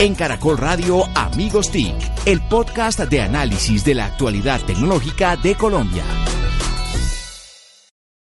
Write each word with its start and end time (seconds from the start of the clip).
En 0.00 0.14
Caracol 0.14 0.56
Radio 0.56 1.02
Amigos 1.14 1.70
TIC, 1.70 1.94
el 2.24 2.40
podcast 2.48 3.00
de 3.00 3.20
análisis 3.20 3.84
de 3.84 3.94
la 3.94 4.06
actualidad 4.06 4.58
tecnológica 4.64 5.36
de 5.36 5.54
Colombia. 5.54 6.02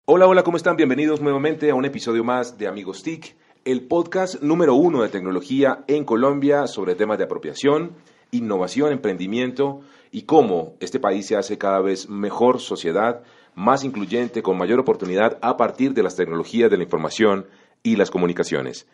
Hola, 0.05 0.25
hola, 0.25 0.41
¿cómo 0.41 0.57
están? 0.57 0.75
Bienvenidos 0.75 1.21
nuevamente 1.21 1.69
a 1.69 1.75
un 1.75 1.85
episodio 1.85 2.23
más 2.23 2.57
de 2.57 2.67
Amigos 2.67 3.03
TIC, 3.03 3.35
el 3.63 3.85
podcast 3.85 4.41
número 4.41 4.73
uno 4.73 5.03
de 5.03 5.09
tecnología 5.09 5.83
en 5.85 6.03
Colombia 6.03 6.65
sobre 6.65 6.95
temas 6.95 7.19
de 7.19 7.25
apropiación, 7.25 7.91
innovación, 8.31 8.91
emprendimiento 8.91 9.81
y 10.09 10.23
cómo 10.23 10.73
este 10.79 10.99
país 10.99 11.27
se 11.27 11.35
hace 11.35 11.59
cada 11.59 11.79
vez 11.79 12.09
mejor 12.09 12.59
sociedad, 12.59 13.21
más 13.53 13.83
incluyente, 13.83 14.41
con 14.41 14.57
mayor 14.57 14.79
oportunidad 14.79 15.37
a 15.43 15.57
partir 15.57 15.93
de 15.93 16.01
las 16.01 16.15
tecnologías 16.15 16.71
de 16.71 16.77
la 16.77 16.85
información 16.85 17.45
y 17.83 17.97
las 17.97 18.09
comunicaciones. 18.09 18.87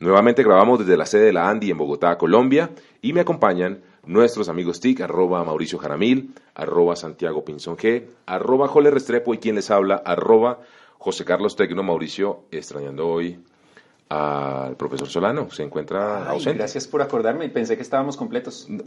Nuevamente 0.00 0.42
grabamos 0.42 0.78
desde 0.78 0.96
la 0.96 1.04
sede 1.04 1.26
de 1.26 1.32
la 1.34 1.50
Andy 1.50 1.70
en 1.70 1.76
Bogotá, 1.76 2.16
Colombia, 2.16 2.70
y 3.02 3.12
me 3.12 3.20
acompañan 3.20 3.82
nuestros 4.06 4.48
amigos 4.48 4.80
TIC, 4.80 5.02
arroba 5.02 5.44
Mauricio 5.44 5.78
Jaramil, 5.78 6.32
arroba 6.54 6.96
Santiago 6.96 7.44
Pinzón 7.44 7.76
G, 7.76 8.06
arroba 8.24 8.66
Jole 8.66 8.90
Restrepo 8.90 9.34
y 9.34 9.38
quien 9.38 9.56
les 9.56 9.70
habla, 9.70 9.96
arroba 9.96 10.60
José 10.96 11.26
Carlos 11.26 11.54
Tecno 11.54 11.82
Mauricio, 11.82 12.44
extrañando 12.50 13.08
hoy 13.08 13.40
al 14.08 14.74
profesor 14.76 15.06
Solano. 15.06 15.50
Se 15.50 15.62
encuentra 15.62 16.22
Ay, 16.22 16.36
ausente. 16.36 16.58
Gracias 16.58 16.88
por 16.88 17.02
acordarme. 17.02 17.48
Pensé 17.50 17.76
que 17.76 17.82
estábamos 17.82 18.16
completos. 18.16 18.68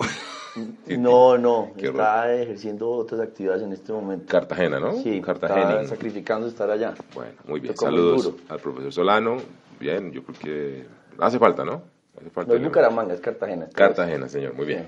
No, 0.88 1.38
no, 1.38 1.72
está 1.78 2.34
ejerciendo 2.34 2.90
otras 2.90 3.22
actividades 3.22 3.64
en 3.64 3.74
este 3.74 3.92
momento. 3.92 4.26
Cartagena, 4.28 4.80
¿no? 4.80 4.94
Sí, 5.02 5.22
Cartagena. 5.22 5.82
está 5.82 5.96
sacrificando 5.96 6.48
estar 6.48 6.70
allá. 6.70 6.94
Bueno, 7.14 7.34
muy 7.48 7.60
bien. 7.60 7.74
Tocó 7.74 7.86
Saludos 7.86 8.34
al 8.50 8.60
profesor 8.60 8.94
Solano. 8.94 9.38
Bien, 9.80 10.12
yo 10.12 10.24
creo 10.24 10.40
que 10.40 10.86
hace 11.20 11.40
falta, 11.40 11.64
¿no? 11.64 11.84
Hace 12.20 12.30
falta. 12.30 12.52
No 12.54 12.58
es 12.60 12.64
Bucaramanga, 12.64 13.14
es 13.14 13.22
Cartagena. 13.22 13.68
Cartagena, 13.74 14.28
señor, 14.30 14.54
muy 14.54 14.66
bien. 14.66 14.88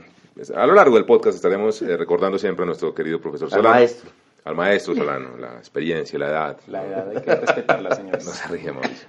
A 0.56 0.66
lo 0.68 0.74
largo 0.74 0.96
del 0.96 1.06
podcast 1.06 1.36
estaremos 1.36 1.82
eh, 1.82 1.96
recordando 1.98 2.38
siempre 2.38 2.64
a 2.64 2.66
nuestro 2.66 2.94
querido 2.94 3.20
profesor 3.22 3.48
Al 3.48 3.52
Solano. 3.52 3.76
maestro. 3.76 4.12
Al 4.44 4.56
maestro 4.56 4.96
Solano, 4.96 5.38
la 5.38 5.54
experiencia, 5.58 6.20
la 6.20 6.28
edad. 6.28 6.58
La 6.68 6.86
edad 6.86 7.10
hay 7.10 7.22
que 7.22 7.36
respetarla, 7.36 7.96
señores. 7.96 8.26
No 8.26 8.32
se 8.32 8.48
ríe, 8.50 8.72
Mauricio. 8.72 9.08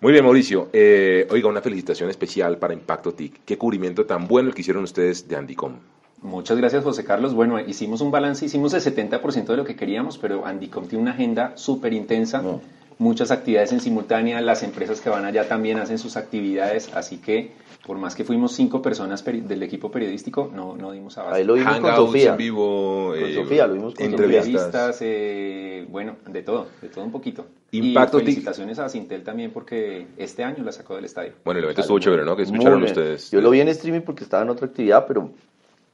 Muy 0.00 0.12
bien, 0.12 0.24
Mauricio. 0.24 0.68
Eh, 0.72 1.26
oiga, 1.30 1.48
una 1.48 1.62
felicitación 1.62 2.10
especial 2.10 2.58
para 2.58 2.74
Impacto 2.74 3.12
TIC. 3.14 3.44
Qué 3.46 3.56
cubrimiento 3.56 4.04
tan 4.04 4.26
bueno 4.28 4.50
el 4.50 4.54
que 4.54 4.60
hicieron 4.60 4.84
ustedes 4.84 5.26
de 5.28 5.36
Andicom. 5.36 5.76
Muchas 6.20 6.58
gracias, 6.58 6.82
José 6.84 7.04
Carlos. 7.04 7.32
Bueno, 7.32 7.58
hicimos 7.60 8.00
un 8.00 8.10
balance, 8.10 8.44
hicimos 8.44 8.74
el 8.74 8.82
70% 8.82 9.46
de 9.46 9.56
lo 9.56 9.64
que 9.64 9.76
queríamos, 9.76 10.18
pero 10.18 10.44
Andicom 10.44 10.86
tiene 10.88 11.02
una 11.02 11.12
agenda 11.12 11.52
súper 11.56 11.92
intensa, 11.94 12.42
No. 12.42 12.60
Muchas 12.98 13.30
actividades 13.30 13.72
en 13.72 13.80
simultánea, 13.80 14.40
las 14.40 14.62
empresas 14.62 15.00
que 15.00 15.10
van 15.10 15.24
allá 15.24 15.48
también 15.48 15.78
hacen 15.78 15.98
sus 15.98 16.16
actividades, 16.16 16.94
así 16.94 17.18
que 17.18 17.52
por 17.86 17.98
más 17.98 18.16
que 18.16 18.24
fuimos 18.24 18.52
cinco 18.52 18.82
personas 18.82 19.24
peri- 19.24 19.42
del 19.42 19.62
equipo 19.62 19.90
periodístico, 19.92 20.50
no, 20.52 20.76
no 20.76 20.90
dimos 20.90 21.16
abasto. 21.18 21.36
Ahí 21.36 21.44
lo 21.44 21.54
vimos 21.54 21.74
con 21.76 21.84
Hangouts 21.84 22.06
Sofía. 22.10 22.30
en 22.32 22.36
vivo. 22.36 23.12
Con 23.14 23.24
eh, 23.30 23.34
Sofía, 23.34 23.66
lo 23.68 23.74
vimos 23.74 23.94
con 23.94 24.06
entrevistas. 24.06 24.98
Eh, 25.02 25.86
bueno, 25.88 26.16
de 26.26 26.42
todo, 26.42 26.66
de 26.82 26.88
todo 26.88 27.04
un 27.04 27.12
poquito. 27.12 27.46
Impacto 27.72 28.18
y 28.18 28.22
felicitaciones 28.22 28.78
a 28.78 28.88
Sintel 28.88 29.22
también 29.22 29.50
porque 29.52 30.06
este 30.16 30.42
año 30.42 30.64
la 30.64 30.72
sacó 30.72 30.96
del 30.96 31.04
estadio. 31.04 31.32
Bueno, 31.44 31.58
el 31.58 31.64
evento 31.64 31.82
estuvo 31.82 31.98
chévere, 31.98 32.24
¿no? 32.24 32.34
Que 32.36 32.42
escucharon 32.44 32.82
ustedes. 32.82 33.30
Yo 33.30 33.40
lo 33.40 33.50
vi 33.50 33.60
en 33.60 33.68
streaming 33.68 34.00
porque 34.00 34.24
estaba 34.24 34.42
en 34.42 34.50
otra 34.50 34.66
actividad, 34.66 35.04
pero 35.06 35.30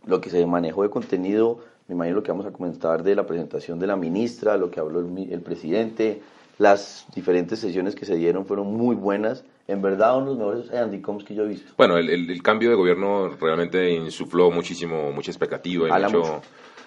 lo 0.06 0.20
que 0.20 0.30
se 0.30 0.46
manejó 0.46 0.84
de 0.84 0.90
contenido, 0.90 1.58
me 1.88 1.94
imagino 1.94 2.16
lo 2.16 2.22
que 2.22 2.30
vamos 2.32 2.46
a 2.46 2.52
comentar 2.52 3.02
de 3.02 3.14
la 3.14 3.26
presentación 3.26 3.78
de 3.78 3.86
la 3.86 3.96
ministra, 3.96 4.56
lo 4.56 4.70
que 4.70 4.80
habló 4.80 5.00
el, 5.00 5.06
mi- 5.06 5.28
el 5.32 5.40
presidente, 5.40 6.20
las 6.58 7.06
diferentes 7.14 7.58
sesiones 7.58 7.94
que 7.94 8.04
se 8.04 8.16
dieron 8.16 8.46
fueron 8.46 8.72
muy 8.74 8.94
buenas. 8.94 9.44
En 9.68 9.80
verdad, 9.80 10.16
uno 10.18 10.34
de 10.34 10.38
los 10.38 10.38
mejores 10.66 10.72
Andicoms 10.72 11.24
que 11.24 11.34
yo 11.34 11.44
he 11.44 11.48
visto. 11.48 11.72
Bueno, 11.76 11.96
el, 11.96 12.10
el- 12.10 12.30
el 12.30 12.42
cambio 12.42 12.68
de 12.70 12.74
gobierno 12.76 13.28
realmente 13.40 13.90
insufló 13.92 14.50
muchísimo, 14.50 15.12
mucha 15.12 15.30
expectativa 15.30 15.88
y 15.88 16.02
mucho. 16.02 16.18
mucho. 16.18 16.42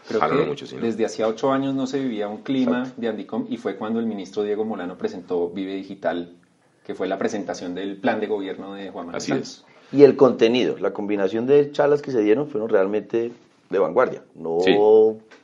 Creo 0.08 0.20
Jala 0.20 0.38
que 0.44 0.46
mucho, 0.46 0.68
sí, 0.68 0.76
¿no? 0.76 0.84
desde 0.84 1.04
hacía 1.04 1.28
ocho 1.28 1.52
años 1.52 1.74
no 1.74 1.88
se 1.88 2.00
vivía 2.00 2.28
un 2.28 2.44
clima 2.44 2.92
de 2.96 3.08
Andicom 3.08 3.48
y 3.50 3.58
fue 3.58 3.76
cuando 3.76 4.00
el 4.00 4.06
ministro 4.06 4.44
Diego 4.44 4.64
Molano 4.64 5.00
presentó 5.00 5.50
Vive 5.50 5.74
Digital, 5.74 6.32
que 6.86 6.94
fue 6.94 7.08
la 7.08 7.18
presentación 7.18 7.74
del 7.74 7.98
plan 7.98 8.20
de 8.20 8.28
gobierno 8.28 8.76
de 8.76 8.92
Juan 8.92 9.08
Manuel 9.08 9.18
Así 9.18 9.32
Santos. 9.32 9.66
Y 9.92 10.04
el 10.04 10.16
contenido, 10.16 10.78
la 10.78 10.94
combinación 10.94 11.48
de 11.48 11.72
charlas 11.72 12.04
que 12.04 12.12
se 12.12 12.22
dieron 12.22 12.48
fueron 12.48 12.70
realmente 12.70 13.32
de 13.70 13.80
vanguardia. 13.80 14.24
No, 14.36 14.60
Sí. 14.64 14.76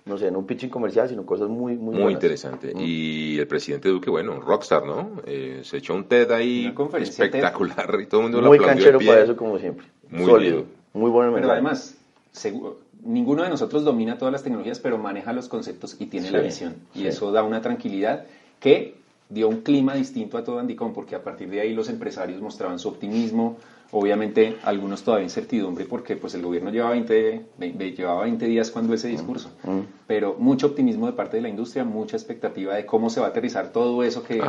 no 0.05 0.17
sé, 0.17 0.29
no 0.31 0.39
un 0.39 0.45
pitching 0.45 0.69
comercial, 0.69 1.09
sino 1.09 1.25
cosas 1.25 1.49
muy, 1.49 1.73
muy, 1.77 1.93
Muy 1.93 2.03
buenas. 2.03 2.13
interesante. 2.13 2.73
Mm. 2.75 2.79
Y 2.79 3.39
el 3.39 3.47
presidente 3.47 3.89
Duque, 3.89 4.09
bueno, 4.09 4.33
un 4.33 4.41
rockstar, 4.41 4.85
¿no? 4.85 5.11
Eh, 5.25 5.61
se 5.63 5.77
echó 5.77 5.93
un 5.95 6.05
TED 6.05 6.31
ahí 6.31 6.65
Una 6.65 6.75
conferencia 6.75 7.25
espectacular 7.25 7.97
y 8.01 8.05
todo 8.05 8.21
el 8.21 8.23
mundo 8.25 8.41
lo 8.41 8.47
Muy 8.49 8.57
aplaudió 8.57 8.75
canchero 8.75 8.99
pie. 8.99 9.07
para 9.07 9.21
eso, 9.23 9.35
como 9.35 9.57
siempre. 9.57 9.87
Muy 10.09 10.25
Sólido. 10.25 10.55
bien. 10.57 10.67
Muy 10.93 11.09
bueno 11.09 11.33
Pero 11.33 11.51
además, 11.51 11.97
segu- 12.33 12.75
ninguno 13.03 13.43
de 13.43 13.49
nosotros 13.49 13.83
domina 13.83 14.17
todas 14.17 14.31
las 14.31 14.43
tecnologías, 14.43 14.79
pero 14.79 14.97
maneja 14.97 15.33
los 15.33 15.47
conceptos 15.47 15.95
y 15.99 16.05
tiene 16.07 16.27
Sí, 16.27 16.33
la 16.33 16.41
visión. 16.41 16.75
Y 16.93 16.99
sí. 16.99 17.07
eso 17.07 17.31
da 17.31 17.43
una 17.43 17.61
tranquilidad 17.61 18.25
que 18.59 18.95
dio 19.31 19.47
un 19.49 19.61
clima 19.61 19.95
distinto 19.95 20.37
a 20.37 20.43
todo 20.43 20.59
Andicom, 20.59 20.93
porque 20.93 21.15
a 21.15 21.23
partir 21.23 21.49
de 21.49 21.61
ahí 21.61 21.73
los 21.73 21.89
empresarios 21.89 22.41
mostraban 22.41 22.77
su 22.79 22.89
optimismo, 22.89 23.57
obviamente 23.93 24.55
algunos 24.63 25.03
todavía 25.03 25.25
incertidumbre, 25.25 25.83
porque 25.85 26.15
pues 26.15 26.33
el 26.35 26.41
gobierno 26.41 26.69
llevaba 26.69 26.91
20, 26.91 27.41
ve- 27.57 27.73
ve- 27.75 27.91
llevaba 27.91 28.23
20 28.23 28.45
días 28.45 28.71
cuando 28.71 28.93
ese 28.93 29.07
discurso, 29.09 29.49
Mm. 29.63 29.79
pero 30.07 30.35
mucho 30.39 30.67
optimismo 30.67 31.07
de 31.07 31.13
parte 31.13 31.37
de 31.37 31.43
la 31.43 31.49
industria, 31.49 31.83
mucha 31.83 32.15
expectativa 32.15 32.75
de 32.75 32.85
cómo 32.85 33.09
se 33.09 33.19
va 33.19 33.27
a 33.27 33.29
aterrizar 33.29 33.71
todo 33.73 34.03
eso 34.03 34.23
que, 34.23 34.41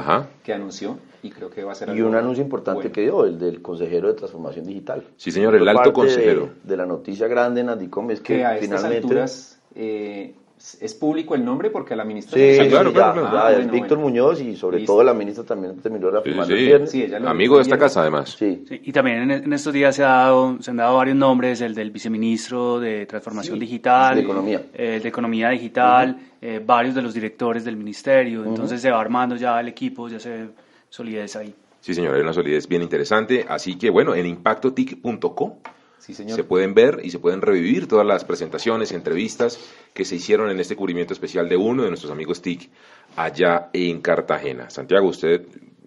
que 0.45 0.53
anunció, 0.53 0.97
y 1.25 1.31
creo 1.31 1.51
que 1.51 1.65
va 1.65 1.73
a 1.73 1.75
ser 1.75 1.89
Y 1.89 1.93
algo 1.93 2.09
un 2.09 2.15
anuncio 2.15 2.43
importante 2.45 2.83
bueno. 2.83 2.93
que 2.93 3.01
dio, 3.01 3.25
el 3.25 3.39
del 3.39 3.63
consejero 3.63 4.09
de 4.09 4.15
transformación 4.15 4.65
digital. 4.67 5.05
Sí, 5.17 5.31
señor, 5.33 5.55
el 5.57 5.67
alto 5.69 5.77
parte 5.79 5.93
consejero. 5.93 6.51
De, 6.63 6.77
la 6.77 6.87
noticia 6.87 7.27
grande 7.27 7.63
en 7.63 7.69
Andicom 7.69 8.11
es 8.13 8.21
que, 8.21 8.37
que 8.39 8.45
a 8.45 8.55
estas 8.59 8.69
finalmente... 8.81 9.07
alturas 9.07 9.59
eh, 9.75 10.35
es 10.81 10.95
público 10.95 11.35
el 11.35 11.45
nombre 11.45 11.71
porque 11.71 11.95
a 11.95 11.97
la 11.97 12.05
ministra 12.05 12.35
Sí, 12.39 12.59
le 12.63 12.69
claro, 12.69 12.93
claro, 12.93 13.27
Ah, 13.33 13.51
bueno, 13.55 13.73
Víctor 13.73 13.99
bueno. 13.99 14.11
Muñoz 14.11 14.41
y 14.41 14.55
sobre 14.57 14.79
Listo. 14.79 14.93
todo 14.93 15.03
la 15.05 15.13
ministra 15.15 15.45
también 15.45 15.77
terminó 15.81 16.07
Sí, 16.09 16.13
reafirmando 16.13 16.47
sí. 16.47 16.53
el 16.61 16.67
viernes. 16.67 16.91
Sí, 16.91 17.03
ella 17.03 17.19
lo 17.19 17.29
Amigo 17.29 17.57
de 17.57 17.63
esta 17.63 17.79
casa, 17.79 18.01
además. 18.03 18.37
Sí. 18.39 18.65
Sí, 18.69 18.81
y 18.85 18.93
también 18.93 19.23
en, 19.23 19.31
en 19.31 19.53
estos 19.53 19.73
días 19.73 19.97
se, 19.97 20.05
ha 20.05 20.09
dado, 20.09 20.57
se 20.61 20.71
han 20.71 20.77
dado 20.77 20.97
varios 20.97 21.17
nombres, 21.17 21.61
el 21.61 21.75
del 21.75 21.91
viceministro 21.91 22.79
de 22.81 23.07
Transformación 23.07 23.55
Sí, 23.57 23.61
Digital, 23.61 24.15
de 24.17 24.21
Economía. 24.23 24.63
el 24.75 25.03
de 25.03 25.09
Economía 25.09 25.49
Digital, 25.51 26.17
eh, 26.41 26.61
varios 26.65 26.95
de 26.95 27.03
los 27.03 27.13
directores 27.15 27.65
del 27.65 27.77
ministerio, 27.77 28.45
entonces 28.45 28.81
se 28.81 28.91
va 28.91 29.01
armando 29.01 29.37
ya 29.37 29.59
el 29.61 29.69
equipo, 29.69 30.09
ya 30.09 30.19
se 30.21 30.31
ve 30.31 30.49
solidez 30.89 31.37
ahí. 31.37 31.55
Sí, 31.81 31.95
señor, 31.95 32.15
hay 32.15 32.21
una 32.21 32.33
solidez 32.33 32.69
bien 32.69 32.83
interesante. 32.83 33.45
Así 33.49 33.77
que, 33.77 33.91
bueno, 33.91 34.15
en 34.15 34.25
impactotic.co 34.27 35.57
Sí, 36.03 36.15
señor. 36.15 36.35
se 36.35 36.43
pueden 36.43 36.75
ver 36.75 36.99
y 37.05 37.11
se 37.11 37.21
pueden 37.21 37.41
revivir 37.41 37.87
todas 37.87 38.05
las 38.05 38.25
presentaciones 38.25 38.91
y 38.91 38.97
entrevistas 38.97 39.57
que 39.95 40.05
se 40.05 40.17
hicieron 40.17 40.51
en 40.51 40.59
este 40.59 40.75
cubrimiento 40.75 41.13
especial 41.13 41.49
de 41.49 41.57
uno 41.57 41.85
de 41.85 41.91
nuestros 41.91 42.11
amigos 42.11 42.43
TIC 42.43 42.69
allá 43.15 43.71
en 43.73 44.01
Cartagena. 44.01 44.69
Santiago, 44.69 45.07
usted, 45.07 45.43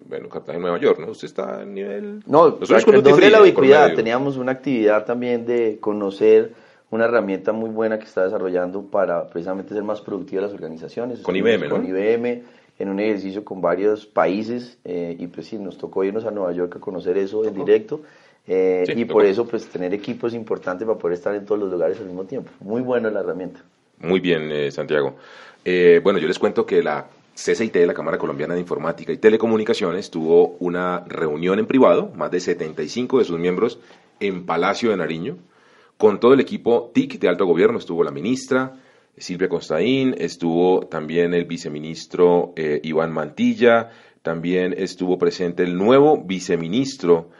bueno, 0.08 0.30
Cartagena, 0.30 0.62
Nueva 0.62 0.80
York, 0.80 1.00
¿no? 1.00 1.10
Usted 1.10 1.28
está 1.28 1.60
a 1.60 1.64
nivel... 1.66 2.22
No, 2.26 2.48
Nosotros 2.48 2.86
con 2.86 3.02
de 3.02 3.30
la 3.30 3.42
ubicuidad. 3.42 3.94
Teníamos 3.94 4.38
una 4.38 4.52
actividad 4.52 5.04
también 5.04 5.44
de 5.44 5.76
conocer 5.80 6.54
una 6.90 7.04
herramienta 7.04 7.52
muy 7.52 7.68
buena 7.68 7.98
que 7.98 8.06
está 8.06 8.24
desarrollando 8.24 8.84
para 8.84 9.28
precisamente 9.28 9.74
ser 9.74 9.82
más 9.82 10.00
productiva 10.00 10.40
las 10.40 10.52
organizaciones. 10.52 11.20
Con 11.20 11.36
IBM, 11.36 11.68
¿no? 11.68 11.76
Con 11.76 11.86
IBM, 11.86 12.42
en 12.78 12.88
un 12.88 13.00
ejercicio 13.00 13.44
con 13.44 13.60
varios 13.60 14.06
países 14.06 14.78
eh, 14.84 15.14
y 15.18 15.26
pues 15.26 15.46
sí, 15.46 15.58
nos 15.58 15.76
tocó 15.78 16.04
irnos 16.04 16.24
a 16.24 16.30
Nueva 16.30 16.52
York 16.52 16.76
a 16.76 16.80
conocer 16.80 17.18
eso 17.18 17.44
en 17.44 17.54
directo. 17.54 18.00
Eh, 18.46 18.84
Sí, 18.86 18.92
y 18.96 19.04
por 19.04 19.24
eso 19.24 19.46
pues 19.46 19.66
tener 19.66 19.92
equipo 19.94 20.26
es 20.26 20.34
importante 20.34 20.84
para 20.84 20.98
poder 20.98 21.16
estar 21.16 21.34
en 21.34 21.44
todos 21.44 21.60
los 21.60 21.70
lugares 21.70 21.98
al 21.98 22.06
mismo 22.06 22.24
tiempo. 22.24 22.50
Muy 22.60 22.82
buena 22.82 23.10
la 23.10 23.20
herramienta. 23.20 23.60
Muy 23.98 24.20
bien, 24.20 24.50
eh, 24.52 24.70
Santiago. 24.70 25.16
Eh, 25.64 26.00
bueno, 26.02 26.18
yo 26.18 26.28
les 26.28 26.38
cuento 26.38 26.64
que 26.64 26.82
la 26.82 27.08
CCIT, 27.34 27.76
la 27.86 27.94
Cámara 27.94 28.18
Colombiana 28.18 28.54
de 28.54 28.60
Informática 28.60 29.12
y 29.12 29.18
Telecomunicaciones, 29.18 30.10
tuvo 30.10 30.56
una 30.60 31.04
reunión 31.06 31.58
en 31.58 31.66
privado, 31.66 32.10
más 32.14 32.30
de 32.30 32.40
75 32.40 33.18
de 33.18 33.24
sus 33.24 33.38
miembros, 33.38 33.80
en 34.20 34.46
Palacio 34.46 34.90
de 34.90 34.96
Nariño, 34.96 35.36
con 35.96 36.20
todo 36.20 36.34
el 36.34 36.40
equipo 36.40 36.90
TIC 36.94 37.18
de 37.18 37.28
alto 37.28 37.46
gobierno. 37.46 37.78
Estuvo 37.78 38.04
la 38.04 38.10
ministra 38.10 38.74
Silvia 39.18 39.48
Constaín, 39.48 40.14
estuvo 40.18 40.86
también 40.86 41.32
el 41.32 41.46
viceministro 41.46 42.52
eh, 42.54 42.80
Iván 42.82 43.12
Mantilla, 43.12 43.90
también 44.26 44.74
estuvo 44.76 45.18
presente 45.18 45.62
el 45.62 45.76
nuevo 45.76 46.20
viceministro 46.20 47.30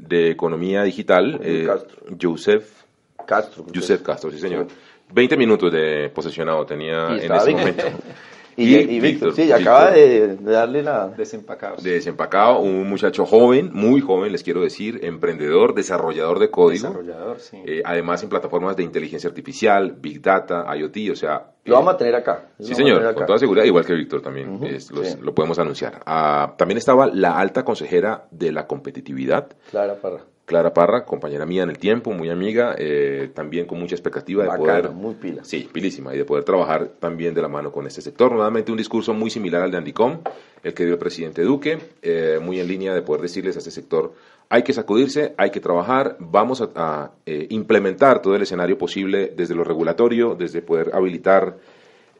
de 0.00 0.30
Economía 0.30 0.84
Digital, 0.84 1.40
eh, 1.42 1.64
Castro. 1.66 2.16
Joseph 2.22 2.84
Castro. 3.26 3.66
Joseph. 3.74 4.02
Castro, 4.02 4.30
sí 4.30 4.38
señor. 4.38 4.68
Sí. 4.68 4.76
20 5.12 5.36
minutos 5.36 5.72
de 5.72 6.08
posesionado 6.10 6.64
tenía 6.64 7.08
en 7.20 7.32
ese 7.32 7.50
momento. 7.50 7.82
Y, 8.56 8.74
Y 8.74 8.74
y 8.74 8.86
Víctor, 9.00 9.02
Víctor, 9.02 9.32
sí, 9.34 9.42
Víctor. 9.42 9.60
acaba 9.60 9.90
de, 9.90 10.36
de 10.36 10.52
darle 10.52 10.82
la... 10.82 11.08
Desempacados. 11.08 11.82
De 11.82 11.90
desempacado, 11.92 12.60
un 12.60 12.88
muchacho 12.88 13.26
joven, 13.26 13.70
muy 13.74 14.00
joven, 14.00 14.32
les 14.32 14.42
quiero 14.42 14.62
decir, 14.62 15.00
emprendedor, 15.02 15.74
desarrollador 15.74 16.38
de 16.38 16.50
código, 16.50 16.88
Desarrollador, 16.88 17.38
sí. 17.40 17.58
eh, 17.66 17.82
además 17.84 18.22
en 18.22 18.28
plataformas 18.30 18.76
de 18.76 18.82
inteligencia 18.82 19.28
artificial, 19.28 19.92
Big 20.00 20.22
Data, 20.22 20.64
IoT, 20.74 20.96
o 21.12 21.16
sea... 21.16 21.52
Lo 21.64 21.74
eh, 21.74 21.76
vamos 21.78 21.94
a 21.94 21.96
tener 21.98 22.14
acá. 22.14 22.46
Lo 22.58 22.64
Sí, 22.66 22.74
señor, 22.74 23.12
con 23.14 23.26
toda 23.26 23.38
seguridad, 23.38 23.64
igual 23.66 23.84
que 23.84 23.92
Víctor 23.94 24.22
también, 24.22 24.54
Ujú, 24.54 24.66
es- 24.66 24.90
los- 24.90 25.06
sí. 25.08 25.18
lo 25.20 25.34
podemos 25.34 25.58
anunciar. 25.58 26.00
Ah, 26.06 26.54
también 26.56 26.78
estaba 26.78 27.06
la 27.08 27.38
alta 27.38 27.64
consejera 27.64 28.26
de 28.30 28.52
la 28.52 28.66
competitividad, 28.66 29.48
Clara 29.70 29.96
Parra. 29.96 30.20
Clara 30.46 30.72
Parra, 30.72 31.04
compañera 31.04 31.44
mía 31.44 31.64
en 31.64 31.70
el 31.70 31.78
tiempo, 31.78 32.12
muy 32.12 32.30
amiga, 32.30 32.76
eh, 32.78 33.30
también 33.34 33.66
con 33.66 33.80
mucha 33.80 33.96
expectativa 33.96 34.44
de 34.44 34.48
Bacana, 34.48 34.64
poder... 34.64 34.90
muy 34.92 35.14
pila. 35.14 35.44
Sí, 35.44 35.68
pilísima, 35.72 36.14
y 36.14 36.18
de 36.18 36.24
poder 36.24 36.44
trabajar 36.44 36.86
también 37.00 37.34
de 37.34 37.42
la 37.42 37.48
mano 37.48 37.72
con 37.72 37.84
este 37.84 38.00
sector. 38.00 38.30
Nuevamente 38.30 38.70
un 38.70 38.78
discurso 38.78 39.12
muy 39.12 39.28
similar 39.28 39.62
al 39.62 39.72
de 39.72 39.78
Andicom, 39.78 40.20
el 40.62 40.72
que 40.72 40.84
dio 40.84 40.92
el 40.94 41.00
presidente 41.00 41.42
Duque, 41.42 41.78
eh, 42.00 42.38
muy 42.40 42.60
en 42.60 42.68
línea 42.68 42.94
de 42.94 43.02
poder 43.02 43.22
decirles 43.22 43.56
a 43.56 43.58
este 43.58 43.72
sector, 43.72 44.14
hay 44.48 44.62
que 44.62 44.72
sacudirse, 44.72 45.34
hay 45.36 45.50
que 45.50 45.58
trabajar, 45.58 46.16
vamos 46.20 46.60
a, 46.60 46.70
a, 46.76 47.10
eh, 47.26 47.48
implementar 47.50 48.22
todo 48.22 48.36
el 48.36 48.42
escenario 48.42 48.78
posible 48.78 49.32
desde 49.36 49.56
lo 49.56 49.64
regulatorio, 49.64 50.36
desde 50.36 50.62
poder 50.62 50.92
habilitar 50.94 51.56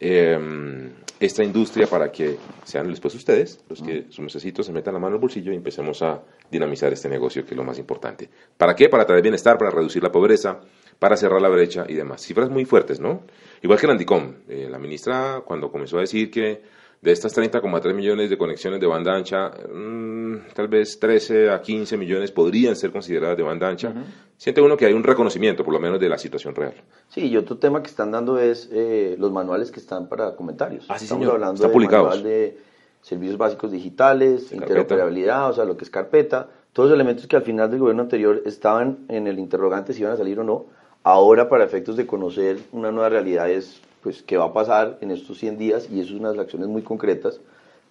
eh, 0.00 0.90
esta 1.18 1.42
industria 1.42 1.86
para 1.86 2.12
que 2.12 2.36
sean 2.64 2.88
después 2.90 3.14
ustedes 3.14 3.60
los 3.68 3.82
que 3.82 4.06
sus 4.10 4.20
necesitos 4.20 4.66
se 4.66 4.72
metan 4.72 4.94
la 4.94 5.00
mano 5.00 5.14
al 5.14 5.20
bolsillo 5.20 5.52
y 5.52 5.56
empecemos 5.56 6.02
a 6.02 6.22
dinamizar 6.50 6.92
este 6.92 7.08
negocio 7.08 7.44
que 7.44 7.52
es 7.52 7.56
lo 7.56 7.64
más 7.64 7.78
importante. 7.78 8.28
¿Para 8.56 8.74
qué? 8.74 8.88
Para 8.88 9.06
traer 9.06 9.22
bienestar, 9.22 9.56
para 9.56 9.70
reducir 9.70 10.02
la 10.02 10.12
pobreza, 10.12 10.60
para 10.98 11.16
cerrar 11.16 11.40
la 11.40 11.48
brecha 11.48 11.84
y 11.88 11.94
demás. 11.94 12.22
Cifras 12.22 12.50
muy 12.50 12.64
fuertes, 12.64 13.00
¿no? 13.00 13.22
Igual 13.62 13.78
que 13.78 13.86
el 13.86 13.92
Andicom. 13.92 14.34
Eh, 14.48 14.68
la 14.70 14.78
ministra 14.78 15.42
cuando 15.44 15.70
comenzó 15.70 15.98
a 15.98 16.00
decir 16.00 16.30
que 16.30 16.62
de 17.00 17.12
estas 17.12 17.36
30,3 17.36 17.94
millones 17.94 18.30
de 18.30 18.38
conexiones 18.38 18.80
de 18.80 18.86
banda 18.86 19.14
ancha, 19.14 19.50
mmm, 19.72 20.48
tal 20.54 20.68
vez 20.68 20.98
13 20.98 21.50
a 21.50 21.60
15 21.60 21.96
millones 21.96 22.32
podrían 22.32 22.76
ser 22.76 22.90
consideradas 22.90 23.36
de 23.36 23.42
banda 23.42 23.68
ancha. 23.68 23.94
Siente 24.38 24.60
uno 24.60 24.76
que 24.76 24.84
hay 24.86 24.92
un 24.92 25.02
reconocimiento, 25.02 25.64
por 25.64 25.72
lo 25.72 25.80
menos, 25.80 25.98
de 25.98 26.08
la 26.08 26.18
situación 26.18 26.54
real. 26.54 26.74
Sí, 27.08 27.26
y 27.26 27.36
otro 27.36 27.56
tema 27.56 27.82
que 27.82 27.88
están 27.88 28.10
dando 28.10 28.38
es 28.38 28.68
eh, 28.72 29.16
los 29.18 29.32
manuales 29.32 29.70
que 29.70 29.80
están 29.80 30.08
para 30.08 30.36
comentarios. 30.36 30.84
Ah, 30.88 30.98
sí, 30.98 31.04
Estamos 31.04 31.22
señor. 31.22 31.34
hablando 31.36 31.54
Están 31.54 31.70
de 31.70 31.72
publicados. 31.72 32.08
manual 32.08 32.22
de 32.22 32.58
servicios 33.00 33.38
básicos 33.38 33.72
digitales, 33.72 34.50
De 34.50 34.56
interoperabilidad, 34.56 35.48
o 35.48 35.52
sea, 35.54 35.64
lo 35.64 35.76
que 35.76 35.84
es 35.84 35.90
carpeta, 35.90 36.48
todos 36.72 36.90
los 36.90 36.96
elementos 36.96 37.26
que 37.26 37.36
al 37.36 37.42
final 37.42 37.70
del 37.70 37.80
gobierno 37.80 38.02
anterior 38.02 38.42
estaban 38.44 38.98
en 39.08 39.26
el 39.26 39.38
interrogante 39.38 39.94
si 39.94 40.02
iban 40.02 40.12
a 40.12 40.16
salir 40.16 40.38
o 40.40 40.44
no. 40.44 40.66
Ahora, 41.02 41.48
para 41.48 41.64
efectos 41.64 41.96
de 41.96 42.06
conocer 42.06 42.58
una 42.72 42.90
nueva 42.92 43.08
realidad, 43.08 43.48
es 43.48 43.80
pues 44.02 44.22
qué 44.22 44.36
va 44.36 44.46
a 44.46 44.52
pasar 44.52 44.98
en 45.00 45.10
estos 45.12 45.38
100 45.38 45.56
días 45.56 45.88
y 45.90 46.00
eso 46.00 46.14
es 46.14 46.20
unas 46.20 46.36
acciones 46.38 46.68
muy 46.68 46.82
concretas, 46.82 47.40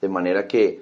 de 0.02 0.10
manera 0.10 0.48
que 0.48 0.82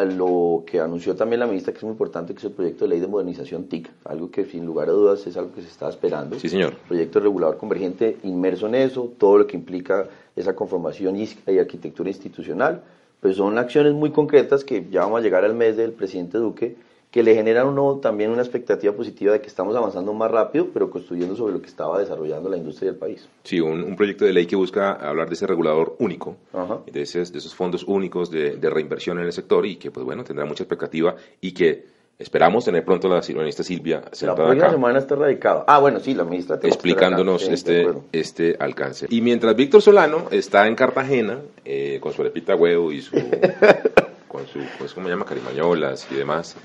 a 0.00 0.04
lo 0.04 0.64
que 0.66 0.80
anunció 0.80 1.14
también 1.14 1.40
la 1.40 1.46
ministra, 1.46 1.72
que 1.72 1.78
es 1.78 1.84
muy 1.84 1.92
importante, 1.92 2.32
que 2.32 2.38
es 2.38 2.44
el 2.44 2.52
proyecto 2.52 2.84
de 2.84 2.88
ley 2.88 3.00
de 3.00 3.06
modernización 3.06 3.64
TIC, 3.64 3.90
algo 4.04 4.30
que 4.30 4.44
sin 4.46 4.64
lugar 4.64 4.88
a 4.88 4.92
dudas 4.92 5.26
es 5.26 5.36
algo 5.36 5.52
que 5.52 5.60
se 5.60 5.68
está 5.68 5.88
esperando. 5.88 6.38
Sí, 6.38 6.48
señor. 6.48 6.74
Proyecto 6.88 7.20
regulador 7.20 7.58
convergente 7.58 8.16
inmerso 8.22 8.66
en 8.66 8.76
eso, 8.76 9.12
todo 9.18 9.38
lo 9.38 9.46
que 9.46 9.56
implica 9.56 10.08
esa 10.34 10.54
conformación 10.54 11.16
y, 11.16 11.28
y 11.46 11.58
arquitectura 11.58 12.08
institucional, 12.08 12.82
pues 13.20 13.36
son 13.36 13.58
acciones 13.58 13.92
muy 13.92 14.10
concretas 14.10 14.64
que 14.64 14.86
ya 14.90 15.02
vamos 15.02 15.20
a 15.20 15.22
llegar 15.22 15.44
al 15.44 15.54
mes 15.54 15.76
del 15.76 15.92
presidente 15.92 16.38
Duque, 16.38 16.76
que 17.10 17.24
le 17.24 17.34
generan 17.34 17.66
uno 17.66 17.96
también 17.96 18.30
una 18.30 18.42
expectativa 18.42 18.92
positiva 18.92 19.32
de 19.32 19.40
que 19.40 19.48
estamos 19.48 19.74
avanzando 19.74 20.12
más 20.12 20.30
rápido, 20.30 20.68
pero 20.72 20.90
construyendo 20.90 21.34
sobre 21.34 21.52
lo 21.54 21.60
que 21.60 21.66
estaba 21.66 21.98
desarrollando 21.98 22.48
la 22.48 22.56
industria 22.56 22.92
del 22.92 23.00
país. 23.00 23.28
Sí, 23.42 23.60
un, 23.60 23.82
un 23.82 23.96
proyecto 23.96 24.24
de 24.24 24.32
ley 24.32 24.46
que 24.46 24.54
busca 24.54 24.92
hablar 24.92 25.28
de 25.28 25.34
ese 25.34 25.46
regulador 25.46 25.96
único, 25.98 26.36
Ajá. 26.52 26.78
de, 26.90 27.02
esos, 27.02 27.32
de 27.32 27.38
esos 27.38 27.54
fondos 27.54 27.82
únicos 27.84 28.30
de, 28.30 28.56
de, 28.56 28.70
reinversión 28.70 29.18
en 29.18 29.26
el 29.26 29.32
sector 29.32 29.66
y 29.66 29.76
que, 29.76 29.90
pues 29.90 30.06
bueno, 30.06 30.22
tendrá 30.22 30.44
mucha 30.44 30.62
expectativa 30.62 31.16
y 31.40 31.52
que 31.52 31.84
esperamos 32.16 32.64
tener 32.66 32.84
pronto 32.84 33.08
a 33.08 33.20
la 33.20 33.22
ministra 33.40 33.64
Silvia 33.64 34.02
La 34.04 34.14
sentada 34.14 34.36
próxima 34.36 34.64
acá. 34.66 34.72
semana 34.72 34.98
está 35.00 35.16
radicado. 35.16 35.64
Ah, 35.66 35.80
bueno, 35.80 35.98
sí, 35.98 36.14
la 36.14 36.22
ministra. 36.22 36.56
acá. 36.56 36.68
explicándonos 36.68 37.48
de 37.48 37.54
este, 37.54 37.88
este 38.12 38.56
alcance. 38.60 39.06
Y 39.10 39.20
mientras 39.20 39.56
Víctor 39.56 39.82
Solano 39.82 40.28
está 40.30 40.68
en 40.68 40.76
Cartagena 40.76 41.40
eh, 41.64 41.98
con 42.00 42.12
su 42.12 42.22
arepita 42.22 42.54
huevo 42.54 42.92
y 42.92 43.00
su, 43.00 43.16
con 44.28 44.46
su, 44.46 44.60
pues, 44.78 44.92
¿cómo 44.94 45.06
se 45.08 45.12
llama? 45.12 45.24
Carimañolas 45.24 46.06
y 46.12 46.14
demás. 46.14 46.56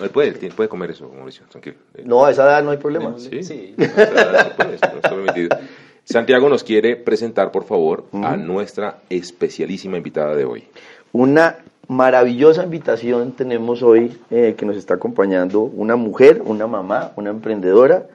Él 0.00 0.10
puede, 0.10 0.28
él 0.28 0.38
tiene- 0.38 0.54
puede 0.54 0.68
comer 0.68 0.90
eso, 0.90 1.10
Mauricio, 1.14 1.44
tranquilo. 1.48 1.76
Eh, 1.94 2.02
No, 2.04 2.24
a 2.24 2.30
esa 2.30 2.44
edad 2.44 2.62
no 2.62 2.70
hay 2.70 2.76
problema. 2.78 3.14
Sí, 3.18 3.42
Sí. 3.42 3.74
No 3.78 3.84
está 3.84 5.10
permitido. 5.10 5.56
Santiago 6.04 6.48
nos 6.48 6.64
quiere 6.64 6.96
presentar, 6.96 7.50
por 7.52 7.64
favor, 7.64 8.04
a 8.12 8.36
nuestra 8.36 8.98
especialísima 9.10 9.96
invitada 9.98 10.34
de 10.34 10.44
hoy. 10.44 10.64
Una 11.12 11.56
maravillosa 11.86 12.64
invitación 12.64 13.32
tenemos 13.32 13.82
hoy 13.82 14.16
eh, 14.30 14.54
que 14.56 14.64
nos 14.66 14.76
está 14.76 14.94
acompañando 14.94 15.60
una 15.60 15.96
mujer, 15.96 16.42
una 16.44 16.66
mamá, 16.66 17.12
una 17.16 17.30
emprendedora, 17.30 18.06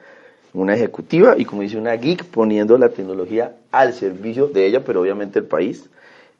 una 0.52 0.74
ejecutiva 0.74 1.34
y 1.36 1.44
como 1.44 1.62
dice 1.62 1.76
una 1.76 1.92
geek 1.94 2.24
poniendo 2.24 2.78
la 2.78 2.88
tecnología 2.88 3.52
al 3.72 3.92
servicio 3.92 4.46
de 4.48 4.66
ella, 4.66 4.84
pero 4.84 5.00
obviamente 5.00 5.38
el 5.40 5.44
país. 5.44 5.88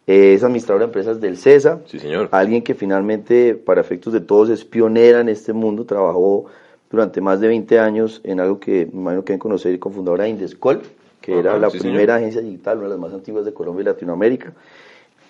Eh, 0.06 0.34
es 0.34 0.44
administradora 0.44 0.84
de 0.84 0.88
empresas 0.90 1.20
del 1.20 1.36
CESA, 1.38 1.80
Sí, 1.86 1.98
señor. 1.98 2.28
alguien 2.30 2.62
que 2.62 2.74
finalmente 2.74 3.54
para 3.54 3.80
efectos 3.80 4.12
de 4.12 4.20
todos 4.20 4.50
es 4.50 4.64
pionera 4.64 5.20
en 5.20 5.28
este 5.30 5.52
mundo, 5.52 5.84
trabajó 5.86 6.44
durante 6.90 7.20
más 7.20 7.40
de 7.40 7.48
20 7.48 7.78
años 7.78 8.20
en 8.24 8.38
algo 8.40 8.60
que 8.60 8.86
me 8.92 9.00
imagino 9.00 9.24
que 9.24 9.32
deben 9.32 9.40
conocer, 9.40 9.78
cofundadora 9.78 10.24
de 10.24 10.30
Indescol, 10.30 10.82
que 11.20 11.32
Ajá, 11.32 11.40
era 11.40 11.58
la 11.58 11.70
sí, 11.70 11.78
señor. 11.78 11.92
primera 11.94 12.16
agencia 12.16 12.42
digital, 12.42 12.76
una 12.78 12.86
de 12.86 12.90
las 12.90 12.98
más 12.98 13.14
antiguas 13.14 13.44
de 13.46 13.54
Colombia 13.54 13.82
y 13.82 13.86
Latinoamérica 13.86 14.52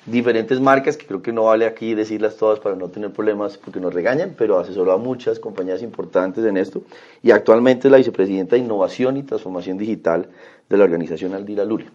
diferentes 0.06 0.60
marcas 0.60 0.98
que 0.98 1.06
creo 1.06 1.22
que 1.22 1.32
no 1.32 1.44
vale 1.44 1.64
aquí 1.64 1.94
decirlas 1.94 2.36
todas 2.36 2.60
para 2.60 2.76
no 2.76 2.88
tener 2.88 3.10
problemas 3.10 3.56
porque 3.56 3.80
nos 3.80 3.94
regañan, 3.94 4.34
pero 4.36 4.58
asesoró 4.58 4.92
a 4.92 4.98
muchas 4.98 5.38
compañías 5.38 5.82
importantes 5.82 6.44
en 6.44 6.58
esto 6.58 6.82
y 7.22 7.30
actualmente 7.30 7.88
es 7.88 7.92
la 7.92 7.96
vicepresidenta 7.96 8.56
de 8.56 8.62
Innovación 8.62 9.16
y 9.16 9.22
Transformación 9.22 9.78
Digital 9.78 10.28
de 10.68 10.76
la 10.76 10.84
organización 10.84 11.32
Aldila 11.32 11.64
Luria. 11.64 11.90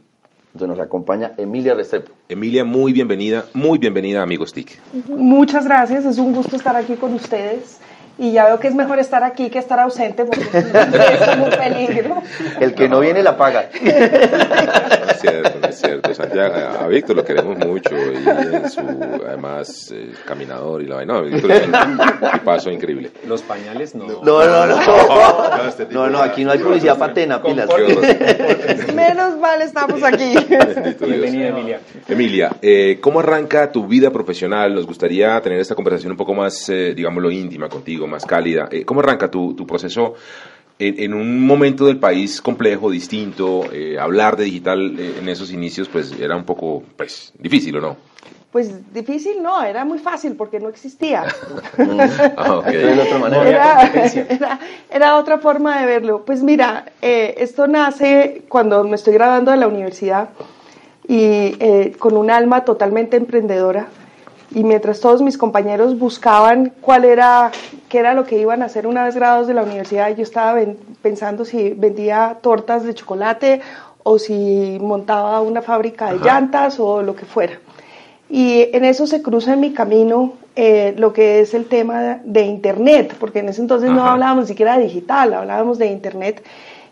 Entonces 0.53 0.77
nos 0.77 0.85
acompaña 0.85 1.33
Emilia 1.37 1.75
Restrepo. 1.75 2.11
Emilia, 2.27 2.65
muy 2.65 2.91
bienvenida, 2.91 3.45
muy 3.53 3.77
bienvenida, 3.77 4.23
amigos 4.23 4.51
TIC. 4.51 4.79
Muchas 5.07 5.65
gracias, 5.65 6.05
es 6.05 6.17
un 6.17 6.33
gusto 6.33 6.55
estar 6.55 6.75
aquí 6.75 6.95
con 6.95 7.13
ustedes. 7.13 7.79
Y 8.17 8.33
ya 8.33 8.45
veo 8.45 8.59
que 8.59 8.67
es 8.67 8.75
mejor 8.75 8.99
estar 8.99 9.23
aquí 9.23 9.49
que 9.49 9.59
estar 9.59 9.79
ausente 9.79 10.25
porque 10.25 10.43
es 10.43 11.37
un 11.37 11.49
peligro. 11.51 12.21
El 12.59 12.73
que 12.75 12.89
no 12.89 12.99
viene 12.99 13.23
la 13.23 13.37
paga. 13.37 13.69
es 15.69 15.79
cierto, 15.79 16.09
no. 16.09 16.15
Santiago, 16.15 16.55
a, 16.79 16.87
Víctor 16.87 17.15
lo 17.15 17.25
queremos 17.25 17.57
mucho 17.57 17.95
y 17.95 18.27
en 18.27 18.69
su, 18.69 18.81
además, 19.27 19.91
eh, 19.93 20.11
caminador 20.25 20.81
y 20.81 20.87
la 20.87 20.95
vaina. 20.95 21.13
No, 21.13 21.23
Víctor 21.23 21.51
es 21.51 21.67
un 21.67 22.39
paso 22.43 22.69
increíble. 22.71 23.11
Los 23.27 23.41
pañales 23.41 23.95
no. 23.95 24.05
No, 24.07 24.45
no, 24.45 24.65
no. 24.65 25.67
este 25.67 25.85
tipo 25.85 25.99
No, 25.99 26.09
no, 26.09 26.19
aquí 26.19 26.43
no 26.43 26.51
hay 26.51 26.59
publicidad 26.59 26.97
patena, 26.97 27.41
pilas. 27.41 27.69
Menos 28.93 29.37
mal 29.37 29.61
estamos 29.61 30.03
aquí. 30.03 30.35
Bienvenida, 30.99 31.47
Emilia. 31.49 31.79
Emilia, 32.07 32.55
eh, 32.61 32.97
¿cómo 33.01 33.19
arranca 33.19 33.71
tu 33.71 33.87
vida 33.87 34.11
profesional? 34.11 34.73
Nos 34.73 34.85
gustaría 34.85 35.39
tener 35.41 35.59
esta 35.59 35.75
conversación 35.75 36.11
un 36.11 36.17
poco 36.17 36.33
más, 36.33 36.69
eh, 36.69 36.93
digámoslo, 36.95 37.31
íntima 37.31 37.69
contigo, 37.69 38.07
más 38.07 38.25
cálida. 38.25 38.67
Eh, 38.71 38.85
¿Cómo 38.85 39.01
arranca 39.01 39.29
tu, 39.29 39.53
tu 39.55 39.65
proceso 39.65 40.15
en, 40.79 40.99
en 40.99 41.13
un 41.13 41.45
momento 41.45 41.85
del 41.85 41.97
país 41.97 42.41
complejo, 42.41 42.89
distinto? 42.89 43.65
Eh, 43.71 43.99
hablar 43.99 44.37
de 44.37 44.45
digital 44.45 44.95
eh, 44.97 45.15
en 45.19 45.29
esos 45.29 45.51
inicios, 45.51 45.87
pues 45.89 46.17
era 46.19 46.35
un 46.35 46.45
poco, 46.45 46.83
pues, 46.95 47.33
difícil, 47.37 47.77
¿o 47.77 47.81
no? 47.81 47.97
Pues 48.51 48.91
difícil 48.91 49.43
no, 49.43 49.61
era 49.61 49.85
muy 49.85 49.99
fácil 49.99 50.35
porque 50.35 50.59
no 50.59 50.69
existía. 50.69 51.23
Ok. 51.77 52.67
Entonces, 52.67 52.95
de 52.95 53.01
otra 53.01 53.17
manera. 53.19 53.41
había 53.41 53.51
Era, 53.51 53.75
competencia. 53.75 54.25
era, 54.29 54.59
era 54.89 55.17
otra 55.17 55.37
forma 55.37 55.79
de 55.79 55.85
verlo. 55.85 56.23
Pues 56.25 56.41
mira, 56.41 56.85
eh, 57.01 57.35
esto 57.37 57.67
nace 57.67 58.43
cuando 58.49 58.83
me 58.85 58.95
estoy 58.95 59.13
graduando 59.13 59.51
de 59.51 59.57
la 59.57 59.67
universidad 59.67 60.29
y 61.07 61.55
eh, 61.59 61.95
con 61.99 62.17
un 62.17 62.31
alma 62.31 62.65
totalmente 62.65 63.17
emprendedora. 63.17 63.87
Y 64.55 64.63
mientras 64.63 64.99
todos 64.99 65.21
mis 65.21 65.37
compañeros 65.37 65.99
buscaban 65.99 66.73
cuál 66.81 67.05
era, 67.05 67.51
qué 67.87 67.99
era 67.99 68.13
lo 68.15 68.25
que 68.25 68.39
iban 68.39 68.63
a 68.63 68.65
hacer 68.65 68.87
una 68.87 69.03
vez 69.05 69.15
graduados 69.15 69.47
de 69.47 69.53
la 69.53 69.61
universidad, 69.63 70.15
yo 70.15 70.23
estaba 70.23 70.53
ven- 70.53 70.77
pensando 71.03 71.45
si 71.45 71.69
vendía 71.71 72.37
tortas 72.41 72.83
de 72.83 72.95
chocolate 72.95 73.61
o 74.01 74.17
si 74.17 74.77
montaba 74.81 75.41
una 75.41 75.61
fábrica 75.61 76.11
de 76.11 76.17
llantas 76.25 76.79
o 76.79 77.03
lo 77.03 77.15
que 77.15 77.25
fuera. 77.25 77.59
Y 78.27 78.69
en 78.73 78.85
eso 78.85 79.05
se 79.07 79.21
cruza 79.21 79.53
en 79.53 79.59
mi 79.59 79.71
camino 79.73 80.33
eh, 80.55 80.93
lo 80.97 81.13
que 81.13 81.41
es 81.41 81.53
el 81.53 81.65
tema 81.65 82.19
de 82.23 82.41
Internet, 82.41 83.15
porque 83.19 83.39
en 83.39 83.49
ese 83.49 83.61
entonces 83.61 83.89
no 83.91 84.03
hablábamos 84.13 84.45
ni 84.45 84.47
siquiera 84.49 84.77
de 84.77 84.83
digital, 84.83 85.33
hablábamos 85.33 85.77
de 85.77 85.87
Internet. 85.87 86.43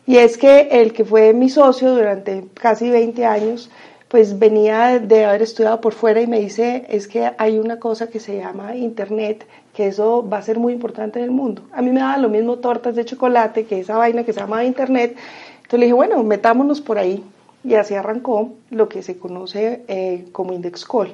Y 0.05 0.17
es 0.17 0.37
que 0.37 0.69
el 0.71 0.93
que 0.93 1.03
fue 1.05 1.33
mi 1.33 1.49
socio 1.49 1.91
durante 1.93 2.45
casi 2.53 2.89
20 2.89 3.25
años, 3.25 3.69
pues 4.07 4.39
venía 4.39 4.99
de 4.99 5.25
haber 5.25 5.41
estudiado 5.41 5.81
por 5.81 5.93
fuera 5.93 6.21
y 6.21 6.27
me 6.27 6.39
dice, 6.39 6.85
es 6.89 7.07
que 7.07 7.31
hay 7.37 7.59
una 7.59 7.79
cosa 7.79 8.07
que 8.07 8.19
se 8.19 8.37
llama 8.37 8.75
Internet, 8.75 9.45
que 9.73 9.87
eso 9.87 10.27
va 10.27 10.37
a 10.37 10.41
ser 10.41 10.59
muy 10.59 10.73
importante 10.73 11.19
en 11.19 11.25
el 11.25 11.31
mundo. 11.31 11.63
A 11.73 11.81
mí 11.81 11.91
me 11.91 11.99
daba 11.99 12.17
lo 12.17 12.29
mismo 12.29 12.57
tortas 12.57 12.95
de 12.95 13.05
chocolate 13.05 13.65
que 13.65 13.79
esa 13.79 13.97
vaina 13.97 14.23
que 14.23 14.33
se 14.33 14.39
llama 14.39 14.63
Internet. 14.63 15.17
Entonces 15.57 15.79
le 15.79 15.85
dije, 15.87 15.93
bueno, 15.93 16.23
metámonos 16.23 16.79
por 16.79 16.97
ahí. 16.97 17.23
Y 17.63 17.73
así 17.73 17.95
arrancó 17.95 18.51
lo 18.69 18.87
que 18.87 19.03
se 19.03 19.17
conoce 19.17 19.83
eh, 19.89 20.25
como 20.31 20.53
Indexcol. 20.53 21.11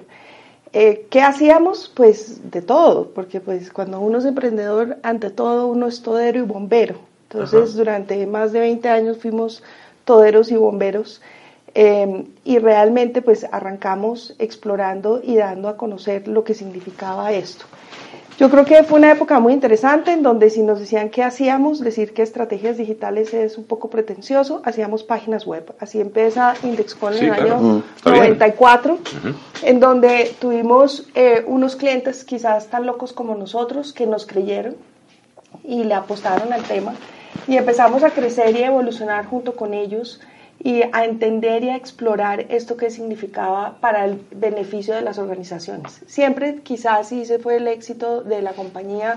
Eh, 0.72 1.08
¿Qué 1.10 1.22
hacíamos? 1.22 1.92
Pues 1.96 2.52
de 2.52 2.62
todo, 2.62 3.10
porque 3.10 3.40
pues 3.40 3.72
cuando 3.72 4.00
uno 4.00 4.20
es 4.20 4.26
emprendedor, 4.26 4.98
ante 5.02 5.32
todo 5.32 5.68
uno 5.68 5.88
es 5.88 6.04
todero 6.04 6.40
y 6.40 6.44
bombero. 6.44 6.96
Entonces, 7.30 7.74
durante 7.74 8.28
más 8.28 8.52
de 8.52 8.60
20 8.60 8.90
años 8.90 9.18
fuimos 9.18 9.64
toderos 10.06 10.52
y 10.52 10.56
bomberos 10.56 11.22
eh, 11.76 12.26
y 12.44 12.60
realmente 12.60 13.22
pues 13.22 13.46
arrancamos 13.52 14.36
explorando 14.40 15.22
y 15.24 15.36
dando 15.36 15.70
a 15.70 15.78
conocer 15.78 16.28
lo 16.28 16.44
que 16.44 16.54
significaba 16.54 17.32
esto. 17.32 17.66
Yo 18.40 18.50
creo 18.50 18.66
que 18.66 18.84
fue 18.84 18.98
una 18.98 19.12
época 19.12 19.40
muy 19.40 19.54
interesante 19.54 20.12
en 20.12 20.24
donde 20.24 20.50
si 20.50 20.64
nos 20.64 20.80
decían 20.80 21.10
qué 21.10 21.24
hacíamos, 21.24 21.80
decir 21.80 22.14
que 22.14 22.24
estrategias 22.24 22.78
digitales 22.78 23.32
es 23.34 23.60
un 23.60 23.64
poco 23.66 23.92
pretencioso, 23.92 24.62
hacíamos 24.66 25.04
páginas 25.04 25.46
web. 25.46 25.74
Así 25.80 26.02
empieza 26.02 26.56
Indexcon 26.64 27.14
en 27.14 27.26
el 27.26 27.32
año 27.32 27.84
94, 28.04 28.98
en 29.62 29.80
donde 29.80 30.36
tuvimos 30.40 31.08
eh, 31.14 31.44
unos 31.46 31.76
clientes 31.76 32.24
quizás 32.24 32.68
tan 32.68 32.88
locos 32.88 33.14
como 33.14 33.36
nosotros 33.36 33.94
que 33.94 34.08
nos 34.08 34.26
creyeron 34.26 34.76
y 35.64 35.84
le 35.84 35.94
apostaron 35.94 36.52
al 36.54 36.64
tema. 36.64 36.96
Y 37.48 37.58
empezamos 37.58 38.04
a 38.04 38.10
crecer 38.10 38.56
y 38.56 38.64
evolucionar 38.64 39.26
junto 39.28 39.56
con 39.56 39.76
ellos 39.76 40.20
y 40.60 40.82
a 40.92 41.06
entender 41.06 41.64
y 41.64 41.70
a 41.70 41.76
explorar 41.76 42.46
esto 42.50 42.78
que 42.78 42.90
significaba 42.90 43.78
para 43.82 44.06
el 44.06 44.26
beneficio 44.32 44.96
de 44.96 45.02
las 45.02 45.18
organizaciones. 45.18 46.02
Siempre, 46.08 46.62
quizás, 46.64 47.12
y 47.12 47.22
ese 47.22 47.40
fue 47.40 47.58
el 47.58 47.68
éxito 47.68 48.24
de 48.24 48.42
la 48.42 48.54
compañía, 48.54 49.16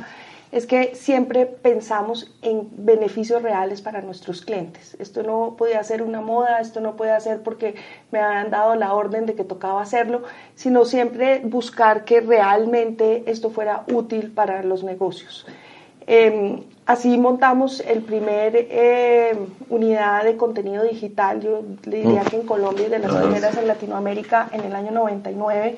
es 0.53 0.67
que 0.67 0.95
siempre 0.95 1.47
pensamos 1.47 2.33
en 2.43 2.69
beneficios 2.73 3.43
reales 3.43 3.83
para 3.83 4.01
nuestros 4.01 4.43
clientes. 4.43 4.97
Esto 4.99 5.23
no 5.23 5.57
podía 5.59 5.83
ser 5.83 6.03
una 6.03 6.21
moda, 6.21 6.61
esto 6.61 6.81
no 6.81 6.97
puede 6.97 7.19
ser 7.21 7.43
porque 7.43 7.75
me 8.13 8.21
habían 8.21 8.51
dado 8.51 8.75
la 8.77 8.95
orden 8.95 9.27
de 9.27 9.35
que 9.35 9.45
tocaba 9.45 9.83
hacerlo, 9.83 10.23
sino 10.55 10.85
siempre 10.85 11.41
buscar 11.45 12.05
que 12.05 12.21
realmente 12.21 13.25
esto 13.27 13.51
fuera 13.51 13.85
útil 13.93 14.31
para 14.31 14.63
los 14.63 14.85
negocios. 14.85 15.47
Em, 16.07 16.63
así 16.87 17.19
montamos 17.19 17.81
el 17.81 18.03
primer 18.03 18.55
eh, 18.57 19.37
unidad 19.69 20.25
de 20.25 20.37
contenido 20.37 20.85
digital, 20.85 21.41
yo 21.41 21.63
diría 21.85 22.23
mm. 22.23 22.27
que 22.27 22.37
en 22.37 22.47
Colombia 22.47 22.87
y 22.87 22.91
de 22.91 23.01
las 23.01 23.15
primeras 23.15 23.57
en 23.57 23.67
Latinoamérica 23.67 24.49
en 24.53 24.63
el 24.63 24.75
año 24.75 24.93
99 24.93 25.77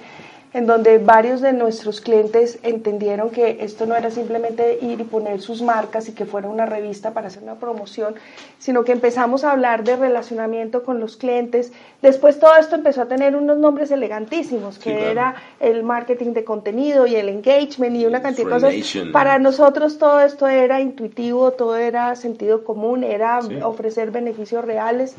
en 0.52 0.66
donde 0.66 0.98
varios 0.98 1.40
de 1.40 1.52
nuestros 1.52 2.00
clientes 2.00 2.58
entendieron 2.62 3.30
que 3.30 3.58
esto 3.60 3.86
no 3.86 3.94
era 3.94 4.10
simplemente 4.10 4.78
ir 4.80 5.00
y 5.00 5.04
poner 5.04 5.40
sus 5.40 5.60
marcas 5.60 6.08
y 6.08 6.12
que 6.12 6.24
fuera 6.24 6.48
una 6.48 6.64
revista 6.64 7.12
para 7.12 7.28
hacer 7.28 7.42
una 7.42 7.56
promoción, 7.56 8.14
sino 8.58 8.84
que 8.84 8.92
empezamos 8.92 9.44
a 9.44 9.52
hablar 9.52 9.84
de 9.84 9.96
relacionamiento 9.96 10.84
con 10.84 11.00
los 11.00 11.16
clientes. 11.16 11.72
Después 12.00 12.38
todo 12.38 12.56
esto 12.56 12.76
empezó 12.76 13.02
a 13.02 13.06
tener 13.06 13.36
unos 13.36 13.58
nombres 13.58 13.90
elegantísimos, 13.90 14.78
que 14.78 15.10
era 15.10 15.34
el 15.60 15.82
marketing 15.82 16.32
de 16.32 16.44
contenido 16.44 17.06
y 17.06 17.16
el 17.16 17.28
engagement 17.28 17.96
y 17.96 18.06
una 18.06 18.22
cantidad 18.22 18.46
de 18.46 18.52
cosas. 18.52 18.74
Para 19.12 19.38
nosotros 19.38 19.98
todo 19.98 20.20
esto 20.20 20.46
era 20.48 20.80
intuitivo, 20.80 21.50
todo 21.52 21.76
era 21.76 22.16
sentido 22.16 22.64
común, 22.64 23.04
era 23.04 23.40
ofrecer 23.62 24.10
beneficios 24.10 24.64
reales 24.64 25.14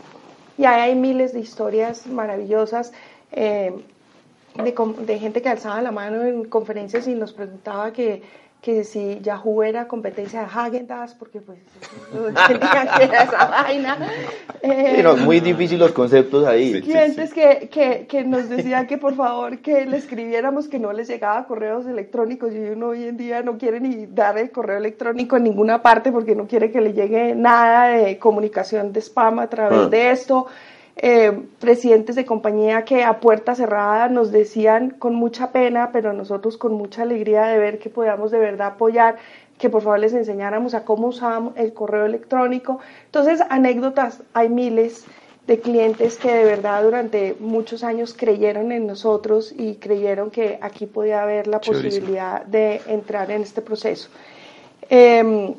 y 0.58 0.66
ahí 0.66 0.90
hay 0.90 0.96
miles 0.96 1.34
de 1.34 1.40
historias 1.40 2.08
maravillosas. 2.08 2.92
Eh, 3.32 3.74
de, 4.56 4.76
de, 5.06 5.20
gente 5.20 5.42
que 5.42 5.50
alzaba 5.50 5.82
la 5.82 5.92
mano 5.92 6.24
en 6.24 6.46
conferencias 6.46 7.08
y 7.08 7.16
nos 7.16 7.34
preguntaba 7.34 7.94
que, 7.94 8.22
que 8.62 8.84
si 8.84 9.20
Yahoo 9.22 9.64
era 9.64 9.88
competencia 9.88 10.42
de 10.42 10.48
Häagen-Dazs, 10.48 11.16
porque 11.18 11.40
pues 11.40 11.60
no 12.14 12.28
entendían 12.28 12.90
que 12.98 13.04
era 13.06 13.24
esa 13.24 13.46
vaina. 13.46 13.98
Eh, 14.62 15.04
muy 15.24 15.40
difíciles 15.40 15.80
los 15.80 15.92
conceptos 15.94 16.46
ahí. 16.46 16.82
clientes 16.82 17.34
Que, 17.34 17.70
que, 17.72 18.06
que, 18.08 18.24
nos 18.26 18.50
decían 18.50 18.86
que 18.86 18.98
por 18.98 19.16
favor 19.16 19.60
que 19.60 19.86
le 19.86 19.96
escribiéramos 19.96 20.68
que 20.68 20.80
no 20.80 20.92
les 20.92 21.08
llegaba 21.08 21.46
correos 21.48 21.86
electrónicos 21.86 22.54
y 22.54 22.60
uno 22.60 22.88
hoy 22.88 23.06
en 23.06 23.16
día 23.16 23.42
no 23.44 23.58
quiere 23.58 23.80
ni 23.80 24.08
dar 24.08 24.38
el 24.38 24.52
correo 24.52 24.78
electrónico 24.78 25.38
en 25.38 25.44
ninguna 25.44 25.82
parte 25.82 26.12
porque 26.12 26.36
no 26.36 26.46
quiere 26.46 26.70
que 26.70 26.82
le 26.82 26.92
llegue 26.92 27.36
nada 27.36 27.88
de 27.88 28.20
comunicación 28.20 28.92
de 28.92 29.00
spam 29.00 29.40
a 29.40 29.48
través 29.48 29.80
ah. 29.80 29.90
de 29.90 30.12
esto. 30.12 30.48
Eh, 31.02 31.32
presidentes 31.62 32.18
de 32.18 32.26
compañía 32.26 32.84
que 32.84 33.06
a 33.06 33.22
puerta 33.22 33.56
cerrada 33.56 34.10
nos 34.10 34.34
decían 34.34 34.90
con 34.90 35.16
mucha 35.16 35.54
pena, 35.54 35.92
pero 35.94 36.12
nosotros 36.12 36.58
con 36.58 36.74
mucha 36.74 37.04
alegría 37.04 37.46
de 37.46 37.58
ver 37.58 37.80
que 37.80 37.90
podíamos 37.90 38.32
de 38.32 38.40
verdad 38.40 38.74
apoyar, 38.74 39.16
que 39.58 39.70
por 39.70 39.82
favor 39.82 40.00
les 40.00 40.12
enseñáramos 40.12 40.74
a 40.74 40.84
cómo 40.84 41.08
usábamos 41.08 41.54
el 41.56 41.72
correo 41.72 42.06
electrónico. 42.06 42.80
Entonces, 43.06 43.40
anécdotas, 43.50 44.24
hay 44.34 44.50
miles 44.50 45.06
de 45.48 45.62
clientes 45.62 46.18
que 46.18 46.34
de 46.34 46.44
verdad 46.44 46.84
durante 46.84 47.34
muchos 47.40 47.86
años 47.86 48.14
creyeron 48.14 48.74
en 48.74 48.86
nosotros 48.86 49.54
y 49.58 49.76
creyeron 49.76 50.30
que 50.30 50.60
aquí 50.62 50.86
podía 50.86 51.24
haber 51.24 51.48
la 51.48 51.62
posibilidad 51.62 52.44
de 52.44 52.82
entrar 52.88 53.32
en 53.32 53.44
este 53.44 53.62
proceso. 53.62 54.10
Eh, 54.90 55.56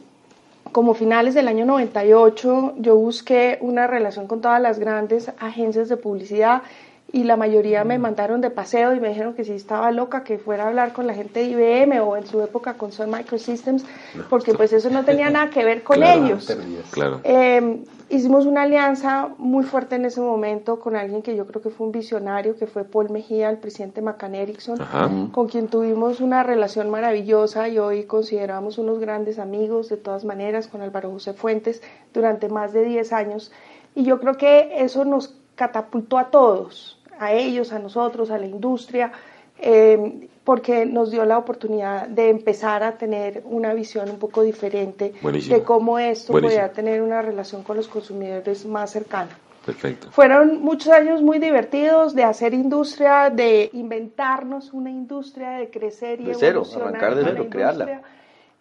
como 0.72 0.94
finales 0.94 1.34
del 1.34 1.48
año 1.48 1.64
98, 1.64 2.74
yo 2.78 2.96
busqué 2.96 3.58
una 3.60 3.86
relación 3.86 4.26
con 4.26 4.40
todas 4.40 4.60
las 4.60 4.78
grandes 4.78 5.30
agencias 5.38 5.88
de 5.88 5.96
publicidad 5.96 6.62
y 7.12 7.24
la 7.24 7.36
mayoría 7.36 7.84
me 7.84 7.98
mm. 7.98 8.02
mandaron 8.02 8.40
de 8.40 8.50
paseo 8.50 8.94
y 8.94 9.00
me 9.00 9.08
dijeron 9.08 9.34
que 9.34 9.44
si 9.44 9.52
estaba 9.52 9.90
loca 9.90 10.22
que 10.22 10.38
fuera 10.38 10.64
a 10.64 10.68
hablar 10.68 10.92
con 10.92 11.06
la 11.06 11.14
gente 11.14 11.40
de 11.40 11.46
IBM 11.46 12.00
o 12.00 12.16
en 12.16 12.26
su 12.26 12.40
época 12.42 12.74
con 12.74 12.92
Sun 12.92 13.10
Microsystems, 13.10 13.84
porque 14.28 14.54
pues 14.54 14.72
eso 14.72 14.90
no 14.90 15.04
tenía 15.04 15.30
nada 15.30 15.50
que 15.50 15.64
ver 15.64 15.82
con 15.82 16.02
ellos. 16.02 16.48
Claro. 16.92 17.20
Eh, 17.24 17.82
hicimos 18.10 18.44
una 18.44 18.62
alianza 18.62 19.30
muy 19.38 19.64
fuerte 19.64 19.94
en 19.94 20.04
ese 20.04 20.20
momento 20.20 20.80
con 20.80 20.96
alguien 20.96 21.22
que 21.22 21.36
yo 21.36 21.46
creo 21.46 21.62
que 21.62 21.70
fue 21.70 21.86
un 21.86 21.92
visionario, 21.92 22.56
que 22.56 22.66
fue 22.66 22.84
Paul 22.84 23.10
Mejía, 23.10 23.48
el 23.48 23.58
presidente 23.58 24.02
McCann 24.02 24.34
Erickson, 24.34 24.78
con 25.32 25.48
quien 25.48 25.68
tuvimos 25.68 26.20
una 26.20 26.42
relación 26.42 26.90
maravillosa 26.90 27.68
y 27.68 27.78
hoy 27.78 28.04
consideramos 28.04 28.78
unos 28.78 28.98
grandes 28.98 29.38
amigos 29.38 29.88
de 29.88 29.96
todas 29.96 30.24
maneras 30.24 30.66
con 30.66 30.82
Álvaro 30.82 31.10
José 31.10 31.34
Fuentes 31.34 31.82
durante 32.12 32.48
más 32.48 32.72
de 32.72 32.84
10 32.84 33.12
años. 33.12 33.52
Y 33.94 34.02
yo 34.04 34.20
creo 34.20 34.36
que 34.36 34.82
eso 34.82 35.04
nos 35.04 35.36
catapultó 35.54 36.18
a 36.18 36.30
todos, 36.30 37.00
a 37.18 37.32
ellos, 37.32 37.72
a 37.72 37.78
nosotros, 37.78 38.30
a 38.30 38.38
la 38.38 38.46
industria, 38.46 39.12
eh, 39.58 40.28
porque 40.50 40.84
nos 40.84 41.12
dio 41.12 41.24
la 41.26 41.38
oportunidad 41.38 42.08
de 42.08 42.28
empezar 42.28 42.82
a 42.82 42.98
tener 42.98 43.40
una 43.44 43.72
visión 43.72 44.10
un 44.10 44.18
poco 44.18 44.42
diferente 44.42 45.14
de 45.22 45.62
cómo 45.62 46.00
esto 46.00 46.32
podía 46.32 46.72
tener 46.72 47.02
una 47.02 47.22
relación 47.22 47.62
con 47.62 47.76
los 47.76 47.86
consumidores 47.86 48.66
más 48.66 48.90
cercana. 48.90 49.30
Perfecto. 49.64 50.10
Fueron 50.10 50.60
muchos 50.60 50.92
años 50.92 51.22
muy 51.22 51.38
divertidos 51.38 52.16
de 52.16 52.24
hacer 52.24 52.52
industria, 52.52 53.30
de 53.30 53.70
inventarnos 53.74 54.72
una 54.72 54.90
industria, 54.90 55.50
de 55.50 55.70
crecer 55.70 56.20
y 56.20 56.24
de 56.24 56.34
cero, 56.34 56.64
arrancar 56.74 57.14
de 57.14 57.22
cero, 57.22 57.46
crearla. 57.48 58.02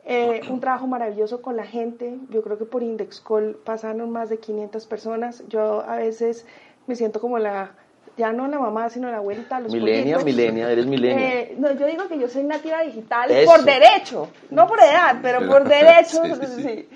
Eh, 0.05 0.41
un 0.48 0.60
trabajo 0.60 0.86
maravilloso 0.86 1.41
con 1.41 1.55
la 1.55 1.65
gente. 1.65 2.19
Yo 2.29 2.43
creo 2.43 2.60
que 2.60 2.65
por 2.65 2.84
Indexcol 2.84 3.60
pasaron 3.65 4.12
más 4.12 4.29
de 4.29 4.38
500 4.38 4.86
personas. 4.86 5.43
Yo 5.48 5.81
a 5.81 5.96
veces 5.96 6.46
me 6.86 6.96
siento 6.96 7.19
como 7.19 7.39
la 7.39 7.72
ya 8.19 8.33
no 8.33 8.47
la 8.47 8.59
mamá, 8.59 8.89
sino 8.89 9.09
la 9.09 9.17
abuelita, 9.17 9.59
los 9.61 9.73
Milenia, 9.73 10.19
milenia, 10.19 10.69
eres 10.69 10.85
milenia. 10.85 11.39
Eh, 11.39 11.55
no, 11.57 11.71
yo 11.71 11.88
digo 11.88 12.07
que 12.07 12.19
yo 12.19 12.27
soy 12.27 12.43
nativa 12.43 12.81
digital 12.81 13.31
por 13.45 13.63
derecho, 13.63 14.29
no 14.51 14.67
por 14.67 14.79
edad, 14.79 15.17
pero 15.21 15.47
por 15.47 15.63
derecho. 15.67 16.21
sí, 16.57 16.88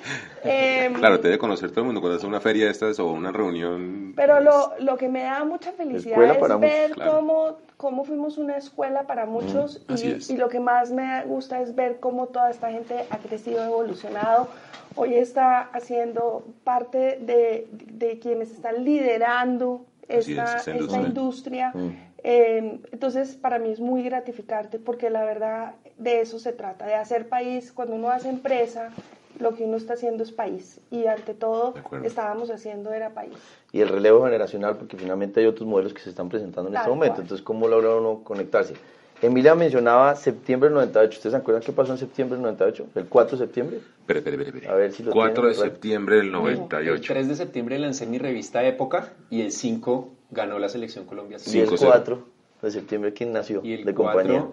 em, 0.44 0.94
claro, 0.94 1.20
te 1.20 1.30
debe 1.30 1.40
conocer 1.40 1.72
todo 1.72 1.80
el 1.82 1.86
mundo 1.86 2.02
cuando 2.02 2.18
hace 2.18 2.28
una 2.28 2.42
feria 2.42 2.66
de 2.66 2.72
estas 2.72 3.00
o 3.00 3.08
una 3.08 3.32
reunión. 3.32 4.14
Pero 4.16 4.42
lo, 4.42 4.74
lo 4.80 4.98
que 4.98 5.08
me 5.08 5.24
da 5.24 5.46
mucha 5.46 5.72
felicidad 5.72 6.22
es 6.22 6.60
ver 6.60 6.92
cómo, 6.96 7.58
cómo 7.78 8.04
fuimos 8.04 8.38
una 8.38 8.58
escuela 8.58 9.08
para 9.08 9.26
mm, 9.26 9.30
muchos 9.30 9.82
y, 9.90 10.34
y 10.34 10.38
lo 10.38 10.50
que 10.50 10.60
más 10.60 10.92
me 10.92 11.24
gusta 11.24 11.62
es 11.62 11.74
ver 11.74 12.02
cómo 12.02 12.28
toda 12.28 12.52
esta 12.52 12.70
gente 12.70 13.06
ha 13.10 13.18
crecido, 13.18 13.64
evolucionado 13.64 14.50
hoy 14.96 15.16
está 15.16 15.62
haciendo 15.74 16.46
parte 16.64 17.18
de, 17.22 17.68
de, 17.72 18.20
quienes 18.20 18.52
están 18.52 18.84
liderando 18.84 19.86
esta, 20.08 20.58
esta 20.58 21.02
industria. 21.02 21.72
Mm. 21.74 21.90
Eh, 22.24 22.80
entonces, 22.92 23.36
para 23.36 23.60
mí 23.60 23.70
es 23.70 23.80
muy 23.80 24.04
gratificante 24.04 24.80
porque 24.80 25.10
la 25.10 25.26
verdad 25.26 25.76
de 25.98 26.22
eso 26.22 26.40
se 26.40 26.54
trata, 26.54 26.86
de 26.86 26.96
hacer 26.96 27.28
país. 27.28 27.72
Cuando 27.72 27.96
uno 27.96 28.10
hace 28.10 28.30
empresa, 28.30 28.92
lo 29.40 29.56
que 29.56 29.64
uno 29.64 29.78
está 29.78 29.94
haciendo 29.94 30.24
es 30.24 30.32
país 30.32 30.80
y 30.92 31.08
ante 31.08 31.34
todo 31.34 31.74
estábamos 32.04 32.50
haciendo 32.50 32.94
era 32.94 33.10
país. 33.12 33.34
Y 33.72 33.82
el 33.82 33.90
relevo 33.90 34.26
generacional, 34.26 34.78
porque 34.78 34.98
finalmente 34.98 35.40
hay 35.40 35.48
otros 35.48 35.68
modelos 35.68 35.94
que 35.94 36.02
se 36.02 36.10
están 36.10 36.30
presentando 36.30 36.70
en 36.70 36.76
este 36.78 36.90
momento, 36.90 37.22
entonces 37.22 37.44
¿cómo 37.44 37.68
logra 37.68 37.96
uno 37.96 38.22
conectarse? 38.24 38.76
Emilia 39.24 39.56
mencionaba 39.56 40.16
septiembre 40.18 40.68
del 40.68 40.76
98. 40.76 41.18
¿Ustedes 41.18 41.32
se 41.32 41.38
acuerdan 41.38 41.64
qué 41.64 41.72
pasó 41.72 41.94
en 41.94 41.98
septiembre 41.98 42.36
del 42.36 42.44
98? 42.44 42.88
¿El 42.96 43.06
4 43.08 43.38
de 43.38 43.46
septiembre? 43.46 43.78
Espera, 43.78 44.20
espera, 44.20 44.44
espera. 44.44 44.72
A 44.72 44.76
ver 44.76 44.92
si 44.92 45.02
lo 45.02 45.14
4 45.14 45.48
de 45.48 45.54
septiembre 45.54 46.18
del 46.18 46.30
98. 46.30 46.92
El 46.92 47.02
3 47.02 47.28
de 47.30 47.36
septiembre 47.38 47.80
lancé 47.80 48.06
mi 48.06 48.18
revista 48.18 48.66
Época 48.66 49.14
y 49.30 49.40
el 49.40 49.54
5 49.54 50.12
ganó 50.32 50.60
la 50.60 50.68
selección 50.68 51.06
Colombia. 51.06 51.38
¿Y 51.46 51.58
el 51.58 51.70
4 51.70 52.28
de 52.64 52.72
septiembre 52.72 53.14
quién 53.14 53.32
nació? 53.32 53.62
Y 53.64 53.76
el 53.76 53.86
de 53.86 53.94
compañía. 53.94 54.46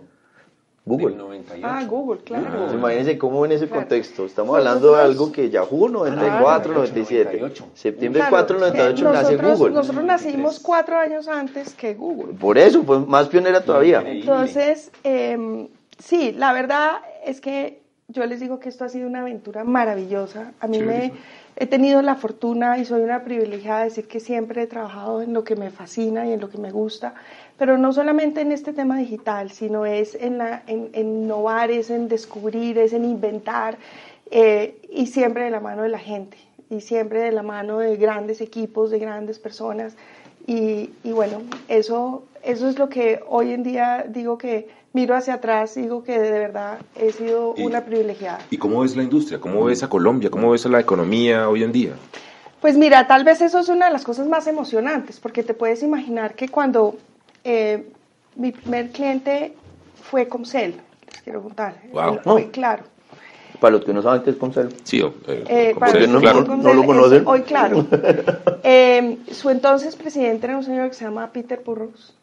Google. 0.90 1.16
98. 1.16 1.66
Ah, 1.66 1.84
Google, 1.84 2.20
claro. 2.24 2.66
Ah. 2.68 2.74
imagínense 2.74 3.18
cómo 3.18 3.44
en 3.44 3.52
ese 3.52 3.68
contexto. 3.68 4.26
Estamos 4.26 4.56
hablando 4.56 4.94
de 4.94 5.02
algo 5.02 5.30
que 5.30 5.48
Yahoo 5.50 5.88
94, 5.88 6.74
97. 6.74 7.52
Septiembre 7.74 8.24
4, 8.28 8.58
98 8.58 9.12
nace 9.12 9.36
Google. 9.36 9.74
Nosotros 9.74 10.04
nacimos 10.04 10.58
cuatro 10.60 10.98
años 10.98 11.28
antes 11.28 11.74
que 11.74 11.94
Google. 11.94 12.34
Por 12.34 12.58
eso, 12.58 12.82
pues 12.82 13.06
más 13.06 13.28
pionera 13.28 13.64
todavía. 13.64 14.02
Entonces, 14.04 14.90
eh, 15.04 15.68
sí, 15.98 16.32
la 16.32 16.52
verdad 16.52 16.98
es 17.24 17.40
que 17.40 17.80
yo 18.08 18.26
les 18.26 18.40
digo 18.40 18.58
que 18.58 18.68
esto 18.68 18.84
ha 18.84 18.88
sido 18.88 19.06
una 19.06 19.20
aventura 19.20 19.64
maravillosa. 19.64 20.52
A 20.60 20.66
mí 20.66 20.80
me 20.80 21.12
he 21.56 21.66
tenido 21.66 22.02
la 22.02 22.16
fortuna 22.16 22.78
y 22.78 22.84
soy 22.84 23.02
una 23.02 23.22
privilegiada 23.22 23.80
de 23.80 23.84
decir 23.84 24.08
que 24.08 24.18
siempre 24.18 24.62
he 24.62 24.66
trabajado 24.66 25.22
en 25.22 25.32
lo 25.32 25.44
que 25.44 25.56
me 25.56 25.70
fascina 25.70 26.26
y 26.26 26.32
en 26.32 26.40
lo 26.40 26.48
que 26.48 26.58
me 26.58 26.70
gusta, 26.70 27.14
pero 27.60 27.76
no 27.76 27.92
solamente 27.92 28.40
en 28.40 28.52
este 28.52 28.72
tema 28.72 28.96
digital, 28.96 29.50
sino 29.50 29.84
es 29.84 30.14
en, 30.14 30.38
la, 30.38 30.62
en, 30.66 30.88
innovar, 30.94 31.70
es 31.70 31.90
en 31.90 32.08
descubrir, 32.08 32.78
es 32.78 32.94
en 32.94 33.04
inventar 33.04 33.76
eh, 34.30 34.80
y 34.90 35.08
siempre 35.08 35.44
de 35.44 35.50
la 35.50 35.60
mano 35.60 35.82
de 35.82 35.90
la 35.90 35.98
gente 35.98 36.38
y 36.70 36.80
siempre 36.80 37.20
de 37.20 37.32
la 37.32 37.42
mano 37.42 37.76
de 37.80 37.98
grandes 37.98 38.40
equipos, 38.40 38.90
de 38.90 38.98
grandes 38.98 39.38
personas. 39.38 39.94
Y, 40.46 40.88
y 41.04 41.12
bueno, 41.12 41.42
eso, 41.68 42.22
eso 42.42 42.66
es 42.66 42.78
lo 42.78 42.88
que 42.88 43.20
hoy 43.28 43.52
en 43.52 43.62
día 43.62 44.06
digo 44.08 44.38
que 44.38 44.70
miro 44.94 45.14
hacia 45.14 45.34
atrás 45.34 45.74
digo 45.74 46.02
que 46.02 46.18
de 46.18 46.30
verdad 46.30 46.78
he 46.96 47.12
sido 47.12 47.52
una 47.52 47.84
privilegiada. 47.84 48.38
¿Y 48.48 48.56
cómo 48.56 48.80
ves 48.80 48.96
la 48.96 49.02
industria? 49.02 49.38
¿Cómo 49.38 49.66
ves 49.66 49.82
a 49.82 49.90
Colombia? 49.90 50.30
¿Cómo 50.30 50.52
ves 50.52 50.64
a 50.64 50.70
la 50.70 50.80
economía 50.80 51.46
hoy 51.46 51.62
en 51.62 51.72
día? 51.72 51.92
Pues 52.62 52.78
mira, 52.78 53.06
tal 53.06 53.24
vez 53.24 53.42
eso 53.42 53.58
es 53.58 53.68
una 53.68 53.84
de 53.84 53.92
las 53.92 54.04
cosas 54.04 54.28
más 54.28 54.46
emocionantes, 54.46 55.20
porque 55.20 55.42
te 55.42 55.52
puedes 55.52 55.82
imaginar 55.82 56.34
que 56.34 56.48
cuando 56.48 56.96
eh, 57.44 57.88
mi 58.36 58.52
primer 58.52 58.90
cliente 58.90 59.54
fue 60.02 60.28
Comcel, 60.28 60.74
les 61.12 61.22
quiero 61.22 61.42
contar, 61.42 61.74
wow. 61.92 62.20
fue 62.22 62.50
claro. 62.50 62.84
Para 63.58 63.72
los 63.72 63.84
que 63.84 63.92
no 63.92 64.00
saben 64.00 64.22
qué 64.22 64.30
es 64.30 64.36
Comcel. 64.36 64.74
Sí, 64.84 65.00
eh, 65.00 65.44
eh, 65.48 65.74
Comcel, 65.78 66.10
no, 66.10 66.20
claro. 66.20 66.44
no 66.44 66.72
lo 66.72 66.84
conocen. 66.86 67.24
Hoy, 67.26 67.42
claro. 67.42 67.86
eh, 68.62 69.18
su 69.30 69.50
entonces 69.50 69.96
presidente 69.96 70.46
era 70.46 70.56
un 70.56 70.64
señor 70.64 70.88
que 70.88 70.94
se 70.94 71.04
llama 71.04 71.30
Peter 71.30 71.60
Burrows 71.64 72.14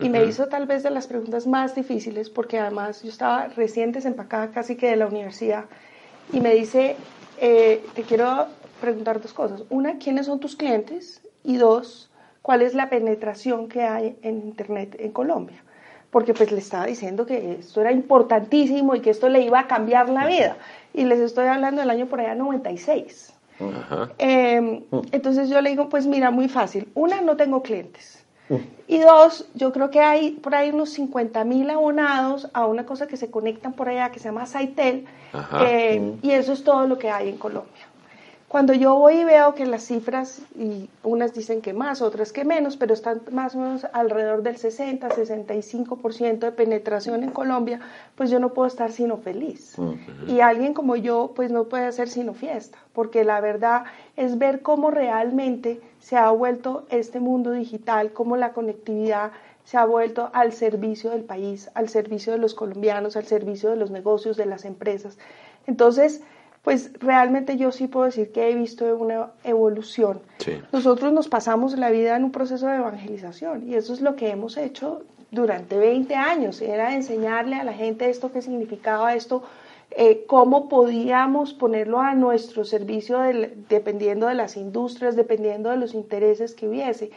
y 0.00 0.08
me 0.08 0.24
hizo 0.24 0.46
tal 0.46 0.66
vez 0.66 0.82
de 0.82 0.90
las 0.90 1.06
preguntas 1.06 1.46
más 1.46 1.74
difíciles 1.74 2.28
porque 2.28 2.58
además 2.58 3.02
yo 3.02 3.08
estaba 3.08 3.48
recién 3.48 3.92
desempacada 3.92 4.50
casi 4.50 4.76
que 4.76 4.88
de 4.88 4.96
la 4.96 5.06
universidad 5.06 5.64
y 6.32 6.40
me 6.40 6.54
dice, 6.54 6.96
eh, 7.40 7.84
te 7.94 8.02
quiero 8.02 8.46
preguntar 8.80 9.20
dos 9.20 9.32
cosas. 9.32 9.62
Una, 9.70 9.98
¿quiénes 9.98 10.26
son 10.26 10.40
tus 10.40 10.56
clientes? 10.56 11.20
Y 11.44 11.56
dos, 11.56 12.10
¿cuál 12.44 12.60
es 12.60 12.74
la 12.74 12.90
penetración 12.90 13.68
que 13.68 13.84
hay 13.84 14.18
en 14.20 14.36
Internet 14.36 14.96
en 14.98 15.12
Colombia? 15.12 15.64
Porque 16.10 16.34
pues 16.34 16.52
le 16.52 16.58
estaba 16.58 16.84
diciendo 16.84 17.24
que 17.24 17.52
esto 17.58 17.80
era 17.80 17.90
importantísimo 17.90 18.94
y 18.94 19.00
que 19.00 19.08
esto 19.08 19.30
le 19.30 19.40
iba 19.40 19.60
a 19.60 19.66
cambiar 19.66 20.10
la 20.10 20.26
vida. 20.26 20.58
Y 20.92 21.04
les 21.04 21.20
estoy 21.20 21.46
hablando 21.46 21.80
del 21.80 21.88
año 21.88 22.04
por 22.04 22.20
allá 22.20 22.34
96. 22.34 23.32
Ajá. 23.58 24.10
Eh, 24.18 24.84
entonces 25.10 25.48
yo 25.48 25.62
le 25.62 25.70
digo, 25.70 25.88
pues 25.88 26.06
mira, 26.06 26.30
muy 26.30 26.50
fácil. 26.50 26.86
Una, 26.94 27.22
no 27.22 27.34
tengo 27.36 27.62
clientes. 27.62 28.22
Y 28.86 28.98
dos, 28.98 29.48
yo 29.54 29.72
creo 29.72 29.88
que 29.88 30.00
hay 30.00 30.32
por 30.32 30.54
ahí 30.54 30.68
unos 30.68 30.90
50 30.90 31.44
mil 31.44 31.70
abonados 31.70 32.50
a 32.52 32.66
una 32.66 32.84
cosa 32.84 33.06
que 33.06 33.16
se 33.16 33.30
conectan 33.30 33.72
por 33.72 33.88
allá 33.88 34.10
que 34.10 34.18
se 34.18 34.26
llama 34.26 34.44
Saitel, 34.44 35.06
eh, 35.62 36.12
y 36.20 36.30
eso 36.32 36.52
es 36.52 36.62
todo 36.62 36.86
lo 36.86 36.98
que 36.98 37.10
hay 37.10 37.30
en 37.30 37.38
Colombia. 37.38 37.88
Cuando 38.54 38.72
yo 38.72 38.94
voy 38.94 39.14
y 39.14 39.24
veo 39.24 39.52
que 39.56 39.66
las 39.66 39.82
cifras, 39.82 40.40
y 40.56 40.88
unas 41.02 41.34
dicen 41.34 41.60
que 41.60 41.72
más, 41.72 42.00
otras 42.00 42.30
que 42.30 42.44
menos, 42.44 42.76
pero 42.76 42.94
están 42.94 43.20
más 43.32 43.56
o 43.56 43.58
menos 43.58 43.84
alrededor 43.92 44.44
del 44.44 44.58
60, 44.58 45.08
65% 45.08 46.38
de 46.38 46.52
penetración 46.52 47.24
en 47.24 47.32
Colombia, 47.32 47.80
pues 48.14 48.30
yo 48.30 48.38
no 48.38 48.54
puedo 48.54 48.68
estar 48.68 48.92
sino 48.92 49.16
feliz. 49.16 49.74
Y 50.28 50.38
alguien 50.38 50.72
como 50.72 50.94
yo, 50.94 51.32
pues 51.34 51.50
no 51.50 51.64
puede 51.64 51.86
hacer 51.86 52.08
sino 52.08 52.32
fiesta, 52.32 52.78
porque 52.92 53.24
la 53.24 53.40
verdad 53.40 53.86
es 54.14 54.38
ver 54.38 54.62
cómo 54.62 54.92
realmente 54.92 55.80
se 55.98 56.16
ha 56.16 56.30
vuelto 56.30 56.86
este 56.90 57.18
mundo 57.18 57.50
digital, 57.50 58.12
cómo 58.12 58.36
la 58.36 58.52
conectividad 58.52 59.32
se 59.64 59.78
ha 59.78 59.84
vuelto 59.84 60.30
al 60.32 60.52
servicio 60.52 61.10
del 61.10 61.24
país, 61.24 61.72
al 61.74 61.88
servicio 61.88 62.32
de 62.32 62.38
los 62.38 62.54
colombianos, 62.54 63.16
al 63.16 63.24
servicio 63.24 63.70
de 63.70 63.76
los 63.76 63.90
negocios, 63.90 64.36
de 64.36 64.46
las 64.46 64.64
empresas. 64.64 65.18
Entonces, 65.66 66.22
pues 66.64 66.90
realmente 66.98 67.56
yo 67.56 67.70
sí 67.70 67.86
puedo 67.86 68.06
decir 68.06 68.32
que 68.32 68.50
he 68.50 68.54
visto 68.54 68.84
una 68.96 69.28
evolución. 69.44 70.20
Sí. 70.38 70.52
Nosotros 70.72 71.12
nos 71.12 71.28
pasamos 71.28 71.78
la 71.78 71.90
vida 71.90 72.16
en 72.16 72.24
un 72.24 72.32
proceso 72.32 72.66
de 72.66 72.76
evangelización 72.76 73.68
y 73.68 73.74
eso 73.74 73.92
es 73.92 74.00
lo 74.00 74.16
que 74.16 74.30
hemos 74.30 74.56
hecho 74.56 75.02
durante 75.30 75.76
20 75.76 76.14
años, 76.14 76.60
era 76.62 76.94
enseñarle 76.94 77.56
a 77.56 77.64
la 77.64 77.72
gente 77.72 78.08
esto 78.08 78.32
que 78.32 78.40
significaba 78.40 79.14
esto, 79.14 79.42
eh, 79.90 80.24
cómo 80.26 80.68
podíamos 80.68 81.52
ponerlo 81.52 82.00
a 82.00 82.14
nuestro 82.14 82.64
servicio 82.64 83.18
del- 83.18 83.64
dependiendo 83.68 84.26
de 84.28 84.34
las 84.34 84.56
industrias, 84.56 85.16
dependiendo 85.16 85.70
de 85.70 85.76
los 85.76 85.92
intereses 85.94 86.54
que 86.54 86.68
hubiese. 86.68 87.10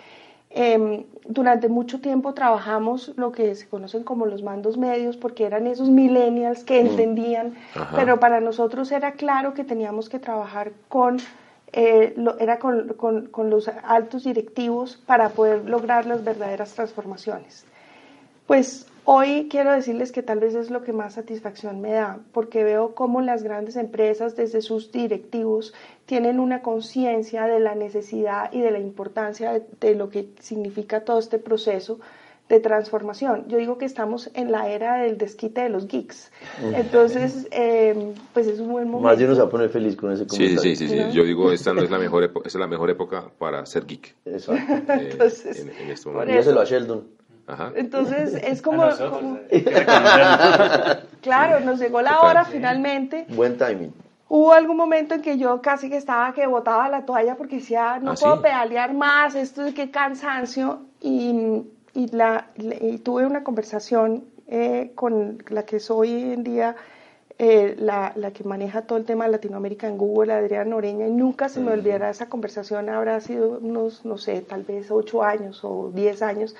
Em, 0.49 1.03
durante 1.27 1.67
mucho 1.67 1.99
tiempo 1.99 2.33
trabajamos 2.33 3.11
lo 3.17 3.33
que 3.33 3.53
se 3.53 3.67
conocen 3.67 4.03
como 4.03 4.25
los 4.25 4.43
mandos 4.43 4.77
medios 4.77 5.17
porque 5.17 5.43
eran 5.45 5.67
esos 5.67 5.89
millennials 5.89 6.63
que 6.63 6.79
entendían, 6.79 7.53
Ajá. 7.75 7.95
pero 7.95 8.19
para 8.19 8.39
nosotros 8.39 8.91
era 8.93 9.11
claro 9.11 9.53
que 9.53 9.65
teníamos 9.65 10.07
que 10.07 10.19
trabajar 10.19 10.71
con, 10.87 11.17
eh, 11.73 12.13
lo- 12.15 12.39
era 12.39 12.59
con, 12.59 12.93
con- 12.93 13.25
con 13.27 13.49
los 13.49 13.67
altos 13.67 14.23
directivos 14.23 14.95
para 15.05 15.29
poder 15.29 15.65
lograr 15.69 16.05
las 16.05 16.23
verdaderas 16.23 16.73
transformaciones. 16.73 17.65
Pues 18.47 18.87
hoy 19.09 19.47
quiero 19.49 19.71
decirles 19.71 20.11
que 20.11 20.21
tal 20.21 20.39
vez 20.39 20.53
es 20.53 20.69
lo 20.69 20.83
que 20.83 20.91
más 20.91 21.13
satisfacción 21.13 21.79
me 21.79 21.93
da, 21.93 22.19
porque 22.33 22.65
veo 22.65 22.93
cómo 22.93 23.21
las 23.21 23.41
grandes 23.41 23.77
empresas 23.77 24.35
desde 24.35 24.61
sus 24.61 24.91
directivos 24.91 25.73
tienen 26.05 26.41
una 26.41 26.61
conciencia 26.61 27.45
de 27.45 27.61
la 27.61 27.73
necesidad 27.73 28.51
y 28.51 28.59
de 28.59 28.71
la 28.71 28.79
importancia 28.79 29.53
de, 29.53 29.63
de 29.79 29.95
lo 29.95 30.09
que 30.09 30.27
significa 30.41 31.05
todo 31.05 31.19
este 31.19 31.39
proceso 31.39 31.99
de 32.49 32.59
transformación. 32.59 33.45
Yo 33.47 33.57
digo 33.57 33.77
que 33.77 33.85
estamos 33.85 34.29
en 34.33 34.51
la 34.51 34.69
era 34.69 34.97
del 34.97 35.17
desquite 35.17 35.61
de 35.61 35.69
los 35.69 35.87
geeks. 35.87 36.31
Entonces, 36.75 37.47
eh, 37.51 38.13
pues 38.33 38.47
es 38.47 38.59
un 38.59 38.71
buen 38.71 38.89
momento. 38.89 39.07
Más 39.09 39.19
uno 39.21 39.35
se 39.35 39.41
va 39.41 39.47
a 39.47 39.49
poner 39.49 39.69
feliz 39.69 39.95
con 39.95 40.11
ese 40.11 40.23
Sí, 40.23 40.29
comentario. 40.29 40.61
sí, 40.61 40.75
sí, 40.75 40.87
sí. 40.87 40.95
¿No? 40.97 41.09
Yo 41.11 41.23
digo, 41.23 41.51
esta 41.51 41.73
no 41.73 41.81
es 41.81 41.89
la 41.91 41.97
mejor 42.05 42.31
es 42.45 42.55
la 42.55 42.67
mejor 42.67 42.89
época 42.89 43.29
para 43.37 43.65
ser 43.65 43.85
geek. 43.85 44.15
Exacto. 44.25 44.93
eh, 44.93 45.09
Entonces, 45.11 45.59
en, 45.59 45.69
en 45.71 45.91
este 45.91 46.03
por 46.05 46.13
momento. 46.13 46.31
Dígaselo 46.31 46.61
a 46.61 46.65
Sheldon. 46.65 47.16
Ajá. 47.47 47.71
Entonces, 47.75 48.33
es 48.43 48.61
como... 48.61 48.83
A 48.83 48.87
nosotros, 48.87 49.19
como- 49.19 49.37
eh, 49.49 49.63
claro, 51.21 51.59
nos 51.61 51.79
llegó 51.79 52.01
la 52.01 52.21
hora 52.21 52.45
finalmente. 52.45 53.25
Buen 53.29 53.57
timing. 53.57 53.93
Hubo 54.29 54.51
algún 54.51 54.75
momento 54.75 55.15
en 55.15 55.21
que 55.21 55.37
yo 55.37 55.61
casi 55.61 55.89
que 55.89 55.95
estaba 55.95 56.33
que 56.33 56.45
botaba 56.47 56.89
la 56.89 57.05
toalla 57.05 57.35
porque 57.35 57.55
decía, 57.57 57.99
no 58.01 58.11
¿Ah, 58.11 58.15
puedo 58.19 58.35
sí? 58.35 58.41
pedalear 58.43 58.93
más, 58.93 59.35
esto 59.35 59.65
es 59.65 59.73
qué 59.73 59.89
cansancio. 59.89 60.81
Y, 61.01 61.63
y, 61.93 62.07
la, 62.11 62.47
y 62.57 62.97
tuve 62.97 63.25
una 63.25 63.43
conversación 63.45 64.25
eh, 64.47 64.91
con 64.95 65.41
la 65.49 65.63
que 65.63 65.79
soy 65.79 66.13
hoy 66.13 66.33
en 66.33 66.43
día, 66.43 66.75
eh, 67.39 67.75
la, 67.79 68.11
la 68.15 68.31
que 68.31 68.43
maneja 68.43 68.81
todo 68.81 68.97
el 68.97 69.05
tema 69.05 69.25
de 69.25 69.31
Latinoamérica 69.31 69.87
en 69.87 69.97
Google, 69.97 70.33
Adriana 70.33 70.71
Noreña, 70.71 71.07
y 71.07 71.11
nunca 71.11 71.47
se 71.47 71.61
me 71.61 71.71
olvidará 71.71 72.09
esa 72.09 72.27
conversación, 72.27 72.89
habrá 72.89 73.21
sido 73.21 73.59
unos, 73.61 74.03
no 74.05 74.17
sé, 74.17 74.41
tal 74.41 74.63
vez 74.63 74.91
ocho 74.91 75.23
años 75.23 75.61
o 75.63 75.91
diez 75.93 76.21
años, 76.21 76.55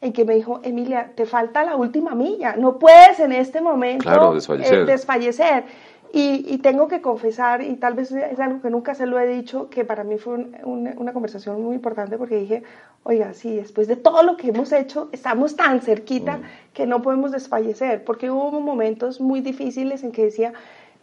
en 0.00 0.12
que 0.12 0.24
me 0.24 0.34
dijo, 0.34 0.60
Emilia, 0.62 1.12
te 1.14 1.26
falta 1.26 1.62
la 1.64 1.76
última 1.76 2.14
milla, 2.14 2.56
no 2.56 2.78
puedes 2.78 3.20
en 3.20 3.32
este 3.32 3.60
momento 3.60 4.04
Claro, 4.04 4.34
desfallecer. 4.34 4.78
eh, 4.80 4.84
desfallecer. 4.84 5.64
Y, 6.12 6.44
y 6.52 6.58
tengo 6.58 6.88
que 6.88 7.00
confesar, 7.00 7.62
y 7.62 7.76
tal 7.76 7.94
vez 7.94 8.10
es 8.10 8.40
algo 8.40 8.60
que 8.60 8.68
nunca 8.70 8.94
se 8.96 9.06
lo 9.06 9.20
he 9.20 9.28
dicho, 9.28 9.68
que 9.70 9.84
para 9.84 10.02
mí 10.02 10.18
fue 10.18 10.34
un- 10.34 10.56
una, 10.64 10.94
una 10.96 11.12
conversación 11.12 11.62
muy 11.62 11.76
importante 11.76 12.18
porque 12.18 12.34
dije, 12.36 12.62
oiga, 13.04 13.32
sí, 13.32 13.54
después 13.54 13.86
de 13.86 13.94
todo 13.94 14.24
lo 14.24 14.36
que 14.36 14.48
hemos 14.48 14.72
hecho, 14.72 15.08
estamos 15.12 15.54
tan 15.54 15.80
cerquita 15.82 16.40
que 16.74 16.84
no 16.86 17.00
podemos 17.00 17.30
desfallecer, 17.30 18.02
porque 18.02 18.28
hubo 18.30 18.60
momentos 18.60 19.20
muy 19.20 19.40
difíciles 19.40 20.02
en 20.02 20.10
que 20.10 20.24
decía, 20.24 20.52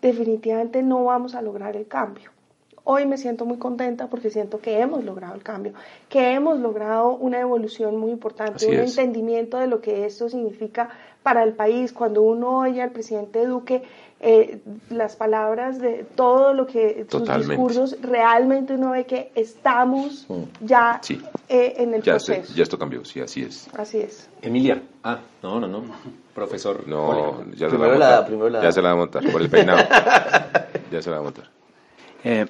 definitivamente 0.02 0.84
no 0.84 1.06
vamos 1.06 1.36
a 1.36 1.42
lograr 1.42 1.78
el 1.78 1.88
cambio. 1.88 2.32
Hoy 2.90 3.06
me 3.06 3.18
siento 3.18 3.44
muy 3.46 3.58
contenta 3.58 4.08
porque 4.08 4.30
siento 4.30 4.60
que 4.60 4.80
hemos 4.80 5.04
logrado 5.04 5.36
el 5.36 5.44
cambio, 5.44 5.74
que 6.08 6.32
hemos 6.34 6.58
logrado 6.60 7.10
una 7.10 7.38
evolución 7.42 7.98
muy 7.98 8.12
importante, 8.12 8.56
Así 8.56 8.68
un 8.68 8.76
es. 8.76 8.98
entendimiento 8.98 9.58
de 9.58 9.68
lo 9.68 9.82
que 9.82 10.06
esto 10.06 10.30
significa 10.30 10.88
para 11.22 11.44
el 11.44 11.52
país. 11.52 11.92
Cuando 11.92 12.22
uno 12.22 12.60
oye 12.60 12.82
al 12.82 12.92
presidente 12.92 13.46
Duque 13.46 13.84
eh, 14.22 14.60
las 14.90 15.18
palabras 15.18 15.80
de 15.80 16.06
todo 16.16 16.54
lo 16.54 16.66
que 16.66 17.00
sus 17.02 17.08
Totalmente. 17.24 17.56
discursos, 17.56 17.98
realmente 18.02 18.74
uno 18.76 18.92
ve 18.92 19.06
que 19.06 19.32
estamos 19.36 20.26
ya 20.62 21.00
Sí. 21.04 21.22
eh, 21.50 21.74
en 21.80 21.94
el 21.94 22.02
Ya, 22.04 22.14
proceso. 22.14 22.54
ya 22.56 22.64
esto 22.64 22.80
cambió, 22.80 23.04
sí, 23.04 23.20
así 23.20 23.44
es. 23.44 23.68
Así 23.78 23.98
es. 24.00 24.30
Emilia. 24.42 24.82
Ah, 25.04 25.20
no, 25.44 25.60
no, 25.60 25.68
no. 25.68 25.84
Profesor. 26.34 26.88
No, 26.88 27.44
ya 27.52 27.70
se 27.70 27.76
Primero 27.76 27.96
la 27.96 27.98
va 27.98 27.98
la 28.00 28.08
a 28.08 28.10
da, 28.12 28.16
montar. 28.16 28.28
primero 28.28 28.50
la 28.50 28.64
ya 28.64 28.72
se 28.72 28.82
la 28.82 28.88
va 28.90 28.94
a 28.94 28.98
montar 28.98 29.30
por 29.30 29.42
el 29.42 29.50
peinado. 29.50 29.80
ya 30.92 31.02
se 31.02 31.10
la 31.10 31.18
va 31.18 31.20
a 31.20 31.24
montar. 31.24 31.50
Eh, 32.24 32.46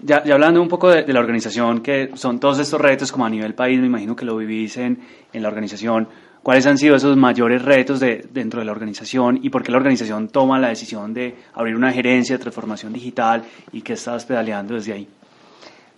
ya, 0.00 0.22
ya 0.24 0.34
hablando 0.34 0.60
un 0.60 0.68
poco 0.68 0.90
de, 0.90 1.10
la 1.12 1.20
organización, 1.20 1.80
que 1.80 2.10
son 2.14 2.38
todos 2.38 2.58
estos 2.58 2.80
retos 2.80 3.10
como 3.10 3.26
a 3.26 3.30
nivel 3.30 3.54
país, 3.54 3.80
me 3.80 3.86
imagino 3.86 4.14
que 4.14 4.24
lo 4.24 4.36
vivís 4.36 4.76
en, 4.76 4.98
en 5.32 5.42
la 5.42 5.48
organización. 5.48 6.08
¿Cuáles 6.42 6.66
han 6.66 6.78
sido 6.78 6.94
esos 6.94 7.16
mayores 7.16 7.62
retos 7.62 7.98
de, 7.98 8.24
dentro 8.32 8.60
de 8.60 8.66
la 8.66 8.72
organización 8.72 9.40
y 9.42 9.50
por 9.50 9.64
qué 9.64 9.72
la 9.72 9.78
organización 9.78 10.28
toma 10.28 10.60
la 10.60 10.68
decisión 10.68 11.12
de 11.12 11.34
abrir 11.54 11.74
una 11.74 11.92
gerencia 11.92 12.36
de 12.36 12.42
transformación 12.42 12.92
digital 12.92 13.42
y 13.72 13.82
qué 13.82 13.94
estás 13.94 14.24
pedaleando 14.24 14.74
desde 14.74 14.92
ahí? 14.92 15.08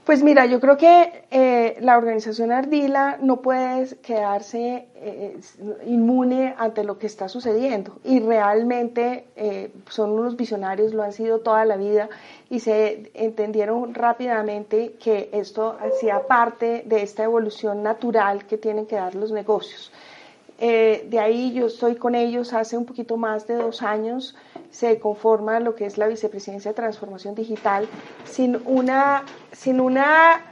Pues 0.09 0.23
mira, 0.23 0.47
yo 0.47 0.59
creo 0.59 0.79
que 0.79 1.27
eh, 1.31 1.77
la 1.81 1.99
organización 1.99 2.51
Ardila 2.51 3.19
no 3.21 3.43
puede 3.43 3.95
quedarse 3.99 4.89
eh, 4.95 5.39
inmune 5.85 6.55
ante 6.57 6.83
lo 6.83 6.99
que 6.99 7.07
está 7.07 7.29
sucediendo 7.29 7.99
y 8.05 8.19
realmente 8.19 9.27
eh, 9.37 9.71
son 9.91 10.13
unos 10.13 10.35
visionarios, 10.35 10.95
lo 10.95 11.03
han 11.03 11.13
sido 11.13 11.41
toda 11.41 11.67
la 11.67 11.77
vida 11.77 12.09
y 12.49 12.61
se 12.61 13.11
entendieron 13.13 13.93
rápidamente 13.93 14.95
que 14.99 15.29
esto 15.35 15.77
hacía 15.79 16.27
parte 16.27 16.85
de 16.87 17.03
esta 17.03 17.25
evolución 17.25 17.83
natural 17.83 18.47
que 18.47 18.57
tienen 18.57 18.87
que 18.87 18.97
dar 18.97 19.15
los 19.15 19.31
negocios. 19.31 19.93
De 20.59 21.21
ahí 21.21 21.53
yo 21.53 21.67
estoy 21.67 21.95
con 21.95 22.15
ellos 22.15 22.53
hace 22.53 22.77
un 22.77 22.85
poquito 22.85 23.17
más 23.17 23.47
de 23.47 23.55
dos 23.55 23.83
años 23.83 24.35
se 24.71 24.99
conforma 24.99 25.61
lo 25.61 25.75
que 25.75 25.87
es 25.87 25.99
la 25.99 26.09
vicepresidencia 26.09 26.73
de 26.73 26.75
transformación 26.75 27.35
digital 27.35 27.89
sin 28.25 28.61
una, 28.67 29.23
sin 29.53 29.81
una 29.81 30.43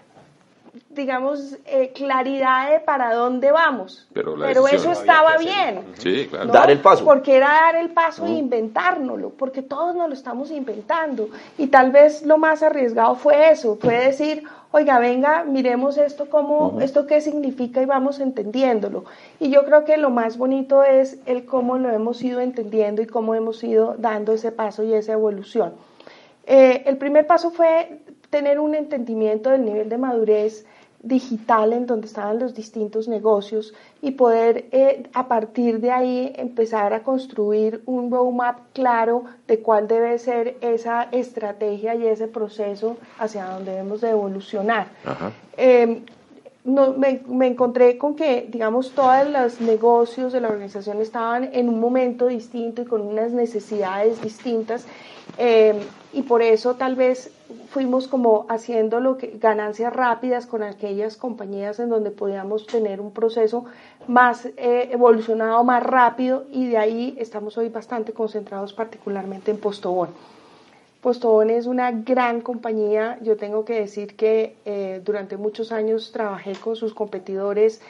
digamos, 0.90 1.56
eh, 1.66 1.92
claridad 1.94 2.70
de 2.70 2.80
para 2.80 3.14
dónde 3.14 3.52
vamos. 3.52 4.08
Pero, 4.12 4.66
eso 4.66 4.90
estaba 4.90 5.36
bien. 5.36 5.84
Sí, 5.98 6.26
claro. 6.28 6.50
Dar 6.50 6.70
el 6.70 6.80
paso. 6.80 7.04
Porque 7.04 7.36
era 7.36 7.48
dar 7.48 7.76
el 7.76 7.90
paso 7.90 8.26
e 8.26 8.30
inventárnoslo, 8.30 9.30
porque 9.30 9.62
todos 9.62 9.94
nos 9.94 10.08
lo 10.08 10.14
estamos 10.14 10.50
inventando. 10.50 11.28
Y 11.58 11.68
tal 11.68 11.92
vez 11.92 12.24
lo 12.24 12.38
más 12.38 12.62
arriesgado 12.62 13.14
fue 13.14 13.50
eso, 13.50 13.76
fue 13.76 14.06
decir, 14.06 14.42
oiga, 14.72 14.98
venga, 14.98 15.44
miremos 15.44 15.96
esto 15.98 16.28
como, 16.28 16.80
esto 16.80 17.06
qué 17.06 17.20
significa 17.20 17.80
y 17.82 17.86
vamos 17.86 18.20
entendiéndolo. 18.20 19.04
Y 19.40 19.50
yo 19.50 19.64
creo 19.64 19.84
que 19.84 19.96
lo 19.96 20.10
más 20.10 20.38
bonito 20.38 20.82
es 20.82 21.18
el 21.26 21.44
cómo 21.44 21.78
lo 21.78 21.90
hemos 21.90 22.22
ido 22.22 22.40
entendiendo 22.40 23.02
y 23.02 23.06
cómo 23.06 23.34
hemos 23.34 23.62
ido 23.64 23.94
dando 23.98 24.32
ese 24.32 24.52
paso 24.52 24.82
y 24.82 24.94
esa 24.94 25.12
evolución. 25.12 25.74
Eh, 26.46 26.82
el 26.86 26.96
primer 26.96 27.26
paso 27.26 27.50
fue 27.50 28.00
tener 28.30 28.60
un 28.60 28.74
entendimiento 28.74 29.50
del 29.50 29.64
nivel 29.64 29.88
de 29.88 29.98
madurez 29.98 30.66
digital 31.06 31.72
en 31.72 31.86
donde 31.86 32.06
estaban 32.06 32.38
los 32.38 32.54
distintos 32.54 33.06
negocios 33.06 33.72
y 34.02 34.12
poder 34.12 34.66
eh, 34.72 35.04
a 35.12 35.28
partir 35.28 35.80
de 35.80 35.92
ahí 35.92 36.32
empezar 36.36 36.92
a 36.92 37.02
construir 37.02 37.82
un 37.86 38.10
roadmap 38.10 38.58
claro 38.72 39.24
de 39.46 39.60
cuál 39.60 39.86
debe 39.86 40.18
ser 40.18 40.56
esa 40.60 41.04
estrategia 41.12 41.94
y 41.94 42.06
ese 42.06 42.26
proceso 42.26 42.96
hacia 43.18 43.46
donde 43.46 43.70
debemos 43.70 44.00
de 44.00 44.10
evolucionar. 44.10 44.88
Em, 45.56 46.02
no, 46.64 46.94
me, 46.94 47.20
me, 47.28 47.46
encontré 47.46 47.96
con 47.96 48.16
que, 48.16 48.48
digamos, 48.50 48.90
todos 48.90 49.28
los 49.28 49.60
negocios 49.60 50.32
de 50.32 50.40
la 50.40 50.48
organización 50.48 51.00
estaban 51.00 51.50
en 51.52 51.68
un 51.68 51.78
momento 51.78 52.26
distinto 52.26 52.82
y 52.82 52.84
con 52.84 53.02
unas 53.02 53.30
necesidades 53.30 54.20
distintas 54.20 54.84
em, 55.38 55.76
y 56.12 56.22
por 56.22 56.42
eso 56.42 56.74
tal 56.74 56.96
vez 56.96 57.30
fuimos 57.70 58.08
como 58.08 58.46
haciendo 58.48 59.00
lo 59.00 59.16
que, 59.16 59.38
ganancias 59.40 59.92
rápidas 59.92 60.46
con 60.46 60.62
aquellas 60.62 61.16
compañías 61.16 61.78
en 61.78 61.88
donde 61.88 62.10
podíamos 62.10 62.66
tener 62.66 63.00
un 63.00 63.12
proceso 63.12 63.64
más 64.08 64.46
eh, 64.46 64.88
evolucionado, 64.90 65.62
más 65.64 65.82
rápido 65.82 66.44
y 66.52 66.68
de 66.68 66.78
ahí 66.78 67.16
estamos 67.18 67.56
hoy 67.58 67.68
bastante 67.68 68.12
concentrados 68.12 68.72
particularmente 68.72 69.50
en 69.50 69.58
Postobón. 69.58 70.10
Postobón 71.00 71.50
es 71.50 71.66
una 71.66 71.92
gran 71.92 72.40
compañía, 72.40 73.18
yo 73.22 73.36
tengo 73.36 73.64
que 73.64 73.74
decir 73.74 74.16
que 74.16 74.56
eh, 74.64 75.00
durante 75.04 75.36
muchos 75.36 75.70
años 75.70 76.10
trabajé 76.12 76.54
con 76.54 76.74
sus 76.74 76.94
competidores 76.94 77.80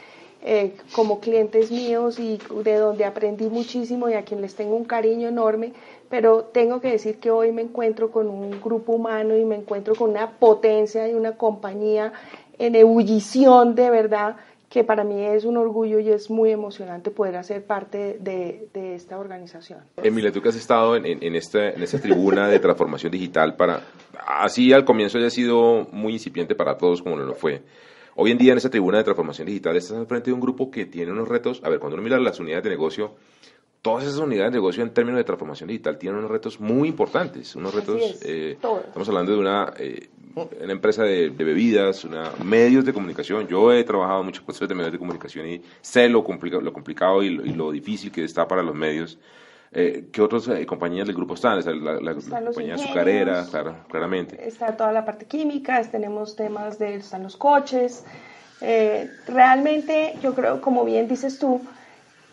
eh, 0.42 0.77
como 0.92 1.19
clientes 1.19 1.71
míos 1.71 2.19
y 2.19 2.38
de 2.62 2.75
donde 2.77 3.05
aprendí 3.05 3.49
muchísimo 3.49 4.09
y 4.09 4.14
a 4.14 4.23
quien 4.23 4.42
les 4.42 4.55
tengo 4.55 4.77
un 4.77 4.85
cariño 4.85 5.29
enorme, 5.29 5.73
pero 6.09 6.45
tengo 6.45 6.81
que 6.81 6.90
decir 6.90 7.19
que 7.19 7.31
hoy 7.31 7.53
me 7.53 7.62
encuentro 7.62 8.11
con 8.11 8.29
un 8.29 8.61
grupo 8.61 8.92
humano 8.92 9.37
y 9.37 9.45
me 9.45 9.57
encuentro 9.57 9.95
con 9.95 10.11
una 10.11 10.38
potencia 10.38 11.09
y 11.09 11.14
una 11.14 11.37
compañía 11.37 12.12
en 12.59 12.75
ebullición 12.75 13.75
de 13.75 13.90
verdad 13.90 14.37
que 14.69 14.83
para 14.85 15.05
mí 15.05 15.25
es 15.25 15.45
un 15.45 15.57
orgullo 15.57 16.01
y 16.01 16.11
es 16.11 16.29
muy 16.29 16.51
emocionante 16.51 17.11
poder 17.11 17.37
hacer 17.37 17.64
parte 17.64 18.19
de, 18.21 18.69
esta 18.95 19.19
organización. 19.19 19.81
Emilia, 20.03 20.33
tú 20.33 20.42
que 20.42 20.49
has 20.49 20.57
estado 20.57 20.97
en, 20.97 21.07
en, 21.07 21.37
esta, 21.37 21.71
en 21.71 21.83
esta 21.83 22.01
tribuna 22.01 22.49
de 22.49 22.59
transformación 22.59 23.12
digital, 23.12 23.57
para 23.57 23.83
así 24.27 24.73
al 24.73 24.85
comienzo 24.85 25.19
haya 25.19 25.31
sido 25.31 25.87
muy 25.92 26.14
incipiente 26.14 26.55
para 26.55 26.77
todos 26.77 27.03
como 27.03 27.16
lo 27.16 27.35
fue. 27.35 27.62
Hoy 28.16 28.31
en 28.31 28.38
día 28.38 28.53
en 28.53 28.59
esa 28.59 28.71
tribuna 28.71 28.99
de 28.99 29.05
transformación 29.05 29.47
digital 29.47 29.77
estás 29.77 29.99
al 29.99 30.07
frente 30.07 30.31
de 30.31 30.35
un 30.35 30.40
grupo 30.40 30.71
que 30.71 30.87
tiene 30.87 31.12
unos 31.12 31.29
retos. 31.29 31.61
A 31.62 31.69
ver, 31.69 31.79
cuando 31.79 31.95
uno 31.95 32.03
mira 32.03 32.19
las 32.19 32.40
unidades 32.40 32.64
de 32.64 32.71
negocio, 32.71 33.14
todas 33.87 34.03
esas 34.03 34.18
unidades 34.18 34.51
de 34.51 34.59
negocio 34.59 34.83
en 34.83 34.90
términos 34.90 35.18
de 35.18 35.22
transformación 35.22 35.68
digital 35.68 35.96
tienen 35.96 36.18
unos 36.18 36.29
retos 36.29 36.59
muy 36.59 36.88
importantes. 36.88 37.55
Unos 37.55 37.72
retos, 37.72 38.18
eh, 38.25 38.59
estamos 38.61 39.09
hablando 39.09 39.31
de 39.31 39.38
una, 39.38 39.72
eh, 39.79 40.09
una 40.35 40.72
empresa 40.72 41.05
de, 41.05 41.29
bebidas, 41.29 42.05
una, 42.05 42.33
medios 42.42 42.85
de 42.85 42.92
comunicación. 42.92 43.46
Yo 43.46 43.72
he 43.72 43.85
trabajado 43.85 44.25
muchos 44.25 44.42
procesos 44.42 44.68
de 44.68 44.75
medios 44.75 44.90
de 44.90 44.99
comunicación 44.99 45.49
y 45.49 45.62
sé 45.81 46.09
lo, 46.09 46.25
lo 46.61 46.72
complicado 46.72 47.22
y 47.22 47.31
lo, 47.31 47.70
difícil 47.70 48.11
que 48.11 48.25
está 48.25 48.49
para 48.49 48.61
los 48.64 48.75
medios. 48.75 49.20
Eh, 49.70 50.07
¿Qué 50.11 50.20
otras 50.20 50.51
compañías 50.66 51.07
del 51.07 51.14
grupo 51.14 51.35
están? 51.35 51.64
La, 51.64 52.01
la, 52.01 52.14
compañía 52.14 52.75
azucarera, 52.75 53.46
claro, 53.49 53.77
claramente. 53.88 54.49
Está 54.49 54.77
toda 54.77 54.90
la 54.90 55.05
parte 55.05 55.27
química, 55.27 55.81
tenemos 55.88 56.35
temas 56.35 56.81
de, 56.81 56.96
están 56.96 57.22
los 57.22 57.37
coches. 57.37 58.05
Realmente, 59.29 60.16
yo 60.25 60.35
creo, 60.35 60.61
como 60.61 60.85
bien 60.85 61.07
dices 61.07 61.38
tú, 61.38 61.61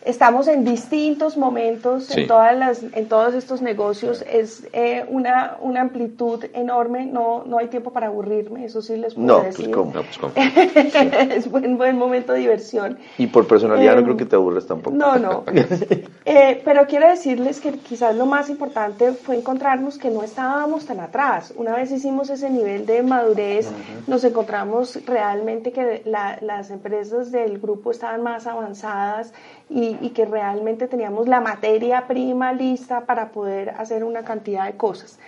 estamos 0.06 0.48
en 0.48 0.64
distintos 0.64 1.38
momentos 1.38 2.16
en, 2.16 2.28
todas 2.28 2.58
las, 2.58 2.84
en 2.84 3.08
todos 3.08 3.34
estos 3.34 3.62
negocios. 3.62 4.24
Es 4.30 4.68
eh, 4.74 5.06
una, 5.10 5.58
una 5.62 5.82
amplitud 5.82 6.46
enorme. 6.54 7.06
No, 7.06 7.44
no 7.46 7.58
hay 7.58 7.68
tiempo 7.68 7.92
para 7.92 8.08
aburrirme, 8.08 8.66
eso 8.66 8.82
sí 8.82 8.98
les 8.98 9.14
puedo 9.16 9.28
no, 9.28 9.42
pues, 9.42 9.58
decir. 9.58 9.72
Pues, 9.72 9.94
no, 9.94 10.04
pues 10.04 10.18
cómo. 10.18 10.34
es 11.32 11.50
buen, 11.50 11.78
buen 11.78 11.98
momento 11.98 12.34
de 12.34 12.40
diversión. 12.40 12.98
Y 13.18 13.28
por 13.28 13.48
personalidad 13.48 13.94
no 13.94 14.00
em, 14.00 14.06
creo 14.06 14.18
que 14.18 14.26
te 14.26 14.36
aburres 14.36 14.68
tampoco. 14.68 14.96
No, 14.96 15.18
no. 15.18 15.44
eh, 16.26 16.62
pero 16.64 16.86
quiero 16.88 17.08
decirles 17.08 17.60
que 17.60 17.72
quizás 17.72 18.16
lo 18.16 18.26
más 18.26 18.50
importante 18.50 19.14
fue 19.14 19.38
encontrarnos 19.38 19.98
que 19.98 20.10
no 20.10 20.24
estábamos 20.24 20.86
tan 20.86 21.00
atrás. 21.00 21.54
Una 21.56 21.76
vez 21.76 21.92
hicimos 21.92 22.30
ese 22.30 22.50
nivel 22.50 22.86
de 22.86 23.04
madurez, 23.04 23.72
nos 24.08 24.24
encontramos 24.24 25.00
realmente 25.06 25.72
que 25.72 26.02
la, 26.06 26.38
las 26.42 26.72
empresas 26.72 27.32
del 27.32 27.60
grupo 27.60 27.92
estaban 27.92 28.22
más 28.22 28.48
avanzadas 28.48 29.34
y, 29.74 30.10
que 30.10 30.26
realmente 30.26 30.88
teníamos 30.88 31.28
la 31.28 31.42
materia 31.42 32.06
prima 32.08 32.54
lista 32.54 33.06
para 33.06 33.32
poder 33.32 33.72
hacer 33.72 34.04
una 34.04 34.24
cantidad 34.24 34.66
de 34.66 34.78
cosas. 34.78 35.20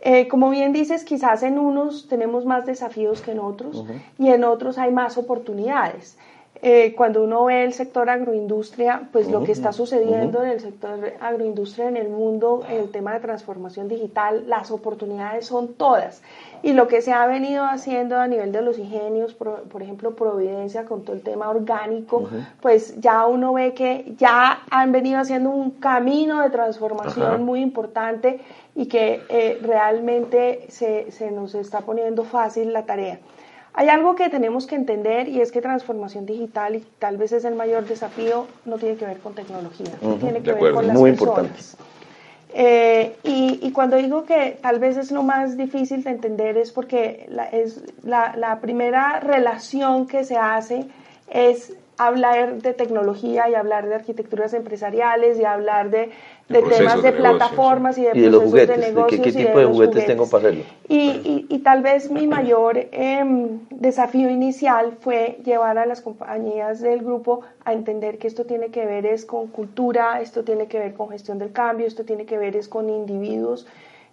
Eh, 0.00 0.28
como 0.28 0.48
bien 0.50 0.72
dices, 0.72 1.04
quizás 1.04 1.42
en 1.42 1.58
unos 1.58 2.08
tenemos 2.08 2.46
más 2.46 2.64
desafíos 2.64 3.20
que 3.20 3.32
en 3.32 3.38
otros 3.38 3.84
y 4.18 4.30
en 4.30 4.44
otros 4.44 4.78
hay 4.78 4.90
más 4.90 5.18
oportunidades. 5.18 6.16
Eh, 6.64 6.94
cuando 6.94 7.24
uno 7.24 7.46
ve 7.46 7.64
el 7.64 7.72
sector 7.72 8.08
agroindustria, 8.08 9.08
pues 9.10 9.28
lo 9.28 9.42
que 9.42 9.50
está 9.50 9.72
sucediendo 9.72 10.44
en 10.44 10.50
el 10.50 10.60
sector 10.60 11.12
agroindustria 11.20 11.88
en 11.88 11.96
el 11.96 12.08
mundo, 12.08 12.64
en 12.68 12.82
el 12.82 12.90
tema 12.92 13.14
de 13.14 13.18
transformación 13.18 13.88
digital, 13.88 14.44
las 14.46 14.70
oportunidades 14.70 15.44
son 15.44 15.74
todas. 15.74 16.22
Y 16.62 16.74
lo 16.74 16.86
que 16.86 17.02
se 17.02 17.12
ha 17.12 17.26
venido 17.26 17.64
haciendo 17.64 18.16
a 18.16 18.28
nivel 18.28 18.52
de 18.52 18.62
los 18.62 18.78
ingenios, 18.78 19.34
por, 19.34 19.82
ejemplo, 19.82 20.14
Providencia 20.14 20.84
con 20.84 21.02
todo 21.02 21.16
el 21.16 21.22
tema 21.22 21.50
orgánico, 21.50 22.28
pues 22.60 23.00
ya 23.00 23.26
uno 23.26 23.54
ve 23.54 23.74
que 23.74 24.14
ya 24.16 24.62
han 24.70 24.92
venido 24.92 25.18
haciendo 25.18 25.50
un 25.50 25.72
camino 25.72 26.42
de 26.42 26.50
transformación 26.50 27.44
muy 27.44 27.60
importante 27.60 28.38
y 28.76 28.86
que 28.86 29.20
eh, 29.28 29.58
realmente 29.62 30.66
se, 30.68 31.10
se 31.10 31.32
nos 31.32 31.56
está 31.56 31.80
poniendo 31.80 32.22
fácil 32.22 32.72
la 32.72 32.84
tarea. 32.84 33.18
Hay 33.74 33.88
algo 33.88 34.14
que 34.14 34.28
tenemos 34.28 34.66
que 34.66 34.74
entender 34.74 35.28
y 35.28 35.40
es 35.40 35.50
que 35.50 35.62
transformación 35.62 36.26
digital, 36.26 36.76
y 36.76 36.84
tal 36.98 37.16
vez 37.16 37.32
es 37.32 37.44
el 37.44 37.54
mayor 37.54 37.86
desafío, 37.86 38.46
no 38.66 38.76
tiene 38.76 38.96
que 38.96 39.06
ver 39.06 39.18
con 39.18 39.34
tecnología, 39.34 39.92
tiene 40.20 40.42
que 40.42 40.52
ver 40.52 40.74
con 40.74 40.86
las 40.86 40.96
Muy 40.96 41.12
personas. 41.12 41.76
Eh, 42.54 43.16
y, 43.22 43.72
cuando 43.72 43.96
digo 43.96 44.24
que 44.24 44.58
tal 44.60 44.78
vez 44.78 44.98
es 44.98 45.10
lo 45.10 45.22
más 45.22 45.56
difícil 45.56 46.04
de 46.04 46.10
entender 46.10 46.58
es 46.58 46.70
porque 46.70 47.24
la, 47.30 47.46
es 47.46 47.82
la, 48.04 48.36
la 48.36 48.60
primera 48.60 49.20
relación 49.20 50.06
que 50.06 50.22
se 50.24 50.36
hace 50.36 50.84
es 51.30 51.72
hablar 51.96 52.60
de 52.60 52.74
tecnología 52.74 53.48
y 53.48 53.54
hablar 53.54 53.88
de 53.88 53.94
arquitecturas 53.94 54.52
empresariales 54.54 55.38
y 55.38 55.44
hablar 55.44 55.90
de, 55.90 56.10
temas 56.48 57.02
de, 57.02 57.12
plataformas 57.12 57.98
y 57.98 58.02
de, 58.02 58.10
procesos 58.10 58.32
los 58.32 58.42
juguetes, 58.44 58.80
de 58.80 58.86
negocios. 58.88 59.20
¿Qué, 59.22 59.32
tipo 59.32 59.58
de, 59.58 59.64
juguetes, 59.64 60.06
tengo 60.06 60.28
para 60.28 60.48
hacerlo? 60.48 60.64
Y, 60.88 61.46
y, 61.48 61.58
tal 61.60 61.82
vez 61.82 62.10
mi 62.10 62.26
mayor 62.26 62.88
em, 62.92 63.60
desafío 63.70 64.30
inicial 64.30 64.96
fue 65.00 65.38
llevar 65.44 65.78
a 65.78 65.86
las 65.86 66.00
compañías 66.00 66.80
del 66.80 67.00
grupo 67.00 67.40
a 67.64 67.72
entender 67.72 68.18
que 68.18 68.28
esto 68.28 68.44
tiene 68.44 68.68
que 68.68 68.84
ver 68.84 69.06
es 69.06 69.24
con 69.24 69.48
cultura, 69.48 70.20
esto 70.20 70.44
tiene 70.44 70.66
que 70.66 70.78
ver 70.78 70.94
con 70.94 71.08
gestión 71.10 71.38
del 71.38 71.52
cambio, 71.52 71.86
esto 71.86 72.04
tiene 72.04 72.26
que 72.26 72.38
ver 72.38 72.56
es 72.56 72.68
con 72.68 72.90
individuos. 72.90 73.66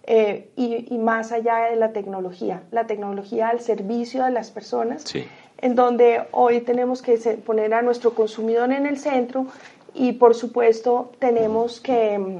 Eh, 0.04 0.48
y, 0.56 0.92
y, 0.92 0.98
más 0.98 1.30
allá 1.30 1.66
de 1.70 1.76
la 1.76 1.92
tecnología, 1.92 2.62
la 2.70 2.86
tecnología 2.86 3.48
al 3.48 3.60
servicio 3.60 4.24
de 4.24 4.30
las 4.30 4.50
personas 4.50 5.02
sí 5.04 5.26
en 5.60 5.74
donde 5.74 6.22
hoy 6.30 6.60
tenemos 6.60 7.02
que 7.02 7.16
poner 7.44 7.74
a 7.74 7.82
nuestro 7.82 8.14
consumidor 8.14 8.72
en 8.72 8.86
el 8.86 8.98
centro 8.98 9.46
y 9.94 10.12
por 10.12 10.34
supuesto 10.34 11.12
tenemos 11.18 11.80
que 11.80 12.18
mm, 12.18 12.38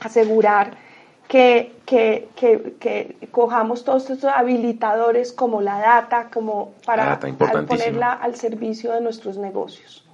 asegurar 0.00 0.76
que, 1.28 1.72
que, 1.86 2.28
que, 2.36 2.74
que 2.78 3.16
cojamos 3.30 3.84
todos 3.84 4.08
estos 4.10 4.30
habilitadores 4.30 5.32
como 5.32 5.60
la 5.60 5.78
data, 5.78 6.28
como 6.32 6.74
para 6.84 7.06
Data, 7.06 7.66
ponerla 7.66 8.12
al 8.12 8.36
servicio 8.36 8.92
de 8.92 9.00
nuestros 9.00 9.38
negocios. 9.38 10.04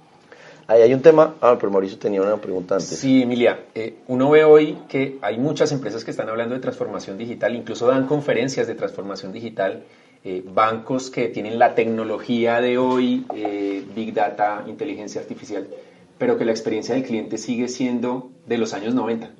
Ahí 0.67 0.83
hay 0.83 0.93
un 0.93 1.01
tema, 1.01 1.35
ah, 1.41 1.57
pero 1.59 1.69
Mauricio 1.69 1.97
tenía 1.97 2.21
una 2.21 2.37
pregunta 2.37 2.75
antes. 2.75 2.87
Sí, 2.87 3.23
Emilia, 3.23 3.65
eh, 3.75 3.97
uno 4.07 4.29
ve 4.29 4.45
hoy 4.45 4.77
que 4.87 5.17
hay 5.21 5.37
muchas 5.37 5.71
empresas 5.73 6.05
que 6.05 6.11
están 6.11 6.29
hablando 6.29 6.55
de 6.55 6.61
transformación 6.61 7.17
digital, 7.17 7.55
incluso 7.55 7.87
dan 7.87 8.07
conferencias 8.07 8.67
de 8.67 8.75
transformación 8.75 9.33
digital, 9.33 9.83
eh, 10.23 10.43
bancos 10.45 11.09
que 11.09 11.27
tienen 11.27 11.59
la 11.59 11.75
tecnología 11.75 12.61
de 12.61 12.77
hoy, 12.77 13.25
eh, 13.35 13.83
Big 13.93 14.13
Data, 14.13 14.63
inteligencia 14.67 15.19
artificial, 15.19 15.67
pero 16.21 16.37
que 16.37 16.45
la 16.45 16.51
experiencia 16.51 16.93
del 16.93 17.03
cliente 17.03 17.39
sigue 17.39 17.67
siendo 17.67 18.29
de 18.45 18.59
los 18.59 18.75
años 18.75 18.93
90. 18.93 19.31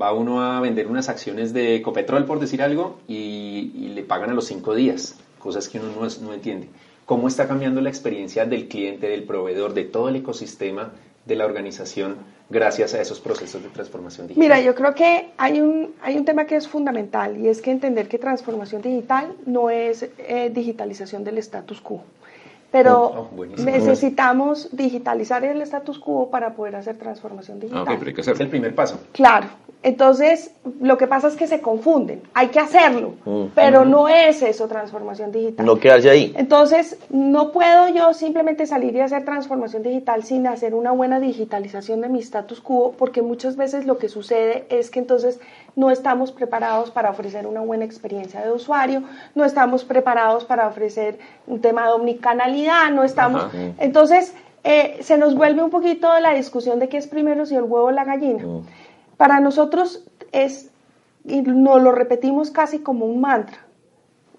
Va 0.00 0.12
uno 0.12 0.42
a 0.42 0.60
vender 0.60 0.88
unas 0.88 1.08
acciones 1.08 1.52
de 1.52 1.80
Copetrol, 1.82 2.24
por 2.24 2.40
decir 2.40 2.62
algo, 2.62 2.98
y, 3.06 3.70
y 3.76 3.88
le 3.94 4.02
pagan 4.02 4.30
a 4.30 4.34
los 4.34 4.46
cinco 4.46 4.74
días, 4.74 5.14
cosas 5.38 5.68
que 5.68 5.78
uno 5.78 5.92
no, 6.00 6.04
es- 6.04 6.20
no 6.20 6.34
entiende. 6.34 6.66
¿Cómo 7.04 7.28
está 7.28 7.46
cambiando 7.46 7.80
la 7.80 7.90
experiencia 7.90 8.44
del 8.44 8.66
cliente, 8.66 9.08
del 9.08 9.22
proveedor, 9.22 9.72
de 9.72 9.84
todo 9.84 10.08
el 10.08 10.16
ecosistema 10.16 10.90
de 11.26 11.36
la 11.36 11.44
organización 11.46 12.16
gracias 12.50 12.94
a 12.94 13.00
esos 13.00 13.20
procesos 13.20 13.62
de 13.62 13.68
transformación 13.68 14.26
digital? 14.26 14.48
Mira, 14.48 14.60
yo 14.60 14.74
creo 14.74 14.94
que 14.96 15.28
hay 15.36 15.60
un, 15.60 15.94
hay 16.02 16.16
un 16.16 16.24
tema 16.24 16.44
que 16.46 16.56
es 16.56 16.66
fundamental 16.66 17.36
y 17.38 17.46
es 17.46 17.62
que 17.62 17.70
entender 17.70 18.08
que 18.08 18.18
transformación 18.18 18.82
digital 18.82 19.32
no 19.46 19.70
es 19.70 20.08
eh, 20.18 20.50
digitalización 20.52 21.22
del 21.22 21.38
status 21.38 21.80
quo. 21.80 22.02
Pero 22.76 23.04
Oh, 23.06 23.30
oh, 23.38 23.46
necesitamos 23.46 24.68
digitalizar 24.72 25.42
el 25.44 25.62
status 25.62 25.98
quo 25.98 26.28
para 26.30 26.54
poder 26.54 26.76
hacer 26.76 26.96
transformación 26.98 27.56
Ah, 27.56 27.60
digital. 27.62 27.82
ok, 27.82 27.88
pero 27.98 28.08
hay 28.08 28.14
que 28.14 28.20
es 28.20 28.40
el 28.40 28.48
primer 28.48 28.74
paso. 28.74 29.00
Claro. 29.12 29.46
Entonces, 29.86 30.50
lo 30.80 30.98
que 30.98 31.06
pasa 31.06 31.28
es 31.28 31.36
que 31.36 31.46
se 31.46 31.60
confunden. 31.60 32.20
Hay 32.34 32.48
que 32.48 32.58
hacerlo, 32.58 33.14
Mm. 33.24 33.44
pero 33.54 33.84
no 33.84 34.08
es 34.08 34.42
eso 34.42 34.66
transformación 34.66 35.30
digital. 35.30 35.64
No 35.64 35.78
quedarse 35.78 36.10
ahí. 36.10 36.34
Entonces, 36.36 36.98
no 37.08 37.52
puedo 37.52 37.86
yo 37.90 38.12
simplemente 38.12 38.66
salir 38.66 38.96
y 38.96 39.00
hacer 39.00 39.24
transformación 39.24 39.84
digital 39.84 40.24
sin 40.24 40.48
hacer 40.48 40.74
una 40.74 40.90
buena 40.90 41.20
digitalización 41.20 42.00
de 42.00 42.08
mi 42.08 42.18
status 42.18 42.60
quo, 42.60 42.94
porque 42.98 43.22
muchas 43.22 43.56
veces 43.56 43.86
lo 43.86 43.96
que 43.96 44.08
sucede 44.08 44.66
es 44.70 44.90
que 44.90 44.98
entonces 44.98 45.38
no 45.76 45.92
estamos 45.92 46.32
preparados 46.32 46.90
para 46.90 47.08
ofrecer 47.10 47.46
una 47.46 47.60
buena 47.60 47.84
experiencia 47.84 48.40
de 48.40 48.50
usuario, 48.50 49.04
no 49.36 49.44
estamos 49.44 49.84
preparados 49.84 50.44
para 50.44 50.66
ofrecer 50.66 51.20
un 51.46 51.60
tema 51.60 51.86
de 51.86 51.92
omnicanalidad, 51.92 52.90
no 52.90 53.04
estamos... 53.04 53.46
Entonces, 53.78 54.34
eh, 54.64 54.98
se 55.02 55.16
nos 55.16 55.36
vuelve 55.36 55.62
un 55.62 55.70
poquito 55.70 56.08
la 56.18 56.34
discusión 56.34 56.80
de 56.80 56.88
qué 56.88 56.96
es 56.96 57.06
primero 57.06 57.46
si 57.46 57.54
el 57.54 57.62
huevo 57.62 57.84
o 57.86 57.90
la 57.92 58.02
gallina. 58.02 58.42
Para 59.16 59.40
nosotros 59.40 60.04
es, 60.32 60.70
y 61.24 61.42
nos 61.42 61.82
lo 61.82 61.92
repetimos 61.92 62.50
casi 62.50 62.80
como 62.80 63.06
un 63.06 63.20
mantra, 63.20 63.66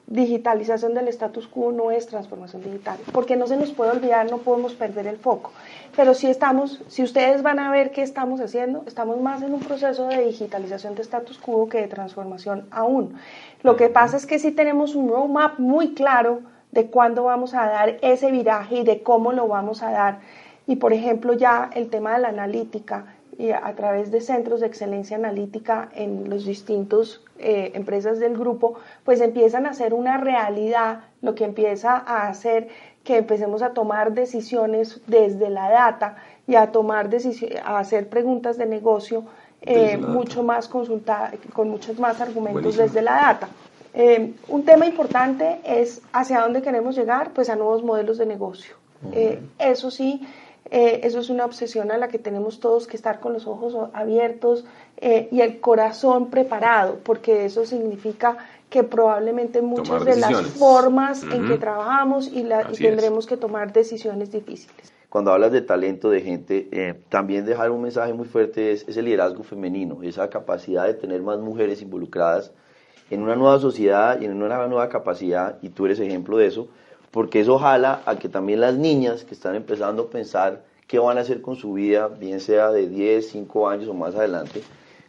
digitalización 0.08 0.94
del 0.94 1.10
status 1.10 1.48
quo 1.48 1.74
no 1.74 1.92
es 1.92 2.08
transformación 2.08 2.64
digital, 2.64 2.98
porque 3.12 3.36
no 3.36 3.46
se 3.46 3.58
nos 3.58 3.74
puede 3.74 3.92
olvidar, 3.92 4.32
no 4.32 4.38
podemos 4.38 4.74
perder 4.74 5.06
el 5.06 5.18
foco. 5.18 5.52
Pero 5.98 6.14
si 6.14 6.28
estamos, 6.28 6.82
si 6.88 7.04
ustedes 7.04 7.44
van 7.44 7.60
a 7.60 7.70
ver 7.72 7.92
qué 7.92 8.04
estamos 8.04 8.40
haciendo, 8.40 8.84
estamos 8.88 9.20
más 9.20 9.42
en 9.42 9.54
un 9.54 9.60
proceso 9.60 10.08
de 10.08 10.26
digitalización 10.26 10.96
de 10.96 11.02
status 11.02 11.38
quo 11.38 11.68
que 11.68 11.82
de 11.82 11.88
transformación 11.88 12.68
aún. 12.72 13.16
Lo 13.64 13.76
que 13.76 13.90
pasa 13.90 14.16
es 14.16 14.26
que 14.26 14.40
sí 14.40 14.52
tenemos 14.52 14.96
un 14.96 15.10
roadmap 15.10 15.60
muy 15.60 15.94
claro 15.94 16.40
de 16.72 16.88
cuándo 16.88 17.24
vamos 17.24 17.54
a 17.54 17.66
dar 17.66 17.98
ese 18.02 18.32
viraje 18.32 18.78
y 18.78 18.84
de 18.86 19.04
cómo 19.04 19.34
lo 19.34 19.48
vamos 19.50 19.84
a 19.84 19.92
dar. 19.92 20.20
Y 20.68 20.78
por 20.78 20.94
ejemplo, 20.94 21.34
ya 21.34 21.70
el 21.74 21.90
tema 21.90 22.14
de 22.14 22.20
la 22.20 22.30
analítica 22.30 23.17
y 23.38 23.52
a 23.52 23.74
través 23.76 24.12
de 24.12 24.20
centros 24.20 24.62
de 24.62 24.68
excelencia 24.68 25.16
analítica 25.16 25.90
en 25.94 26.30
los 26.30 26.46
distintos 26.46 27.24
eh, 27.38 27.72
empresas 27.76 28.20
del 28.20 28.36
grupo, 28.36 28.80
pues 29.04 29.22
empiezan 29.22 29.66
a 29.68 29.70
hacer 29.70 29.94
una 29.94 30.18
realidad, 30.18 31.02
lo 31.22 31.36
que 31.36 31.46
empieza 31.46 31.98
a 31.98 32.28
hacer 32.28 32.70
que 33.04 33.18
empecemos 33.18 33.62
a 33.62 33.70
tomar 33.70 34.14
decisiones 34.14 35.02
desde 35.08 35.50
la 35.50 35.70
data 35.70 36.18
y 36.48 36.56
a 36.56 36.72
tomar 36.72 37.10
a 37.64 37.80
hacer 37.80 38.10
preguntas 38.10 38.58
de 38.58 38.66
negocio 38.66 39.24
eh, 39.62 39.98
mucho 39.98 40.44
más 40.44 40.68
con 40.68 41.70
muchos 41.70 42.00
más 42.00 42.22
argumentos 42.22 42.62
Buenísimo. 42.62 42.84
desde 42.84 43.02
la 43.02 43.14
data. 43.14 43.50
Eh, 43.94 44.34
un 44.48 44.64
tema 44.64 44.86
importante 44.86 45.60
es 45.66 46.02
hacia 46.14 46.42
dónde 46.42 46.62
queremos 46.62 46.96
llegar, 46.96 47.32
pues 47.34 47.50
a 47.50 47.56
nuevos 47.56 47.84
modelos 47.84 48.18
de 48.18 48.26
negocio. 48.26 48.76
Eh, 49.12 49.40
eso 49.58 49.90
sí, 49.90 50.22
eh, 50.72 51.02
eso 51.04 51.20
es 51.20 51.30
una 51.30 51.46
obsesión 51.46 51.92
a 51.92 51.98
la 51.98 52.08
que 52.08 52.20
tenemos 52.20 52.60
todos 52.60 52.88
que 52.88 52.98
estar 52.98 53.20
con 53.20 53.34
los 53.34 53.48
ojos 53.48 53.76
abiertos 53.94 54.66
eh, 54.98 55.28
y 55.32 55.42
el 55.42 55.60
corazón 55.60 56.30
preparado, 56.30 57.00
porque 57.04 57.46
eso 57.46 57.66
significa 57.66 58.38
que 58.70 58.84
probablemente 58.84 59.62
muchas 59.62 60.04
de 60.04 60.18
las 60.18 60.42
formas 60.60 61.24
en 61.32 61.48
que 61.48 61.58
trabajamos 61.58 62.28
y, 62.28 62.44
la- 62.44 62.64
y 62.64 62.66
Así 62.66 62.74
es. 62.74 62.90
tendremos 62.90 63.26
que 63.26 63.38
tomar 63.38 63.72
decisiones 63.72 64.32
difíciles. 64.32 64.92
Cuando 65.10 65.32
hablas 65.32 65.54
de 65.54 65.62
talento, 65.62 66.10
de 66.10 66.20
gente, 66.22 66.68
eh, 66.72 66.94
también 67.08 67.46
dejar 67.46 67.72
un 67.72 67.82
mensaje 67.82 68.12
muy 68.14 68.26
fuerte 68.28 68.74
es 68.74 68.86
ese 68.90 69.02
liderazgo 69.02 69.42
femenino, 69.44 70.04
esa 70.04 70.30
capacidad 70.30 70.86
de 70.86 70.96
tener 70.96 71.22
más 71.22 71.40
mujeres 71.40 71.82
involucradas 71.82 72.52
en 73.10 73.22
una 73.24 73.38
nueva 73.38 73.58
sociedad 73.60 74.20
y 74.20 74.26
en 74.26 74.34
una 74.44 74.68
nueva 74.68 74.90
capacidad, 74.90 75.60
y 75.62 75.70
tú 75.70 75.86
eres 75.86 76.02
ejemplo 76.02 76.38
de 76.38 76.48
eso, 76.48 76.68
porque 77.12 77.40
eso 77.40 77.58
jala 77.58 78.02
a 78.06 78.18
que 78.18 78.30
también 78.30 78.62
las 78.62 78.76
niñas 78.76 79.24
que 79.24 79.34
están 79.34 79.56
empezando 79.56 80.04
a 80.04 80.10
pensar 80.10 80.64
qué 80.88 81.00
van 81.00 81.18
a 81.18 81.22
hacer 81.22 81.42
con 81.42 81.56
su 81.56 81.74
vida, 81.74 82.08
bien 82.08 82.40
sea 82.40 82.72
de 82.72 82.88
10, 82.88 83.30
5 83.30 83.70
años 83.70 83.88
o 83.90 83.94
más 83.94 84.16
adelante, 84.16 84.62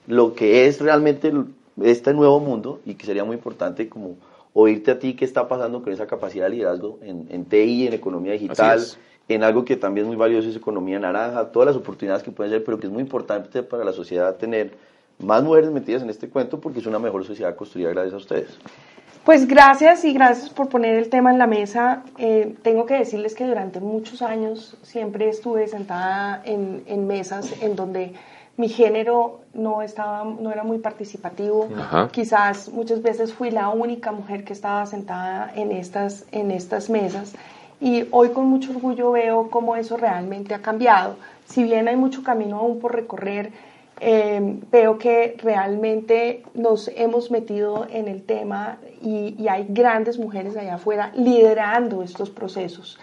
lo 0.06 0.34
que 0.34 0.66
es 0.66 0.80
realmente 0.80 1.32
este 1.82 2.14
nuevo 2.14 2.40
mundo 2.40 2.80
y 2.84 2.94
que 2.94 3.06
sería 3.06 3.24
muy 3.24 3.36
importante 3.36 3.88
como 3.88 4.16
oírte 4.52 4.90
a 4.90 4.98
ti 4.98 5.14
qué 5.14 5.24
está 5.24 5.46
pasando 5.46 5.82
con 5.82 5.92
esa 5.92 6.06
capacidad 6.06 6.46
de 6.46 6.50
liderazgo 6.50 6.98
en, 7.02 7.26
en 7.30 7.44
TI, 7.44 7.86
en 7.86 7.92
economía 7.92 8.32
digital, 8.32 8.82
en 9.28 9.44
algo 9.44 9.64
que 9.64 9.76
también 9.76 10.06
es 10.06 10.08
muy 10.08 10.16
valioso 10.16 10.48
es 10.48 10.56
economía 10.56 10.98
naranja, 10.98 11.52
todas 11.52 11.66
las 11.66 11.76
oportunidades 11.76 12.22
que 12.22 12.30
pueden 12.30 12.52
ser, 12.52 12.64
pero 12.64 12.80
que 12.80 12.86
es 12.86 12.92
muy 12.92 13.02
importante 13.02 13.62
para 13.62 13.84
la 13.84 13.92
sociedad 13.92 14.36
tener 14.36 14.72
más 15.18 15.42
mujeres 15.42 15.70
metidas 15.70 16.02
en 16.02 16.10
este 16.10 16.28
cuento 16.28 16.60
porque 16.60 16.78
es 16.78 16.86
una 16.86 16.98
mejor 16.98 17.24
sociedad 17.24 17.54
construida 17.54 17.90
gracias 17.90 18.14
a 18.14 18.16
ustedes. 18.16 18.58
Pues 19.24 19.46
gracias 19.46 20.04
y 20.04 20.12
gracias 20.12 20.48
por 20.48 20.68
poner 20.68 20.94
el 20.96 21.10
tema 21.10 21.30
en 21.30 21.38
la 21.38 21.46
mesa. 21.46 22.02
Eh, 22.16 22.54
tengo 22.62 22.86
que 22.86 22.94
decirles 22.94 23.34
que 23.34 23.44
durante 23.44 23.80
muchos 23.80 24.22
años 24.22 24.76
siempre 24.82 25.28
estuve 25.28 25.68
sentada 25.68 26.40
en, 26.44 26.82
en 26.86 27.06
mesas 27.06 27.54
en 27.60 27.76
donde 27.76 28.14
mi 28.56 28.68
género 28.68 29.42
no 29.54 29.82
estaba, 29.82 30.24
no 30.24 30.50
era 30.50 30.64
muy 30.64 30.78
participativo. 30.78 31.68
Ajá. 31.78 32.08
Quizás 32.10 32.68
muchas 32.70 33.02
veces 33.02 33.32
fui 33.32 33.50
la 33.50 33.68
única 33.68 34.10
mujer 34.10 34.44
que 34.44 34.52
estaba 34.52 34.84
sentada 34.86 35.52
en 35.54 35.70
estas, 35.70 36.26
en 36.32 36.50
estas 36.50 36.90
mesas. 36.90 37.34
Y 37.80 38.08
hoy 38.10 38.30
con 38.30 38.46
mucho 38.46 38.72
orgullo 38.72 39.12
veo 39.12 39.48
cómo 39.48 39.76
eso 39.76 39.96
realmente 39.96 40.54
ha 40.54 40.58
cambiado. 40.58 41.16
Si 41.46 41.62
bien 41.62 41.86
hay 41.86 41.94
mucho 41.94 42.24
camino 42.24 42.58
aún 42.58 42.80
por 42.80 42.94
recorrer, 42.94 43.52
eh, 44.00 44.60
veo 44.70 44.98
que 44.98 45.36
realmente 45.42 46.42
nos 46.54 46.88
hemos 46.94 47.30
metido 47.30 47.86
en 47.90 48.08
el 48.08 48.22
tema 48.22 48.78
y, 49.02 49.34
y 49.38 49.48
hay 49.48 49.66
grandes 49.68 50.18
mujeres 50.18 50.56
allá 50.56 50.74
afuera 50.74 51.12
liderando 51.14 52.02
estos 52.02 52.30
procesos. 52.30 52.98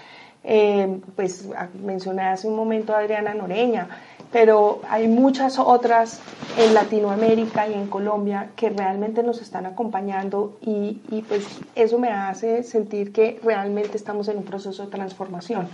Eh, 0.47 0.99
pues 1.15 1.49
mencioné 1.83 2.21
hace 2.21 2.47
un 2.47 2.55
momento 2.55 2.95
a 2.95 2.99
Adriana 2.99 3.33
Noreña, 3.33 3.87
pero 4.31 4.81
hay 4.89 5.07
muchas 5.07 5.57
otras 5.57 6.19
en 6.59 6.75
Latinoamérica 6.75 7.67
y 7.67 7.73
en 7.73 7.87
Colombia 7.87 8.49
que 8.55 8.69
realmente 8.69 9.23
nos 9.23 9.41
están 9.41 9.65
acompañando 9.65 10.57
y, 10.61 11.01
y 11.09 11.23
pues 11.27 11.47
eso 11.73 11.97
me 11.97 12.09
hace 12.09 12.61
sentir 12.61 13.11
que 13.11 13.39
realmente 13.43 13.97
estamos 13.97 14.27
en 14.27 14.37
un 14.37 14.43
proceso 14.43 14.85
de 14.85 14.91
transformación, 14.91 15.67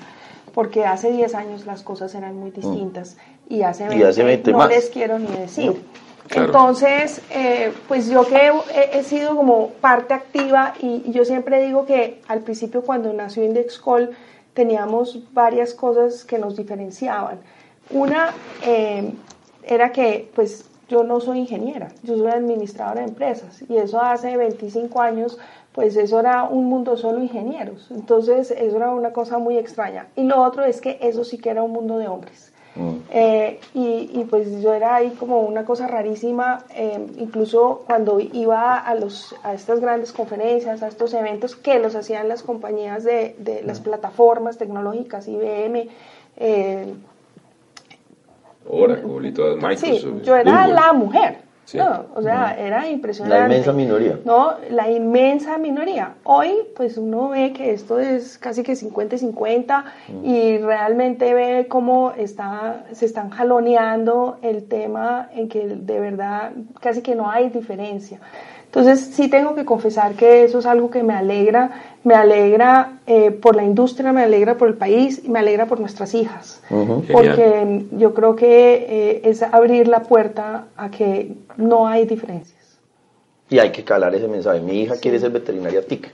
porque 0.54 0.86
hace 0.86 1.12
10 1.12 1.36
años 1.36 1.66
las 1.66 1.84
cosas 1.84 2.14
eran 2.16 2.36
muy 2.36 2.52
distintas 2.52 3.18
y 3.50 3.64
hace 3.64 3.88
20, 3.88 3.98
Y 3.98 4.08
hace 4.08 4.24
20 4.24 4.52
no 4.52 4.58
más. 4.60 4.70
les 4.70 4.90
quiero 4.90 5.20
ni 5.20 5.28
decir. 5.28 5.82
Claro. 6.28 6.48
Entonces, 6.48 7.22
eh, 7.32 7.74
pues 7.88 8.08
yo 8.10 8.26
que 8.26 8.38
he, 8.74 9.00
he 9.00 9.04
sido 9.04 9.36
como 9.36 9.70
parte 9.82 10.14
activa 10.14 10.74
y, 10.80 11.04
y 11.06 11.12
yo 11.12 11.26
siempre 11.26 11.62
digo 11.66 11.86
que 11.86 12.22
al 12.28 12.40
principio 12.40 12.84
cuando 12.84 13.12
nació 13.12 13.44
Indexcol 13.44 14.12
teníamos 14.54 15.20
varias 15.34 15.74
cosas 15.74 16.24
que 16.24 16.38
nos 16.38 16.56
diferenciaban. 16.56 17.40
Una 17.90 18.34
eh, 18.66 19.14
era 19.64 19.92
que 19.92 20.30
pues 20.34 20.66
yo 20.92 21.04
no 21.04 21.22
soy 21.22 21.40
ingeniera, 21.40 21.88
yo 22.04 22.18
soy 22.18 22.28
administradora 22.28 23.02
de 23.02 23.08
empresas 23.08 23.64
y 23.70 23.78
eso 23.78 24.02
hace 24.02 24.36
25 24.36 25.02
años 25.02 25.40
pues 25.72 25.96
eso 25.96 26.20
era 26.20 26.44
un 26.44 26.66
mundo 26.66 26.98
solo 26.98 27.24
ingenieros, 27.24 27.90
entonces 27.92 28.52
eso 28.52 28.76
era 28.76 28.92
una 28.92 29.14
cosa 29.14 29.38
muy 29.38 29.58
extraña. 29.58 30.08
Y 30.18 30.24
lo 30.24 30.44
otro 30.44 30.66
es 30.66 30.82
que 30.82 30.98
eso 31.02 31.24
sí 31.24 31.38
que 31.38 31.50
era 31.50 31.64
un 31.64 31.72
mundo 31.72 31.98
de 31.98 32.10
hombres. 32.10 32.52
Eh, 33.10 33.60
y, 33.74 34.10
y, 34.14 34.26
pues 34.30 34.62
yo 34.62 34.74
era 34.74 34.96
ahí 34.96 35.10
como 35.12 35.42
una 35.42 35.66
cosa 35.66 35.88
rarísima, 35.88 36.64
eh, 36.74 37.06
incluso 37.18 37.84
cuando 37.86 38.20
iba 38.22 38.78
a, 38.78 38.96
los, 38.96 39.36
a 39.44 39.54
estas 39.54 39.82
grandes 39.82 40.14
conferencias, 40.14 40.82
a 40.82 40.88
estos 40.88 41.14
eventos 41.14 41.58
que 41.58 41.80
los 41.80 41.96
hacían 41.96 42.30
las 42.30 42.44
compañías 42.44 43.04
de, 43.04 43.36
de 43.40 43.62
las 43.64 43.82
plataformas 43.82 44.58
tecnológicas, 44.58 45.28
IBM, 45.28 45.90
eh, 46.38 46.94
Oracle 48.68 49.28
y 49.28 49.32
todas 49.32 49.80
sí, 49.80 49.92
Microsoft. 49.92 50.24
yo 50.24 50.36
era 50.36 50.62
Google. 50.62 50.74
la 50.74 50.94
mujer. 50.94 51.52
No, 51.74 52.06
o 52.16 52.22
sea, 52.22 52.58
era 52.60 52.90
impresionante. 52.90 53.38
La 53.38 53.46
inmensa 53.46 53.72
minoría. 53.72 54.20
No, 54.26 54.56
la 54.70 54.90
inmensa 54.90 55.58
minoría. 55.58 56.16
Hoy, 56.24 56.52
pues 56.76 56.98
uno 56.98 57.30
ve 57.30 57.54
que 57.54 57.72
esto 57.72 58.00
es 58.00 58.38
casi 58.38 58.64
que 58.64 58.76
50 58.76 59.16
y 59.16 59.20
50 59.20 59.86
y 60.24 60.58
realmente 60.58 61.34
ve 61.34 61.68
cómo 61.70 62.12
está, 62.18 62.86
se 62.92 63.06
están 63.06 63.30
jaloneando 63.30 64.38
el 64.42 64.68
tema 64.68 65.30
en 65.34 65.48
que 65.50 65.66
de 65.68 66.00
verdad 66.00 66.52
casi 66.82 67.02
que 67.02 67.16
no 67.16 67.30
hay 67.30 67.50
diferencia. 67.50 68.20
Entonces 68.74 69.12
sí 69.14 69.28
tengo 69.28 69.54
que 69.54 69.66
confesar 69.66 70.14
que 70.14 70.46
eso 70.46 70.60
es 70.60 70.66
algo 70.66 70.90
que 70.90 71.04
me 71.04 71.14
alegra, 71.14 71.72
me 72.06 72.16
alegra 72.16 73.00
eh, 73.06 73.30
por 73.32 73.58
la 73.58 73.66
industria, 73.66 74.14
me 74.14 74.22
alegra 74.22 74.56
por 74.56 74.70
el 74.70 74.76
país 74.76 75.22
y 75.26 75.28
me 75.28 75.40
alegra 75.40 75.66
por 75.66 75.82
nuestras 75.82 76.14
hijas, 76.14 76.64
porque 77.12 77.86
yo 77.92 78.14
creo 78.14 78.38
que 78.38 78.76
eh, 78.88 79.22
es 79.26 79.44
abrir 79.44 79.90
la 79.90 80.04
puerta 80.04 80.68
a 80.78 80.90
que 80.90 81.34
no 81.58 81.86
hay 81.86 82.06
diferencias. 82.06 82.80
Y 83.50 83.60
hay 83.60 83.74
que 83.74 83.84
calar 83.84 84.16
ese 84.16 84.30
mensaje. 84.30 84.62
Mi 84.62 84.84
hija 84.84 84.96
quiere 84.96 85.20
ser 85.20 85.32
veterinaria 85.32 85.86
TIC. 85.86 86.10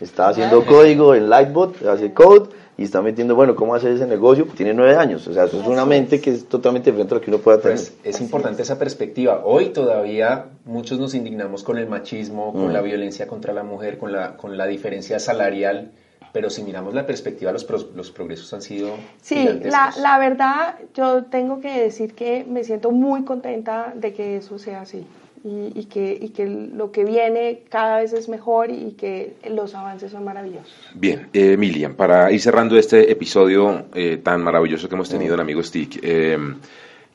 Está 0.00 0.28
haciendo 0.28 0.64
código 0.64 1.14
en 1.14 1.28
Lightbot, 1.28 1.84
hace 1.86 2.12
code 2.12 2.48
y 2.78 2.84
está 2.84 3.02
metiendo, 3.02 3.34
bueno, 3.34 3.54
¿cómo 3.54 3.74
hacer 3.74 3.92
ese 3.92 4.06
negocio? 4.06 4.46
Tiene 4.56 4.72
nueve 4.72 4.96
años, 4.96 5.26
o 5.28 5.34
sea, 5.34 5.44
es 5.44 5.52
una 5.52 5.84
mente 5.84 6.18
que 6.18 6.30
es 6.30 6.46
totalmente 6.46 6.90
diferente 6.90 7.14
a 7.14 7.18
lo 7.18 7.20
que 7.20 7.30
uno 7.30 7.38
pueda 7.38 7.60
tener. 7.60 7.76
Pues 7.76 7.92
es 8.02 8.20
importante 8.22 8.62
esa 8.62 8.78
perspectiva. 8.78 9.42
Hoy 9.44 9.66
todavía 9.66 10.46
muchos 10.64 10.98
nos 10.98 11.14
indignamos 11.14 11.62
con 11.62 11.76
el 11.76 11.86
machismo, 11.86 12.54
con 12.54 12.68
mm. 12.68 12.72
la 12.72 12.80
violencia 12.80 13.26
contra 13.26 13.52
la 13.52 13.62
mujer, 13.62 13.98
con 13.98 14.12
la, 14.12 14.38
con 14.38 14.56
la 14.56 14.66
diferencia 14.66 15.20
salarial, 15.20 15.90
pero 16.32 16.48
si 16.48 16.62
miramos 16.62 16.94
la 16.94 17.04
perspectiva, 17.04 17.52
los, 17.52 17.66
los 17.94 18.10
progresos 18.10 18.50
han 18.54 18.62
sido... 18.62 18.94
Sí, 19.20 19.46
la, 19.64 19.92
la 20.00 20.18
verdad, 20.18 20.76
yo 20.94 21.24
tengo 21.24 21.60
que 21.60 21.82
decir 21.82 22.14
que 22.14 22.46
me 22.48 22.64
siento 22.64 22.92
muy 22.92 23.24
contenta 23.24 23.92
de 23.94 24.14
que 24.14 24.36
eso 24.38 24.58
sea 24.58 24.80
así 24.80 25.04
y, 25.42 25.84
que, 25.84 26.18
y, 26.20 26.28
que, 26.30 26.46
lo 26.46 26.92
que 26.92 27.04
viene 27.04 27.62
cada 27.68 28.00
vez 28.00 28.12
es 28.12 28.28
mejor 28.28 28.70
y 28.70 28.92
que 28.92 29.36
los 29.48 29.74
avances 29.74 30.12
son 30.12 30.24
maravillosos. 30.24 30.72
Bien, 30.94 31.28
eh, 31.32 31.56
para 31.96 32.30
ir 32.30 32.40
cerrando 32.40 32.76
este 32.76 33.10
episodio 33.10 33.86
eh, 33.94 34.18
tan 34.18 34.42
maravilloso 34.42 34.88
que 34.88 34.94
hemos 34.94 35.08
tenido 35.08 35.34
en 35.34 35.40
Amigo 35.40 35.62
Stick, 35.62 35.98
eh, 36.02 36.38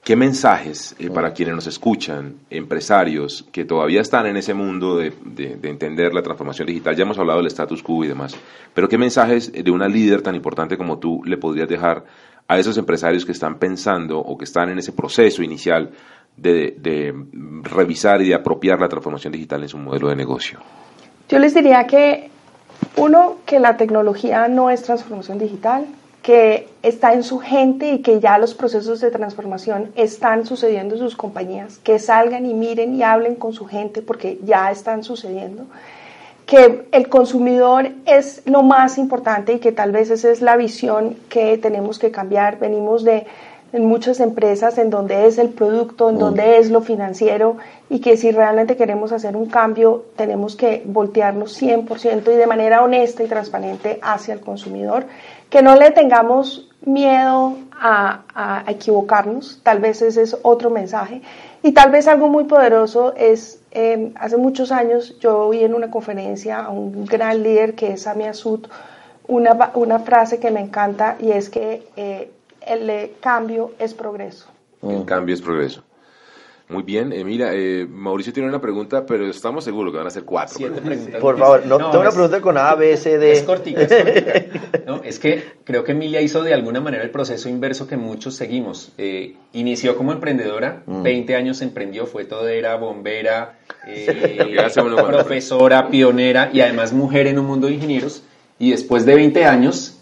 ¿qué 0.04 0.16
mensajes 0.16 0.96
para 1.14 1.34
quienes 1.34 1.56
nos 1.56 1.68
escuchan, 1.68 2.36
empresarios 2.50 3.46
que 3.52 3.66
todavía 3.66 4.02
están 4.02 4.26
en 4.26 4.38
ese 4.38 4.54
mundo 4.54 4.98
de, 4.98 5.14
de, 5.24 5.70
entender 5.70 6.14
la 6.14 6.24
transformación 6.24 6.68
digital? 6.68 6.96
Ya 6.96 7.04
hemos 7.04 7.20
hablado 7.20 7.40
del 7.40 7.48
status 7.48 7.84
quo 7.84 8.04
y 8.04 8.08
demás, 8.08 8.36
pero 8.74 8.90
¿qué 8.90 8.98
mensajes 8.98 9.52
de 9.52 9.72
una 9.72 9.88
líder 9.88 10.22
tan 10.22 10.36
importante 10.36 10.78
como 10.78 10.98
tú 10.98 11.22
le 11.26 11.38
podrías 11.38 11.70
dejar 11.70 12.04
a 12.48 12.60
esos 12.60 12.78
empresarios 12.78 13.26
que 13.26 13.32
están 13.32 13.58
pensando 13.58 14.20
o 14.20 14.38
que 14.38 14.46
están 14.46 14.70
en 14.70 14.80
ese 14.80 14.92
proceso 14.92 15.42
inicial 15.42 15.92
de, 16.38 17.14
revisar 17.64 18.22
y 18.22 18.30
de 18.30 18.36
apropiar 18.36 18.80
la 18.80 18.90
transformación 18.90 19.34
digital 19.34 19.64
en 19.64 19.70
su 19.70 19.78
modelo 19.78 20.10
de 20.10 20.16
negocio? 20.16 20.60
Yo 21.30 21.40
les 21.40 21.54
diría 21.54 21.88
que, 21.88 22.30
uno, 22.98 23.38
que 23.46 23.60
la 23.60 23.78
tecnología 23.78 24.48
no 24.48 24.70
es 24.70 24.84
transformación 24.84 25.40
digital, 25.40 25.86
que 26.22 26.68
está 26.82 27.14
en 27.14 27.24
su 27.24 27.40
gente 27.40 27.92
y 27.92 28.00
que 28.00 28.20
ya 28.20 28.38
los 28.38 28.56
procesos 28.56 29.00
de 29.00 29.12
transformación 29.12 29.92
están 29.96 30.46
sucediendo 30.46 30.96
en 30.96 31.02
sus 31.02 31.16
compañías, 31.16 31.78
que 31.78 32.00
salgan 32.00 32.46
y 32.48 32.54
miren 32.54 32.96
y 32.96 33.04
hablen 33.04 33.36
con 33.36 33.54
su 33.54 33.66
gente 33.66 34.02
porque 34.02 34.40
ya 34.44 34.72
están 34.72 35.04
sucediendo, 35.04 35.66
que 36.46 36.88
el 36.92 37.10
consumidor 37.10 37.90
es 38.06 38.42
lo 38.46 38.64
más 38.64 38.98
importante 38.98 39.54
y 39.54 39.60
que 39.60 39.72
tal 39.72 39.92
vez 39.92 40.10
esa 40.10 40.32
es 40.32 40.42
la 40.42 40.58
visión 40.58 41.16
que 41.30 41.58
tenemos 41.58 41.98
que 41.98 42.12
cambiar. 42.12 42.60
Venimos 42.60 43.04
de 43.04 43.26
en 43.76 43.86
muchas 43.86 44.22
empresas 44.22 44.78
en 44.78 44.90
donde 44.90 45.28
es 45.28 45.38
el 45.38 45.50
producto, 45.50 46.10
en 46.10 46.18
donde 46.18 46.60
es 46.60 46.72
lo 46.72 46.80
financiero 46.80 47.58
y 47.90 48.00
que 48.00 48.16
si 48.16 48.32
realmente 48.32 48.78
queremos 48.78 49.12
hacer 49.12 49.36
un 49.36 49.48
cambio 49.48 50.06
tenemos 50.16 50.56
que 50.56 50.82
voltearnos 50.86 51.62
100% 51.62 52.34
y 52.34 52.38
de 52.38 52.48
manera 52.48 52.84
honesta 52.84 53.22
y 53.22 53.28
transparente 53.28 54.00
hacia 54.02 54.34
el 54.34 54.40
consumidor, 54.40 55.06
que 55.50 55.62
no 55.62 55.76
le 55.76 55.92
tengamos 55.92 56.70
miedo 56.86 57.58
a, 57.74 58.64
equivocarnos, 58.68 59.60
tal 59.62 59.80
vez 59.80 60.02
ese 60.02 60.22
es 60.22 60.38
otro 60.42 60.70
mensaje. 60.70 61.22
Y 61.62 61.74
tal 61.74 61.92
vez 61.92 62.08
algo 62.08 62.30
muy 62.30 62.46
poderoso 62.46 63.14
es, 63.18 63.60
em, 63.72 64.14
hace 64.16 64.38
muchos 64.38 64.72
años 64.72 65.20
yo 65.20 65.48
oí 65.48 65.66
en 65.66 65.74
una 65.74 65.92
conferencia 65.92 66.64
a 66.64 66.70
un 66.70 67.06
gran 67.06 67.44
líder 67.44 67.76
que 67.76 67.94
es 67.94 68.04
Sami 68.04 68.24
Asud, 68.24 68.68
una, 69.28 69.72
una 69.74 70.00
frase 70.00 70.40
que 70.40 70.52
me 70.52 70.62
encanta 70.62 71.18
y 71.20 71.32
es 71.32 71.50
que 71.50 71.86
eh, 71.98 72.32
el 72.68 73.12
cambio 73.20 73.72
es 73.80 73.94
progreso. 73.94 74.48
El 74.82 75.06
cambio 75.06 75.34
es 75.36 75.42
progreso. 75.42 75.84
Muy 76.68 76.82
bien, 76.82 77.14
eh, 77.14 77.24
mira, 77.24 77.52
eh, 77.54 77.86
Mauricio 77.88 78.34
tiene 78.34 78.50
una 78.50 78.60
pregunta, 78.60 79.06
pero 79.06 79.28
estamos 79.28 79.64
seguros 79.64 79.92
que 79.92 80.00
van 80.00 80.08
a 80.08 80.10
ser 80.10 80.24
cuatro. 80.24 80.58
Por 81.22 81.38
favor, 81.38 81.64
no, 81.68 81.78
tengo 81.78 82.00
una 82.00 82.10
pregunta 82.10 82.42
con 82.42 82.58
A, 82.58 82.74
B, 82.74 82.98
C, 82.98 83.20
D. 83.20 83.34
Es 83.34 83.44
cortica, 83.44 83.82
es 83.82 83.94
cortica. 83.94 84.82
No, 84.88 85.02
es 85.04 85.20
que 85.20 85.44
creo 85.64 85.84
que 85.84 85.92
Emilia 85.92 86.22
hizo 86.22 86.42
de 86.42 86.56
alguna 86.56 86.82
manera 86.82 87.04
el 87.04 87.12
proceso 87.12 87.50
inverso 87.50 87.88
que 87.88 87.98
muchos 87.98 88.36
seguimos. 88.36 88.92
Eh, 88.98 89.36
inició 89.54 89.96
como 89.96 90.12
emprendedora, 90.12 90.82
20 90.88 91.34
mm. 91.34 91.38
años 91.38 91.62
emprendió, 91.62 92.08
fue 92.08 92.26
todera, 92.26 92.76
bombera, 92.78 93.60
profesora, 95.08 95.90
pionera 95.90 96.50
y 96.52 96.62
además 96.62 96.94
mujer 96.94 97.28
en 97.28 97.38
un 97.38 97.46
mundo 97.46 97.68
de 97.68 97.74
ingenieros. 97.74 98.24
Y 98.58 98.72
después 98.72 99.06
de 99.06 99.14
20 99.14 99.46
años 99.46 99.95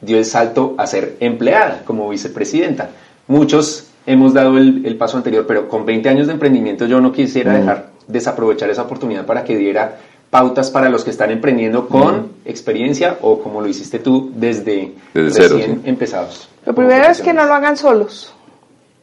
dio 0.00 0.18
el 0.18 0.24
salto 0.24 0.74
a 0.78 0.86
ser 0.86 1.16
empleada 1.20 1.82
como 1.84 2.08
vicepresidenta. 2.08 2.90
Muchos 3.26 3.88
hemos 4.06 4.32
dado 4.32 4.56
el, 4.56 4.96
paso 4.96 5.16
anterior, 5.16 5.44
pero 5.46 5.68
con 5.68 5.84
20 5.84 6.08
años 6.08 6.26
de 6.26 6.32
emprendimiento 6.32 6.86
yo 6.86 7.00
no 7.00 7.12
quisiera 7.12 7.52
mm. 7.52 7.56
dejar 7.56 7.86
desaprovechar 8.06 8.70
esa 8.70 8.82
oportunidad 8.82 9.26
para 9.26 9.44
que 9.44 9.56
diera 9.56 9.98
pautas 10.30 10.70
para 10.70 10.88
los 10.88 11.04
que 11.04 11.10
están 11.10 11.30
emprendiendo 11.30 11.88
con 11.88 12.16
mm. 12.16 12.28
experiencia 12.46 13.18
o 13.20 13.40
como 13.40 13.60
lo 13.60 13.68
hiciste 13.68 13.98
tú 13.98 14.30
desde, 14.34 14.94
recién 15.14 15.82
empezados. 15.84 16.48
Lo 16.64 16.74
primero 16.74 17.04
es 17.06 17.20
que 17.20 17.32
no 17.32 17.44
lo 17.44 17.54
hagan 17.54 17.76
solos. 17.76 18.34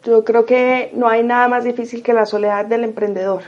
Yo 0.03 0.23
creo 0.23 0.45
que 0.45 0.91
no 0.93 1.07
hay 1.07 1.23
nada 1.23 1.47
más 1.47 1.63
difícil 1.63 2.03
que 2.03 2.13
la 2.13 2.25
soledad 2.25 2.65
del 2.65 2.83
emprendedor. 2.83 3.41